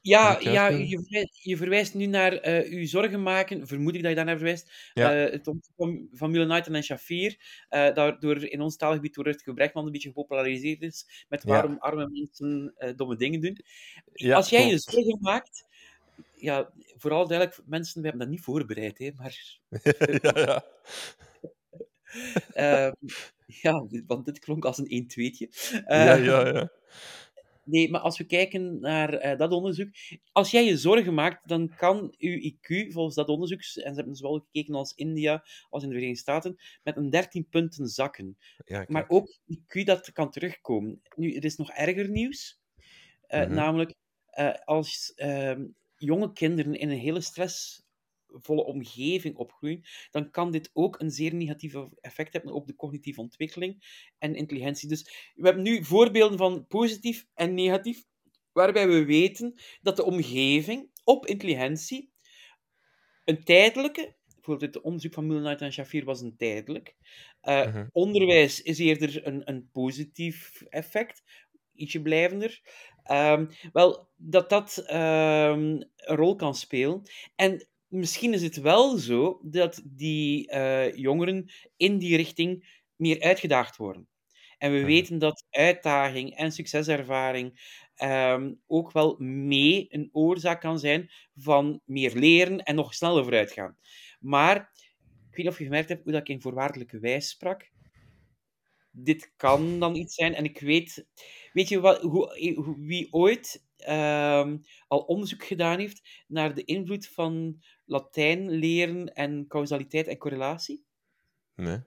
Ja, 0.00 0.38
ja 0.40 0.68
je, 0.68 0.98
verwijst, 0.98 1.42
je 1.42 1.56
verwijst 1.56 1.94
nu 1.94 2.06
naar 2.06 2.48
uh, 2.48 2.72
uw 2.72 2.86
zorgen 2.86 3.22
maken, 3.22 3.66
vermoed 3.66 3.94
ik 3.94 4.00
dat 4.00 4.10
je 4.10 4.16
daar 4.16 4.24
naar 4.24 4.36
verwijst. 4.36 4.90
Ja. 4.94 5.26
Uh, 5.26 5.32
het 5.32 5.46
onderzoek 5.46 6.08
van, 6.12 6.30
Mulenaiten 6.30 6.74
en 6.74 6.82
Shafir, 6.82 7.36
uh, 7.70 7.94
daardoor 7.94 8.44
in 8.44 8.60
ons 8.60 8.76
taalgebied 8.76 9.14
door 9.14 9.24
Rutger 9.24 9.54
Brechtman 9.54 9.86
een 9.86 9.92
beetje 9.92 10.08
gepopulariseerd 10.08 10.82
is, 10.82 11.26
met 11.28 11.44
waarom 11.44 11.72
ja. 11.72 11.78
arme 11.78 12.08
mensen 12.10 12.74
domme 12.96 13.16
dingen 13.16 13.40
doen. 13.40 13.58
Ja, 14.12 14.36
Als 14.36 14.48
jij 14.48 14.66
je 14.66 14.78
zorgen 14.78 15.18
maakt, 15.20 15.66
ja, 16.34 16.70
vooral 16.96 17.28
duidelijk, 17.28 17.60
mensen, 17.66 18.00
we 18.00 18.08
hebben 18.08 18.26
dat 18.26 18.36
niet 18.36 18.44
voorbereid, 18.44 18.98
hè, 18.98 19.10
maar... 19.16 19.60
ja, 20.22 20.32
ja. 20.34 20.64
uh, 22.54 22.92
ja, 23.46 23.86
want 24.06 24.24
dit 24.24 24.38
klonk 24.38 24.64
als 24.64 24.78
een 24.78 24.88
1 24.88 25.06
2 25.06 25.50
ja, 25.86 26.14
ja, 26.14 26.46
ja. 26.46 26.70
Nee, 27.68 27.90
maar 27.90 28.00
als 28.00 28.18
we 28.18 28.24
kijken 28.24 28.80
naar 28.80 29.24
uh, 29.24 29.38
dat 29.38 29.52
onderzoek, 29.52 29.88
als 30.32 30.50
jij 30.50 30.64
je 30.64 30.76
zorgen 30.76 31.14
maakt, 31.14 31.48
dan 31.48 31.74
kan 31.76 32.14
je 32.18 32.52
IQ, 32.52 32.92
volgens 32.92 33.14
dat 33.14 33.28
onderzoek, 33.28 33.58
en 33.58 33.64
ze 33.72 33.92
hebben 33.94 34.14
zowel 34.14 34.38
gekeken 34.38 34.74
als 34.74 34.92
India 34.94 35.44
als 35.68 35.82
in 35.82 35.88
de 35.88 35.94
Verenigde 35.94 36.20
Staten, 36.20 36.56
met 36.82 36.96
een 36.96 37.10
13 37.10 37.48
punten 37.48 37.86
zakken. 37.86 38.38
Ja, 38.64 38.84
maar 38.88 39.08
ook 39.08 39.38
IQ 39.46 39.84
dat 39.84 40.12
kan 40.12 40.30
terugkomen. 40.30 41.00
Nu, 41.16 41.34
er 41.34 41.44
is 41.44 41.56
nog 41.56 41.70
erger 41.70 42.10
nieuws, 42.10 42.60
uh, 43.28 43.40
mm-hmm. 43.40 43.54
namelijk 43.54 43.94
uh, 44.38 44.54
als 44.64 45.12
jonge 45.96 46.32
kinderen 46.32 46.74
in 46.74 46.90
een 46.90 46.98
hele 46.98 47.20
stress 47.20 47.86
volle 48.28 48.64
omgeving 48.64 49.36
opgroeien, 49.36 49.84
dan 50.10 50.30
kan 50.30 50.50
dit 50.50 50.70
ook 50.72 51.00
een 51.00 51.10
zeer 51.10 51.34
negatief 51.34 51.74
effect 52.00 52.32
hebben 52.32 52.52
op 52.52 52.66
de 52.66 52.74
cognitieve 52.74 53.20
ontwikkeling 53.20 54.02
en 54.18 54.34
intelligentie. 54.34 54.88
Dus 54.88 55.32
we 55.34 55.44
hebben 55.44 55.62
nu 55.62 55.84
voorbeelden 55.84 56.38
van 56.38 56.66
positief 56.66 57.26
en 57.34 57.54
negatief, 57.54 58.04
waarbij 58.52 58.88
we 58.88 59.04
weten 59.04 59.60
dat 59.80 59.96
de 59.96 60.04
omgeving 60.04 60.90
op 61.04 61.26
intelligentie 61.26 62.12
een 63.24 63.44
tijdelijke, 63.44 64.16
bijvoorbeeld 64.34 64.74
het 64.74 64.84
onderzoek 64.84 65.14
van 65.14 65.26
Milnight 65.26 65.60
en 65.60 65.72
Shafir 65.72 66.04
was 66.04 66.20
een 66.20 66.36
tijdelijk, 66.36 66.96
uh, 67.42 67.64
uh-huh. 67.66 67.86
onderwijs 67.92 68.62
is 68.62 68.78
eerder 68.78 69.26
een, 69.26 69.48
een 69.48 69.68
positief 69.72 70.62
effect, 70.62 71.22
ietsje 71.74 72.02
blijvender. 72.02 72.60
Um, 73.10 73.48
wel, 73.72 74.08
dat 74.16 74.50
dat 74.50 74.84
um, 74.90 74.96
een 75.96 76.16
rol 76.16 76.36
kan 76.36 76.54
spelen. 76.54 77.02
En 77.36 77.68
misschien 77.88 78.32
is 78.32 78.42
het 78.42 78.56
wel 78.56 78.96
zo 78.96 79.40
dat 79.42 79.82
die 79.84 80.52
uh, 80.52 80.94
jongeren 80.94 81.50
in 81.76 81.98
die 81.98 82.16
richting 82.16 82.80
meer 82.96 83.20
uitgedaagd 83.20 83.76
worden. 83.76 84.08
En 84.58 84.72
we 84.72 84.84
weten 84.84 85.18
dat 85.18 85.46
uitdaging 85.50 86.36
en 86.36 86.52
succeservaring 86.52 87.76
um, 88.02 88.60
ook 88.66 88.92
wel 88.92 89.16
mee 89.18 89.86
een 89.88 90.08
oorzaak 90.12 90.60
kan 90.60 90.78
zijn 90.78 91.10
van 91.36 91.80
meer 91.84 92.14
leren 92.14 92.62
en 92.62 92.74
nog 92.74 92.94
sneller 92.94 93.22
vooruitgaan. 93.22 93.76
Maar 94.20 94.56
ik 95.30 95.36
weet 95.36 95.36
niet 95.36 95.48
of 95.48 95.58
je 95.58 95.64
gemerkt 95.64 95.88
hebt 95.88 96.02
hoe 96.02 96.12
dat 96.12 96.20
ik 96.20 96.28
in 96.28 96.40
voorwaardelijke 96.40 96.98
wijs 96.98 97.28
sprak. 97.28 97.70
Dit 98.90 99.32
kan 99.36 99.80
dan 99.80 99.94
iets 99.96 100.14
zijn. 100.14 100.34
En 100.34 100.44
ik 100.44 100.60
weet... 100.60 101.06
Weet 101.52 101.68
je 101.68 101.80
wat, 101.80 102.00
hoe, 102.02 102.54
hoe- 102.54 102.78
wie 102.78 103.12
ooit 103.12 103.66
ehm, 103.82 104.58
al 104.88 104.98
onderzoek 104.98 105.44
gedaan 105.44 105.78
heeft 105.78 106.24
naar 106.26 106.54
de 106.54 106.64
invloed 106.64 107.08
van 107.08 107.62
Latijn 107.84 108.50
leren 108.50 109.14
en 109.14 109.46
causaliteit 109.48 110.06
en 110.06 110.18
correlatie? 110.18 110.84
Nee. 111.54 111.80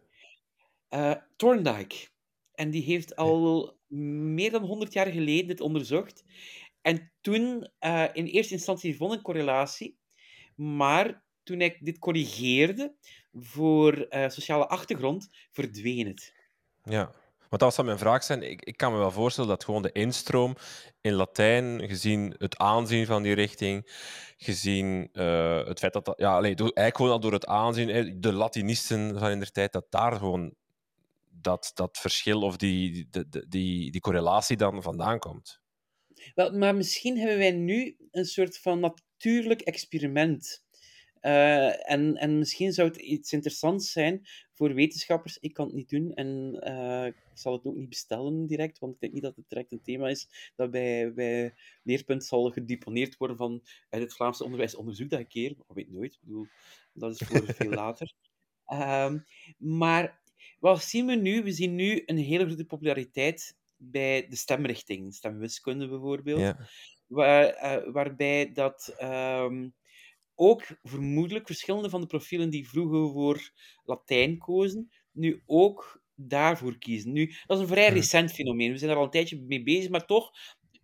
Eh, 0.90 1.16
Thorndike. 1.36 2.10
En 2.54 2.70
die 2.70 2.84
heeft 2.84 3.16
al 3.16 3.78
meer 3.88 4.52
dan 4.52 4.64
100 4.64 4.94
jaar 4.94 5.08
geleden 5.08 5.48
dit 5.48 5.62
onderzocht. 5.62 6.24
En 6.82 7.12
toen 7.22 7.70
eh, 7.80 8.08
in 8.14 8.26
eerste 8.26 8.54
instantie 8.54 8.98
vond 8.98 9.14
een 9.14 9.22
correlatie, 9.22 9.98
maar 10.56 11.24
toen 11.44 11.62
ik 11.62 11.86
dit 11.86 12.00
corrigeerde 12.00 12.96
voor 13.34 13.94
eh, 13.94 14.30
sociale 14.30 14.68
achtergrond, 14.68 15.30
verdween 15.52 16.08
het. 16.08 16.34
Ja. 16.84 17.14
Want 17.52 17.64
dat 17.64 17.74
zou 17.74 17.88
mijn 17.88 18.00
vraag 18.00 18.24
zijn. 18.24 18.44
Ik, 18.44 18.62
ik 18.62 18.78
kan 18.78 18.92
me 18.92 18.98
wel 18.98 19.12
voorstellen 19.12 19.50
dat 19.50 19.64
gewoon 19.64 19.82
de 19.82 19.92
instroom 19.92 20.56
in 21.02 21.14
Latijn, 21.14 21.88
gezien 21.88 22.36
het 22.38 22.58
aanzien 22.58 23.06
van 23.06 23.24
die 23.24 23.34
richting, 23.34 23.88
gezien 24.38 25.10
eh, 25.14 25.66
het 25.66 25.80
feit 25.80 25.94
dat. 25.94 26.14
Ja, 26.16 26.36
allee, 26.36 26.56
door- 26.56 26.66
eigenlijk 26.66 26.96
gewoon 26.98 27.12
al 27.12 27.20
door 27.20 27.34
het 27.34 27.46
aanzien, 27.46 27.88
hè, 27.88 28.20
de 28.20 28.34
Latinisten 28.34 29.20
van 29.20 29.30
in 29.30 29.40
der 29.40 29.52
tijd, 29.52 29.72
dat 29.72 29.86
daar 29.90 30.12
gewoon 30.16 30.54
dat, 31.30 31.72
dat 31.74 31.98
verschil 31.98 32.42
of 32.42 32.58
die, 32.58 33.08
die, 33.10 33.48
die, 33.48 33.92
die 33.92 34.02
correlatie 34.02 34.58
dan 34.58 34.82
vandaan 34.82 35.20
komt. 35.20 35.60
Wel, 36.36 36.52
maar 36.52 36.76
misschien 36.76 37.18
hebben 37.18 37.38
wij 37.38 37.52
nu 37.52 37.96
een 38.12 38.26
soort 38.26 38.58
van 38.58 38.80
natuurlijk 38.80 39.62
experiment. 39.62 40.64
Eh, 41.22 41.92
en, 41.92 42.16
en 42.16 42.38
misschien 42.38 42.74
zou 42.74 42.88
het 42.88 42.98
iets 42.98 43.34
interessants 43.34 43.92
zijn 43.92 44.28
voor 44.54 44.74
wetenschappers. 44.74 45.38
Ik 45.40 45.54
kan 45.54 45.66
het 45.66 45.76
niet 45.76 45.90
doen 45.90 46.14
en 46.14 46.58
eh, 46.60 47.06
ik 47.06 47.16
zal 47.34 47.54
het 47.54 47.66
ook 47.66 47.76
niet 47.76 47.90
bestellen 47.90 48.48
direct, 48.48 48.80
want 48.80 48.94
ik 48.94 49.00
denk 49.00 49.14
niet 49.14 49.22
dat 49.22 49.36
het 49.36 49.50
direct 49.50 49.72
een 49.72 49.82
thema 49.82 50.10
is 50.10 50.52
dat 50.56 50.72
bij, 50.72 51.14
bij 51.14 51.54
Leerpunt 51.84 52.26
zal 52.26 52.50
gedeponeerd 52.50 53.18
worden 53.18 53.38
van 53.38 53.62
uit 53.90 54.02
het 54.02 54.14
Vlaamse 54.14 54.44
onderwijs 54.44 54.76
onderzoek 54.76 55.10
dat 55.10 55.20
een 55.20 55.28
keer. 55.28 55.52
Ik 55.52 55.58
weet 55.68 55.92
nooit, 55.92 56.14
ik 56.14 56.20
bedoel, 56.22 56.48
dat 56.94 57.12
is 57.12 57.28
voor 57.28 57.46
veel 57.46 57.72
later. 57.84 58.14
Ehm, 58.66 59.20
maar 59.58 60.22
wat 60.60 60.84
zien 60.84 61.06
we 61.06 61.16
nu? 61.16 61.44
We 61.44 61.52
zien 61.52 61.76
nu 61.76 62.04
een 62.06 62.18
hele 62.18 62.46
grote 62.46 62.66
populariteit 62.66 63.58
bij 63.78 64.28
de 64.28 64.36
stemrichting, 64.36 65.14
stemwiskunde 65.14 65.88
bijvoorbeeld 65.88 66.40
Ja. 66.40 66.68
waar, 67.08 67.46
eh, 67.46 67.94
waarbij 67.94 68.52
dat 68.54 68.94
ehm, 68.98 69.70
ook 70.36 70.66
vermoedelijk 70.84 71.46
verschillende 71.46 71.90
van 71.90 72.02
de 72.02 72.08
profielen 72.08 72.50
die 72.50 72.70
vroeger 72.70 73.12
voor 73.12 73.52
Latijn 73.84 74.38
kozen, 74.38 74.92
nu 75.12 75.44
ook 75.46 76.02
daarvoor 76.16 76.78
kiezen. 76.78 77.12
Nu, 77.12 77.34
dat 77.46 77.58
is 77.58 77.64
een 77.64 77.70
vrij 77.70 77.90
recent 77.90 78.32
fenomeen. 78.32 78.72
We 78.72 78.78
zijn 78.78 78.92
er 78.92 78.98
al 78.98 79.04
een 79.04 79.10
tijdje 79.10 79.42
mee 79.42 79.64
bezig, 79.64 79.90
maar 79.90 80.06
toch, 80.06 80.32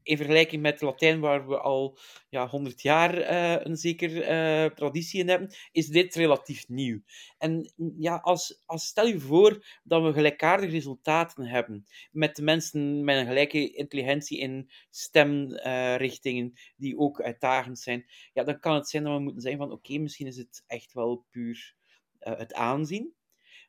in 0.08 0.18
vergelijking 0.18 0.62
met 0.62 0.82
Latijn, 0.82 1.20
waar 1.20 1.48
we 1.48 1.60
al 1.60 1.98
ja, 2.30 2.48
100 2.48 2.82
jaar 2.82 3.18
eh, 3.18 3.66
een 3.66 3.78
zeker 3.78 4.22
eh, 4.22 4.66
traditie 4.66 5.20
in 5.20 5.30
hebben, 5.30 5.54
is 5.72 5.88
dit 5.88 6.16
relatief 6.16 6.68
nieuw. 6.70 7.02
En 7.38 7.74
ja, 7.98 8.16
als, 8.16 8.64
als 8.66 8.86
stel 8.86 9.08
je 9.08 9.20
voor 9.20 9.66
dat 9.84 10.04
we 10.04 10.14
gelijkaardige 10.14 10.72
resultaten 10.72 11.46
hebben 11.46 11.86
met 12.12 12.36
de 12.36 12.42
mensen 12.42 13.04
met 13.04 13.18
een 13.18 13.26
gelijke 13.26 13.74
intelligentie 13.74 14.40
in 14.40 14.70
stemrichtingen, 14.90 16.54
die 16.76 16.98
ook 16.98 17.22
uitdagend 17.22 17.80
zijn, 17.80 18.06
ja, 18.34 18.44
dan 18.44 18.60
kan 18.60 18.76
het 18.76 18.90
zijn 18.90 19.04
dat 19.04 19.14
we 19.14 19.20
moeten 19.20 19.42
zeggen 19.42 19.60
van 19.60 19.72
oké, 19.72 19.98
misschien 19.98 20.28
is 20.28 20.38
het 20.38 20.64
echt 20.68 20.94
wel 20.94 21.26
puur 21.30 21.76
eh, 22.20 22.38
het 22.38 22.54
aanzien. 22.54 23.17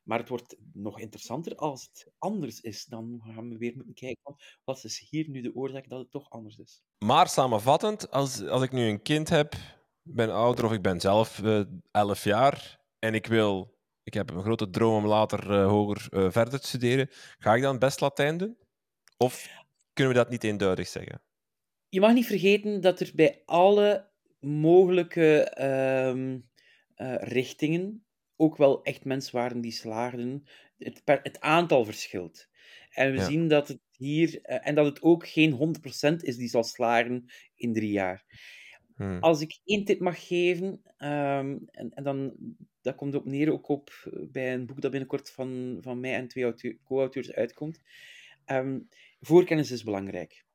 Maar 0.09 0.19
het 0.19 0.29
wordt 0.29 0.57
nog 0.73 1.01
interessanter 1.01 1.55
als 1.55 1.83
het 1.83 2.13
anders 2.19 2.61
is. 2.61 2.85
Dan 2.85 3.21
gaan 3.25 3.49
we 3.49 3.57
weer 3.57 3.73
moeten 3.75 3.95
kijken 3.95 4.35
wat 4.65 4.85
is 4.85 5.07
hier 5.11 5.29
nu 5.29 5.41
de 5.41 5.55
oorzaak 5.55 5.89
dat 5.89 5.99
het 5.99 6.11
toch 6.11 6.31
anders 6.31 6.59
is. 6.59 6.83
Maar 6.99 7.29
samenvattend, 7.29 8.11
als, 8.11 8.47
als 8.47 8.63
ik 8.63 8.73
nu 8.73 8.89
een 8.89 9.03
kind 9.03 9.29
heb, 9.29 9.55
ben 10.03 10.31
ouder 10.31 10.65
of 10.65 10.73
ik 10.73 10.83
ben 10.83 11.01
zelf 11.01 11.43
eh 11.43 11.63
11 11.91 12.25
jaar 12.25 12.81
en 12.99 13.15
ik 13.15 13.27
wil, 13.27 13.79
ik 14.03 14.15
heb 14.15 14.31
een 14.31 14.43
grote 14.43 14.71
droom 14.71 14.95
om 14.95 15.07
later 15.07 15.51
eh, 15.51 15.67
hoger 15.67 16.07
eh, 16.11 16.31
verder 16.31 16.61
te 16.61 16.67
studeren, 16.67 17.09
ga 17.39 17.55
ik 17.55 17.63
dan 17.63 17.79
best 17.79 18.01
Latijn 18.01 18.39
doen? 18.39 18.57
Of 19.17 19.49
kunnen 19.93 20.13
we 20.13 20.19
dat 20.19 20.31
niet 20.31 20.45
eenduidig 20.45 20.89
zeggen? 20.89 21.23
Je 21.89 22.01
mag 22.01 22.13
niet 22.13 22.27
vergeten 22.27 22.81
dat 22.81 23.01
er 23.01 23.11
bij 23.15 23.43
alle 23.45 24.11
mogelijke 24.41 25.43
ehm, 25.43 26.39
eh, 26.95 27.15
richtingen 27.19 28.08
ook 28.39 28.57
wel 28.57 28.83
echt 28.83 29.05
mensen 29.05 29.37
waren 29.37 29.61
die 29.61 29.73
slaagden. 29.73 30.45
Het, 30.79 31.03
het 31.05 31.41
aantal 31.41 31.85
verschilt. 31.85 32.49
En 32.91 33.13
we 33.13 33.19
Ja. 33.19 33.25
zien 33.25 33.49
dat 33.49 33.69
het 33.69 33.81
hier, 33.97 34.43
eh, 34.43 34.69
en 34.69 34.75
dat 34.75 34.87
het 34.87 35.03
ook 35.03 35.27
geen 35.29 35.53
100% 35.53 36.23
is 36.23 36.37
die 36.37 36.49
zal 36.49 36.65
slagen 36.65 37.25
in 37.55 37.73
drie 37.73 37.91
jaar. 37.93 38.25
Hmm. 38.97 39.19
Als 39.21 39.41
ik 39.41 39.61
één 39.65 39.85
tip 39.85 40.01
mag 40.01 40.27
geven, 40.27 40.81
ehm, 40.97 41.59
en, 41.67 41.91
en 41.91 42.05
dan, 42.05 42.35
dat 42.83 42.95
komt 42.95 43.15
op 43.15 43.25
neer 43.25 43.53
ook 43.53 43.69
op 43.69 43.91
eh, 44.13 44.23
bij 44.31 44.55
een 44.55 44.67
boek 44.67 44.81
dat 44.81 44.91
binnenkort 44.91 45.31
van, 45.31 45.79
van 45.81 46.01
mij 46.01 46.15
en 46.15 46.29
twee 46.29 46.45
auteur- 46.45 46.79
co-auteurs 46.85 47.33
uitkomt. 47.33 47.83
Ehm, 48.45 48.81
voorkennis 49.21 49.71
is 49.71 49.83
belangrijk. 49.85 50.47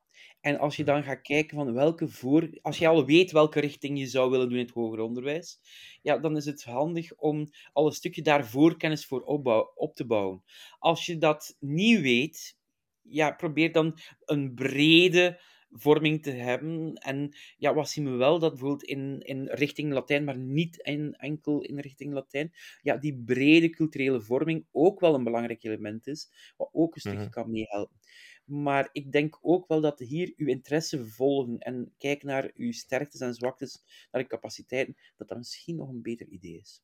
En 0.44 0.58
als 0.58 0.76
je 0.76 0.84
dan 0.84 1.02
gaat 1.02 1.22
kijken 1.22 1.56
van 1.56 1.72
welke 1.72 2.08
voor... 2.08 2.58
Als 2.62 2.78
je 2.78 2.86
al 2.88 3.04
weet 3.06 3.30
welke 3.32 3.60
richting 3.60 3.98
je 3.98 4.06
zou 4.06 4.30
willen 4.30 4.48
doen 4.48 4.58
in 4.58 4.64
het 4.64 4.74
hoger 4.74 5.00
onderwijs, 5.00 5.60
ja, 6.02 6.18
dan 6.18 6.36
is 6.36 6.44
het 6.44 6.64
handig 6.64 7.14
om 7.14 7.48
al 7.72 7.86
een 7.86 7.92
stukje 7.92 8.22
daar 8.22 8.46
voorkennis 8.46 9.06
voor 9.06 9.22
opbouw, 9.22 9.72
op 9.74 9.94
te 9.94 10.06
bouwen. 10.06 10.42
Als 10.78 11.06
je 11.06 11.18
dat 11.18 11.56
niet 11.60 12.00
weet, 12.00 12.58
ja, 13.02 13.30
probeer 13.30 13.72
dan 13.72 13.98
een 14.24 14.54
brede 14.54 15.40
vorming 15.70 16.22
te 16.22 16.30
hebben. 16.30 16.94
En 16.94 17.36
ja, 17.56 17.74
wat 17.74 17.88
zien 17.88 18.04
we 18.10 18.16
wel? 18.16 18.38
Dat 18.38 18.50
bijvoorbeeld 18.50 18.82
in, 18.82 19.20
in 19.20 19.48
richting 19.48 19.92
Latijn, 19.92 20.24
maar 20.24 20.38
niet 20.38 20.76
in, 20.76 21.14
enkel 21.14 21.62
in 21.62 21.78
richting 21.78 22.12
Latijn, 22.12 22.52
ja, 22.82 22.96
die 22.96 23.22
brede 23.24 23.70
culturele 23.70 24.20
vorming 24.20 24.66
ook 24.72 25.00
wel 25.00 25.14
een 25.14 25.24
belangrijk 25.24 25.64
element 25.64 26.06
is, 26.06 26.30
wat 26.56 26.68
ook 26.72 26.94
een 26.94 27.00
stukje 27.00 27.18
Mhm. 27.18 27.30
kan 27.30 27.50
meehelpen. 27.50 27.96
Maar 28.44 28.88
ik 28.92 29.12
denk 29.12 29.38
ook 29.40 29.68
wel 29.68 29.80
dat 29.80 29.98
hier 29.98 30.32
uw 30.36 30.46
interesse 30.46 31.06
volgen 31.06 31.58
en 31.58 31.94
kijken 31.98 32.26
naar 32.26 32.50
uw 32.54 32.72
sterktes 32.72 33.20
en 33.20 33.34
zwaktes, 33.34 33.82
naar 34.10 34.22
uw 34.22 34.28
capaciteiten, 34.28 34.96
dat 35.16 35.28
dat 35.28 35.38
misschien 35.38 35.76
nog 35.76 35.88
een 35.88 36.02
beter 36.02 36.26
idee 36.26 36.58
is. 36.58 36.82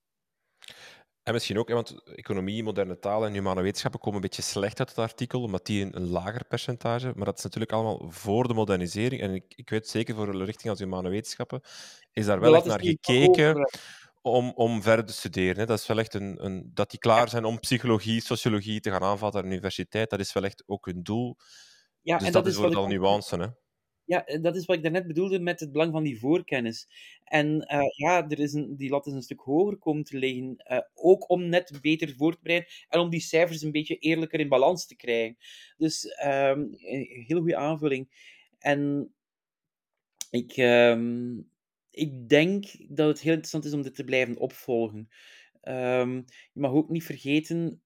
En 1.22 1.32
misschien 1.32 1.58
ook, 1.58 1.68
want 1.68 2.04
economie, 2.04 2.62
moderne 2.62 2.98
taal 2.98 3.26
en 3.26 3.32
humane 3.32 3.62
wetenschappen 3.62 4.00
komen 4.00 4.14
een 4.14 4.28
beetje 4.28 4.42
slecht 4.42 4.78
uit 4.78 4.88
het 4.88 4.98
artikel, 4.98 5.42
omdat 5.42 5.66
die 5.66 5.84
een, 5.84 5.96
een 5.96 6.08
lager 6.08 6.44
percentage, 6.44 7.12
maar 7.16 7.24
dat 7.24 7.38
is 7.38 7.44
natuurlijk 7.44 7.72
allemaal 7.72 8.10
voor 8.10 8.48
de 8.48 8.54
modernisering. 8.54 9.22
En 9.22 9.34
ik, 9.34 9.44
ik 9.54 9.70
weet 9.70 9.88
zeker 9.88 10.14
voor 10.14 10.28
een 10.28 10.44
richting 10.44 10.70
als 10.70 10.78
humane 10.78 11.08
wetenschappen 11.08 11.60
is 12.12 12.26
daar 12.26 12.40
wel 12.40 12.50
De 12.50 12.56
echt 12.56 12.66
naar 12.66 12.80
gekeken. 12.80 13.68
Om, 14.22 14.52
om 14.54 14.82
verder 14.82 15.04
te 15.04 15.12
studeren. 15.12 15.56
Hè. 15.56 15.66
Dat 15.66 15.78
is 15.78 15.86
wel 15.86 15.98
echt 15.98 16.14
een, 16.14 16.44
een, 16.44 16.70
dat 16.74 16.90
die 16.90 16.98
klaar 16.98 17.28
zijn 17.28 17.44
om 17.44 17.60
psychologie, 17.60 18.20
sociologie 18.20 18.80
te 18.80 18.90
gaan 18.90 19.02
aanvatten 19.02 19.40
aan 19.40 19.46
de 19.46 19.52
universiteit. 19.52 20.10
Dat 20.10 20.20
is 20.20 20.32
wel 20.32 20.44
echt 20.44 20.62
ook 20.66 20.86
hun 20.86 21.02
doel. 21.02 21.36
Ja, 22.02 22.16
dus 22.18 22.26
en 22.26 22.32
dat, 22.32 22.44
dat 22.44 22.52
is 22.52 22.58
ik 22.58 22.74
al 22.74 22.86
nuance. 22.86 23.36
Hè. 23.36 23.46
Ja, 24.04 24.24
eh, 24.26 24.42
dat 24.42 24.56
is 24.56 24.64
wat 24.64 24.76
ik 24.76 24.82
daarnet 24.82 25.06
bedoelde 25.06 25.40
met 25.40 25.60
het 25.60 25.72
belang 25.72 25.92
van 25.92 26.02
die 26.02 26.18
voorkennis. 26.18 26.88
En 27.24 27.60
eh, 27.60 27.80
ja, 27.96 28.28
er 28.28 28.38
is 28.38 28.52
een, 28.52 28.76
die 28.76 28.90
lat 28.90 29.06
is 29.06 29.12
een 29.12 29.22
stuk 29.22 29.40
hoger 29.40 29.76
komen 29.76 30.04
te 30.04 30.18
liggen. 30.18 30.56
eh, 30.56 30.78
ook 30.94 31.30
om 31.30 31.48
net 31.48 31.78
beter 31.80 32.14
voor 32.16 32.32
te 32.32 32.38
bereiden 32.42 32.70
en 32.88 33.00
om 33.00 33.10
die 33.10 33.20
cijfers 33.20 33.62
een 33.62 33.70
beetje 33.72 33.96
eerlijker 33.96 34.40
in 34.40 34.48
balans 34.48 34.86
te 34.86 34.96
krijgen. 34.96 35.36
Dus 35.76 36.04
ehm, 36.04 36.60
een 36.60 37.24
hele 37.26 37.40
goede 37.40 37.56
aanvulling. 37.56 38.08
En 38.58 39.12
ik, 40.30 40.52
ehm, 40.56 41.36
ik 41.90 42.28
denk 42.28 42.64
dat 42.88 43.08
het 43.08 43.20
heel 43.20 43.32
interessant 43.32 43.64
is 43.64 43.72
om 43.72 43.82
dit 43.82 43.94
te 43.94 44.04
blijven 44.04 44.36
opvolgen. 44.36 45.08
Ehm, 45.60 46.14
je 46.52 46.60
mag 46.60 46.72
ook 46.72 46.90
niet 46.90 47.04
vergeten 47.04 47.82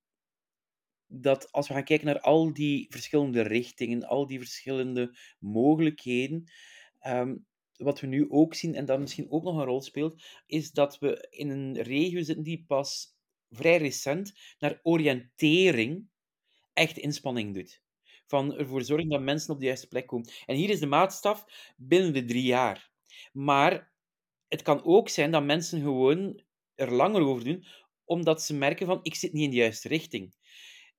dat 1.06 1.52
als 1.52 1.68
we 1.68 1.74
gaan 1.74 1.84
kijken 1.84 2.06
naar 2.06 2.20
al 2.20 2.52
die 2.52 2.86
verschillende 2.90 3.42
richtingen, 3.42 4.04
al 4.04 4.26
die 4.26 4.38
verschillende 4.38 5.16
mogelijkheden, 5.38 6.44
ehm, 6.98 7.36
wat 7.76 8.00
we 8.00 8.06
nu 8.06 8.30
ook 8.30 8.54
zien, 8.54 8.74
en 8.74 8.84
dat 8.84 9.00
misschien 9.00 9.30
ook 9.30 9.42
nog 9.42 9.56
een 9.56 9.64
rol 9.64 9.82
speelt, 9.82 10.22
is 10.46 10.70
dat 10.70 10.98
we 10.98 11.26
in 11.30 11.48
een 11.48 11.82
regio 11.82 12.22
zitten 12.22 12.44
die 12.44 12.64
pas 12.66 13.16
vrij 13.50 13.76
recent 13.76 14.32
naar 14.58 14.80
oriëntering 14.82 16.08
echt 16.72 16.98
inspanning 16.98 17.54
doet. 17.54 17.82
Van 18.26 18.56
ervoor 18.56 18.82
zorgen 18.82 19.08
dat 19.08 19.20
mensen 19.20 19.54
op 19.54 19.60
de 19.60 19.66
juiste 19.66 19.88
plek 19.88 20.06
komen. 20.06 20.30
En 20.46 20.56
hier 20.56 20.70
is 20.70 20.80
de 20.80 20.86
maatstaf 20.86 21.44
binnen 21.76 22.12
de 22.12 22.24
drie 22.24 22.42
jaar. 22.42 22.90
Maar 23.32 23.93
het 24.54 24.62
kan 24.62 24.84
ook 24.84 25.08
zijn 25.08 25.30
dat 25.30 25.44
mensen 25.44 25.80
gewoon 25.80 26.42
er 26.74 26.92
langer 26.92 27.22
over 27.22 27.44
doen, 27.44 27.64
omdat 28.04 28.42
ze 28.42 28.54
merken 28.54 28.86
van, 28.86 29.00
ik 29.02 29.14
zit 29.14 29.32
niet 29.32 29.44
in 29.44 29.50
de 29.50 29.56
juiste 29.56 29.88
richting. 29.88 30.32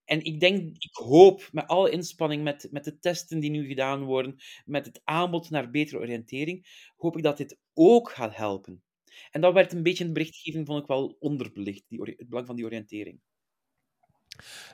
En 0.05 0.23
ik 0.23 0.39
denk, 0.39 0.75
ik 0.77 0.95
hoop 0.95 1.49
met 1.51 1.67
alle 1.67 1.89
inspanning, 1.89 2.43
met, 2.43 2.67
met 2.71 2.83
de 2.83 2.99
testen 2.99 3.39
die 3.39 3.49
nu 3.49 3.67
gedaan 3.67 4.03
worden, 4.03 4.35
met 4.65 4.85
het 4.85 5.01
aanbod 5.03 5.49
naar 5.49 5.69
betere 5.69 5.99
oriëntering, 5.99 6.89
hoop 6.95 7.17
ik 7.17 7.23
dat 7.23 7.37
dit 7.37 7.57
ook 7.73 8.11
gaat 8.11 8.35
helpen. 8.35 8.83
En 9.31 9.41
dat 9.41 9.53
werd 9.53 9.73
een 9.73 9.83
beetje 9.83 10.03
in 10.03 10.07
de 10.13 10.19
berichtgeving, 10.19 10.67
vond 10.67 10.81
ik 10.81 10.87
wel 10.87 11.15
onderbelicht, 11.19 11.83
die, 11.87 12.01
het 12.01 12.29
belang 12.29 12.47
van 12.47 12.55
die 12.55 12.65
oriëntering. 12.65 13.21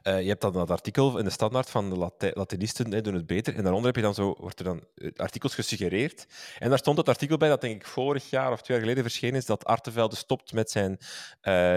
Uh, 0.03 0.21
je 0.21 0.27
hebt 0.27 0.41
dan 0.41 0.53
dat 0.53 0.69
artikel 0.69 1.17
in 1.17 1.23
de 1.23 1.29
standaard 1.29 1.69
van 1.69 1.89
de 1.89 1.97
Lat 1.97 2.31
Latinisten 2.33 3.03
doen 3.03 3.13
het 3.13 3.25
beter. 3.25 3.55
En 3.55 3.61
daaronder 3.61 3.85
heb 3.85 3.95
je 3.95 4.01
dan 4.01 4.13
zo, 4.13 4.35
wordt 4.39 4.59
er 4.59 4.65
dan 4.65 4.83
eh, 4.95 5.11
artikels 5.15 5.55
gesuggereerd. 5.55 6.25
En 6.59 6.69
daar 6.69 6.77
stond 6.77 6.97
het 6.97 7.09
artikel 7.09 7.37
bij 7.37 7.49
dat 7.49 7.61
denk 7.61 7.75
ik 7.75 7.87
vorig 7.87 8.29
jaar 8.29 8.51
of 8.51 8.61
twee 8.61 8.77
jaar 8.77 8.85
geleden 8.85 9.09
verschenen 9.09 9.35
is, 9.35 9.45
dat 9.45 9.65
Artevelde 9.65 10.15
stopt 10.15 10.53
met 10.53 10.71
zijn 10.71 10.91
uh, 10.91 11.03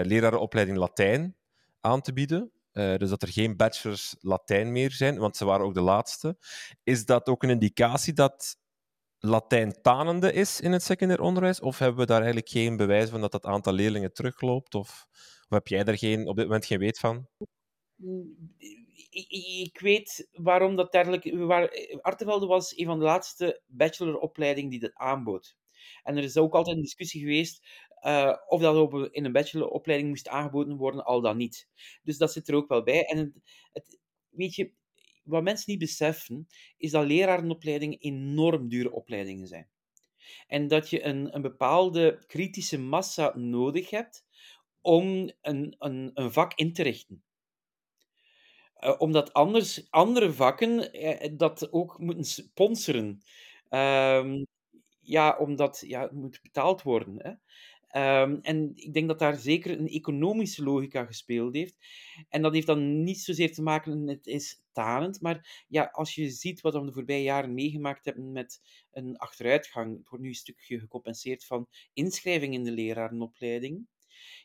lerarenopleiding 0.03 0.77
Latijn 0.77 1.35
aan 1.81 2.01
te 2.01 2.13
bieden. 2.13 2.49
Dus 2.71 3.09
dat 3.09 3.21
er 3.21 3.27
geen 3.27 3.55
bachelors 3.55 4.15
Latijn 4.19 4.71
meer 4.71 4.91
zijn, 4.91 5.17
want 5.17 5.37
ze 5.37 5.45
waren 5.45 5.65
ook 5.65 5.73
de 5.73 5.81
laatste. 5.81 6.37
Is 6.83 7.05
dat 7.05 7.27
ook 7.27 7.43
een 7.43 7.49
indicatie 7.49 8.13
dat 8.13 8.57
Latijn 9.19 9.81
tanende 9.81 10.33
is 10.33 10.61
in 10.61 10.71
het 10.71 10.83
secundair 10.83 11.21
onderwijs? 11.21 11.59
Of 11.59 11.79
hebben 11.79 11.99
we 11.99 12.05
daar 12.05 12.17
eigenlijk 12.17 12.49
geen 12.49 12.77
bewijs 12.77 13.09
van 13.09 13.21
dat 13.21 13.31
dat 13.31 13.45
aantal 13.45 13.73
leerlingen 13.73 14.13
terugloopt? 14.13 14.75
Of, 14.75 15.07
of 15.47 15.49
heb 15.49 15.67
jij 15.67 15.83
daar 15.83 15.97
geen, 15.97 16.27
op 16.27 16.35
dit 16.35 16.45
moment 16.45 16.65
geen 16.65 16.79
weet 16.79 16.99
van? 16.99 17.27
Ik 19.09 19.79
weet 19.79 20.29
waarom 20.31 20.75
dat 20.75 20.91
dergelijk... 20.91 21.25
Artevelde 22.01 22.45
was 22.45 22.77
een 22.77 22.85
van 22.85 22.99
de 22.99 23.05
laatste 23.05 23.61
bacheloropleidingen 23.65 24.69
die 24.69 24.79
dat 24.79 24.93
aanbood. 24.93 25.57
En 26.03 26.17
er 26.17 26.23
is 26.23 26.37
ook 26.37 26.53
altijd 26.53 26.75
een 26.75 26.81
discussie 26.81 27.21
geweest 27.21 27.61
uh, 28.05 28.35
of 28.47 28.61
dat 28.61 29.09
in 29.11 29.25
een 29.25 29.31
bacheloropleiding 29.31 30.09
moest 30.09 30.27
aangeboden 30.27 30.77
worden, 30.77 31.05
al 31.05 31.21
dan 31.21 31.37
niet. 31.37 31.69
Dus 32.03 32.17
dat 32.17 32.31
zit 32.31 32.47
er 32.47 32.55
ook 32.55 32.67
wel 32.67 32.83
bij. 32.83 33.05
En 33.05 33.17
het, 33.17 33.31
het, 33.71 33.99
weet 34.29 34.55
je, 34.55 34.71
wat 35.23 35.43
mensen 35.43 35.71
niet 35.71 35.79
beseffen, 35.79 36.47
is 36.77 36.91
dat 36.91 37.05
lerarenopleidingen 37.05 37.99
enorm 37.99 38.69
dure 38.69 38.91
opleidingen 38.91 39.47
zijn. 39.47 39.69
En 40.47 40.67
dat 40.67 40.89
je 40.89 41.03
een, 41.03 41.35
een 41.35 41.41
bepaalde 41.41 42.23
kritische 42.27 42.79
massa 42.79 43.37
nodig 43.37 43.89
hebt 43.89 44.25
om 44.81 45.31
een, 45.41 45.75
een, 45.77 46.11
een 46.13 46.31
vak 46.31 46.53
in 46.53 46.73
te 46.73 46.83
richten. 46.83 47.23
Uh, 48.85 48.95
omdat 48.97 49.33
anders 49.33 49.87
andere 49.89 50.33
vakken 50.33 50.93
eh, 50.93 51.31
dat 51.37 51.71
ook 51.71 51.99
moeten 51.99 52.25
sponsoren. 52.25 53.21
Uh, 53.69 54.41
ja, 55.01 55.37
omdat 55.37 55.83
ja, 55.87 56.01
het 56.01 56.11
moet 56.11 56.39
betaald 56.41 56.81
worden. 56.81 57.15
Hè. 57.17 57.33
Um, 57.95 58.39
en 58.41 58.71
ik 58.75 58.93
denk 58.93 59.07
dat 59.07 59.19
daar 59.19 59.35
zeker 59.35 59.79
een 59.79 59.87
economische 59.87 60.63
logica 60.63 61.05
gespeeld 61.05 61.55
heeft. 61.55 61.77
En 62.29 62.41
dat 62.41 62.53
heeft 62.53 62.67
dan 62.67 63.03
niet 63.03 63.19
zozeer 63.19 63.53
te 63.53 63.61
maken 63.61 64.03
met 64.03 64.15
het 64.15 64.27
is 64.27 64.63
talent, 64.71 65.21
maar 65.21 65.65
ja, 65.67 65.89
als 65.91 66.15
je 66.15 66.29
ziet 66.29 66.61
wat 66.61 66.73
we 66.73 66.85
de 66.85 66.91
voorbije 66.91 67.23
jaren 67.23 67.53
meegemaakt 67.53 68.05
hebben 68.05 68.31
met 68.31 68.61
een 68.91 69.17
achteruitgang, 69.17 69.97
het 69.97 70.09
wordt 70.09 70.23
nu 70.23 70.29
een 70.29 70.35
stukje 70.35 70.79
gecompenseerd 70.79 71.45
van 71.45 71.67
inschrijving 71.93 72.53
in 72.53 72.63
de 72.63 72.71
lerarenopleiding, 72.71 73.87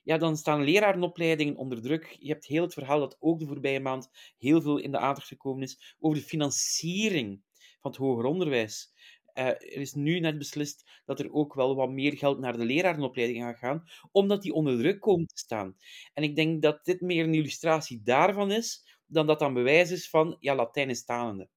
ja, 0.02 0.18
dan 0.18 0.36
staan 0.36 0.62
lerarenopleidingen 0.62 1.56
onder 1.56 1.82
druk. 1.82 2.16
Je 2.20 2.28
hebt 2.28 2.46
heel 2.46 2.62
het 2.62 2.74
verhaal 2.74 3.00
dat 3.00 3.16
ook 3.20 3.38
de 3.38 3.46
voorbije 3.46 3.80
maand 3.80 4.10
heel 4.38 4.60
veel 4.60 4.78
in 4.78 4.90
de 4.90 4.98
aandacht 4.98 5.26
gekomen 5.26 5.62
is 5.62 5.96
over 5.98 6.18
de 6.18 6.24
financiering 6.24 7.42
van 7.80 7.90
het 7.90 8.00
hoger 8.00 8.24
onderwijs. 8.24 8.92
Uh, 9.34 9.46
er 9.46 9.72
is 9.72 9.92
nu 9.92 10.20
net 10.20 10.38
beslist 10.38 10.90
dat 11.04 11.20
er 11.20 11.32
ook 11.32 11.54
wel 11.54 11.74
wat 11.74 11.90
meer 11.90 12.16
geld 12.16 12.38
naar 12.38 12.56
de 12.56 12.64
lerarenopleiding 12.64 13.42
gaat 13.42 13.58
gaan, 13.58 13.84
omdat 14.12 14.42
die 14.42 14.52
onder 14.52 14.78
druk 14.78 15.00
komen 15.00 15.26
te 15.26 15.38
staan. 15.38 15.76
En 16.14 16.22
ik 16.22 16.36
denk 16.36 16.62
dat 16.62 16.84
dit 16.84 17.00
meer 17.00 17.24
een 17.24 17.34
illustratie 17.34 18.02
daarvan 18.02 18.50
is, 18.50 18.98
dan 19.06 19.26
dat 19.26 19.38
dan 19.38 19.54
bewijs 19.54 19.90
is 19.90 20.08
van, 20.08 20.36
ja, 20.40 20.54
Latijn 20.54 20.90
is 20.90 21.04
talende. 21.04 21.48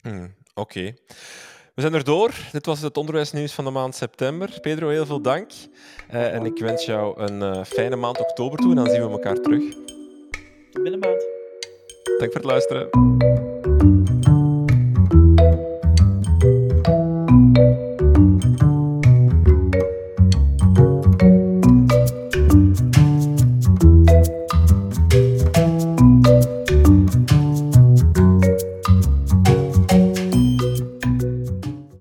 Hmm, 0.00 0.36
Oké. 0.54 0.94
We 1.78 1.84
zijn 1.84 1.96
er 1.96 2.04
door. 2.04 2.34
Dit 2.52 2.66
was 2.66 2.80
het 2.80 2.96
onderwijsnieuws 2.96 3.52
van 3.52 3.64
de 3.64 3.70
maand 3.70 3.94
september. 3.94 4.58
Pedro, 4.60 4.88
heel 4.88 5.06
veel 5.06 5.20
dank. 5.20 5.50
Uh, 6.14 6.34
en 6.34 6.44
ik 6.44 6.58
wens 6.58 6.84
jou 6.84 7.20
een 7.20 7.40
uh, 7.40 7.64
fijne 7.64 7.96
maand 7.96 8.20
oktober 8.20 8.58
toe 8.58 8.70
en 8.70 8.76
dan 8.76 8.86
zien 8.86 9.04
we 9.04 9.10
elkaar 9.10 9.40
terug. 9.40 9.62
Binnen 10.72 11.00
maand. 11.00 11.26
Dank 12.18 12.32
voor 12.32 12.40
het 12.40 12.44
luisteren. 12.44 13.47